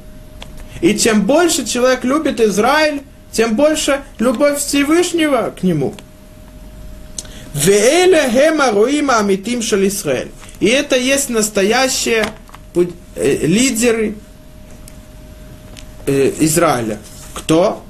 И 0.82 0.96
чем 0.96 1.26
больше 1.26 1.64
человек 1.66 2.04
любит 2.04 2.40
Израиль, 2.40 3.02
тем 3.32 3.56
больше 3.56 4.02
любовь 4.18 4.58
Всевышнего 4.58 5.54
к 5.58 5.62
нему. 5.62 5.94
И 10.60 10.66
это 10.66 10.96
есть 10.96 11.28
настоящие 11.28 12.26
лидеры 13.14 14.14
Израиля. 16.06 16.98
Кто? 17.34 17.82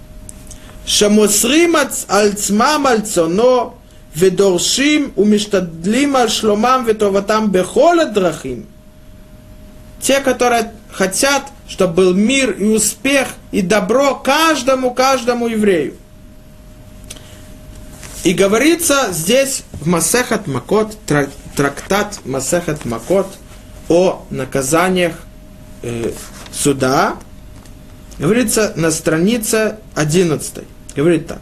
שמוסרים 0.89 1.75
על 2.09 2.29
עצמם 2.29 2.85
על 2.89 3.01
צונו 3.01 3.73
ודורשים 4.17 5.11
ומשתדלים 5.19 6.17
על 6.17 6.29
שלומם 6.29 6.85
וטובתם 6.87 7.47
בכל 7.53 8.01
הדרכים. 8.01 8.63
Те, 10.01 10.21
которые 10.21 10.71
хотят, 10.93 11.51
чтобы 11.74 11.96
был 11.96 12.14
мир 12.14 12.52
и 12.52 12.66
успех 12.66 13.30
и 13.52 13.64
добро 13.64 14.14
каждому, 14.14 14.94
каждому 14.94 15.48
еврею. 15.48 15.96
И 18.24 18.34
говорится 18.34 19.08
здесь 19.12 19.64
в 19.72 19.88
Масехат 19.88 20.46
Макот, 20.46 20.96
трактат 21.56 22.20
Масехат 22.26 22.86
Макот 22.86 23.26
о 23.90 24.24
наказаниях 24.30 25.16
э, 25.82 26.12
суда, 26.52 27.16
говорится 28.20 28.74
на 28.76 28.92
странице 28.92 29.78
11 29.96 30.64
говорит 30.96 31.26
так. 31.26 31.42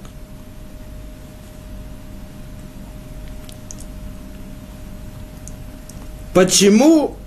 Почему, 6.33 7.17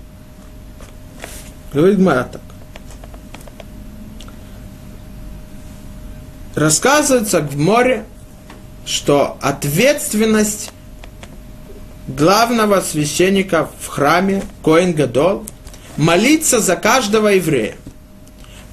говорит 1.71 1.99
Гмара 1.99 2.23
рассказывается 6.55 7.41
в 7.41 7.57
море, 7.57 8.05
что 8.85 9.37
ответственность 9.41 10.71
главного 12.07 12.81
священника 12.81 13.69
в 13.79 13.87
храме 13.87 14.43
Коэн 14.63 14.93
Гадол 14.93 15.45
молиться 15.97 16.59
за 16.59 16.75
каждого 16.75 17.29
еврея. 17.29 17.75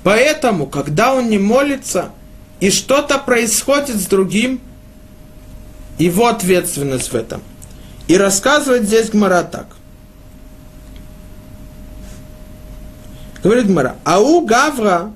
Поэтому, 0.02 0.66
когда 0.66 1.14
он 1.14 1.28
не 1.28 1.38
молится– 1.38 2.10
и 2.62 2.70
что-то 2.70 3.18
происходит 3.18 3.96
с 3.96 4.06
другим, 4.06 4.60
его 5.98 6.28
ответственность 6.28 7.10
в 7.10 7.16
этом. 7.16 7.42
И 8.06 8.16
рассказывает 8.16 8.84
здесь 8.84 9.10
Гмара 9.10 9.42
так. 9.42 9.66
Говорит 13.42 13.66
Гмара, 13.66 13.96
ау 14.04 14.46
гавра 14.46 15.10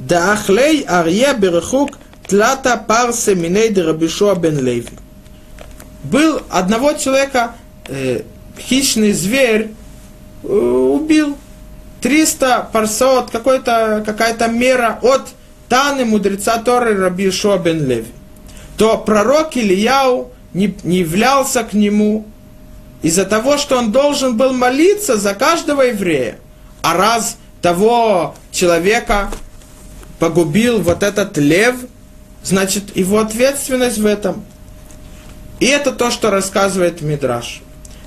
да 0.00 0.32
ахлей 0.32 0.80
арье 0.88 1.34
берехук 1.34 1.90
тлата 2.26 2.76
парсе 2.76 3.34
миней 3.34 3.72
рабишуа 3.72 4.34
бен 4.34 4.58
леви. 4.58 4.88
Был 6.02 6.40
одного 6.48 6.94
человека 6.94 7.54
э, 7.86 8.22
хищный 8.58 9.12
зверь 9.12 9.70
э, 10.42 10.46
убил 10.46 11.36
300 12.00 12.70
парсот, 12.72 13.30
какой-то, 13.30 14.02
какая-то 14.04 14.48
мера 14.48 14.98
от 15.02 15.28
Таны 15.68 16.04
мудреца 16.04 16.58
Торы 16.58 16.96
Раби 16.96 17.30
бен 17.62 17.86
Леви, 17.86 18.06
то 18.76 18.98
пророк 18.98 19.56
Ильяу 19.56 20.32
не, 20.52 20.74
не 20.82 20.98
являлся 20.98 21.62
к 21.62 21.74
нему 21.74 22.26
из-за 23.02 23.24
того, 23.24 23.56
что 23.56 23.78
он 23.78 23.92
должен 23.92 24.36
был 24.36 24.52
молиться 24.52 25.16
за 25.16 25.34
каждого 25.34 25.82
еврея. 25.82 26.38
А 26.82 26.96
раз 26.96 27.36
того 27.62 28.34
человека 28.50 29.30
погубил 30.20 30.80
вот 30.80 31.02
этот 31.02 31.36
лев, 31.38 31.74
значит, 32.44 32.96
его 32.96 33.18
ответственность 33.18 33.98
в 33.98 34.06
этом. 34.06 34.44
И 35.58 35.66
это 35.66 35.90
то, 35.90 36.12
что 36.12 36.30
рассказывает 36.30 37.00
Мидраш. 37.00 37.60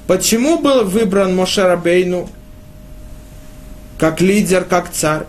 Почему 0.08 0.60
был 0.60 0.86
выбран 0.86 1.36
Моше 1.36 1.76
Бейну 1.76 2.30
как 3.98 4.22
лидер, 4.22 4.64
как 4.64 4.92
царь? 4.92 5.26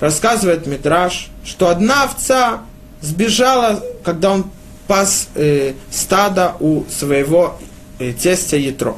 рассказывает 0.00 0.66
Мидраш, 0.66 1.28
что 1.44 1.68
одна 1.68 2.04
овца 2.04 2.62
сбежала, 3.00 3.82
когда 4.04 4.32
он 4.32 4.50
пас 4.86 5.28
э, 5.34 5.74
стадо 5.90 6.54
у 6.60 6.84
своего 6.90 7.58
э, 7.98 8.12
тестя 8.12 8.56
Ятро. 8.56 8.96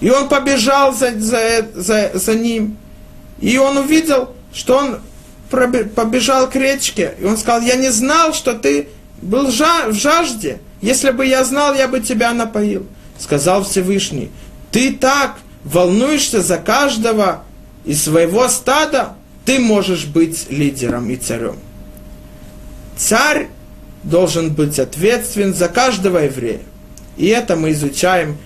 И 0.00 0.10
он 0.10 0.28
побежал 0.28 0.94
за, 0.94 1.18
за, 1.18 1.66
за, 1.74 2.12
за 2.14 2.34
ним. 2.34 2.76
И 3.40 3.58
он 3.58 3.78
увидел, 3.78 4.30
что 4.52 4.78
он 4.78 5.00
побежал 5.50 6.48
к 6.48 6.56
речке. 6.56 7.14
И 7.18 7.24
он 7.24 7.36
сказал, 7.36 7.62
я 7.62 7.76
не 7.76 7.90
знал, 7.90 8.34
что 8.34 8.54
ты 8.54 8.88
был 9.22 9.46
в 9.48 9.92
жажде. 9.92 10.60
Если 10.80 11.10
бы 11.10 11.26
я 11.26 11.44
знал, 11.44 11.74
я 11.74 11.88
бы 11.88 12.00
тебя 12.00 12.32
напоил. 12.32 12.86
Сказал 13.18 13.64
Всевышний, 13.64 14.30
ты 14.70 14.92
так 14.92 15.38
волнуешься 15.64 16.40
за 16.40 16.58
каждого 16.58 17.44
из 17.84 18.04
своего 18.04 18.48
стада, 18.48 19.14
ты 19.44 19.58
можешь 19.58 20.04
быть 20.04 20.50
лидером 20.50 21.10
и 21.10 21.16
царем. 21.16 21.56
Царь 22.96 23.48
должен 24.02 24.52
быть 24.52 24.78
ответственен 24.78 25.54
за 25.54 25.68
каждого 25.68 26.18
еврея. 26.18 26.60
И 27.16 27.26
это 27.26 27.56
мы 27.56 27.72
изучаем, 27.72 28.36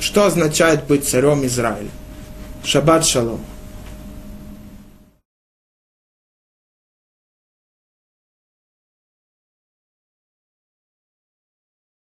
что 0.00 0.24
означает 0.24 0.84
быть 0.84 1.08
царем 1.08 1.46
Израиля. 1.46 1.90
Шаббат 2.64 3.06
шалом. 3.06 3.40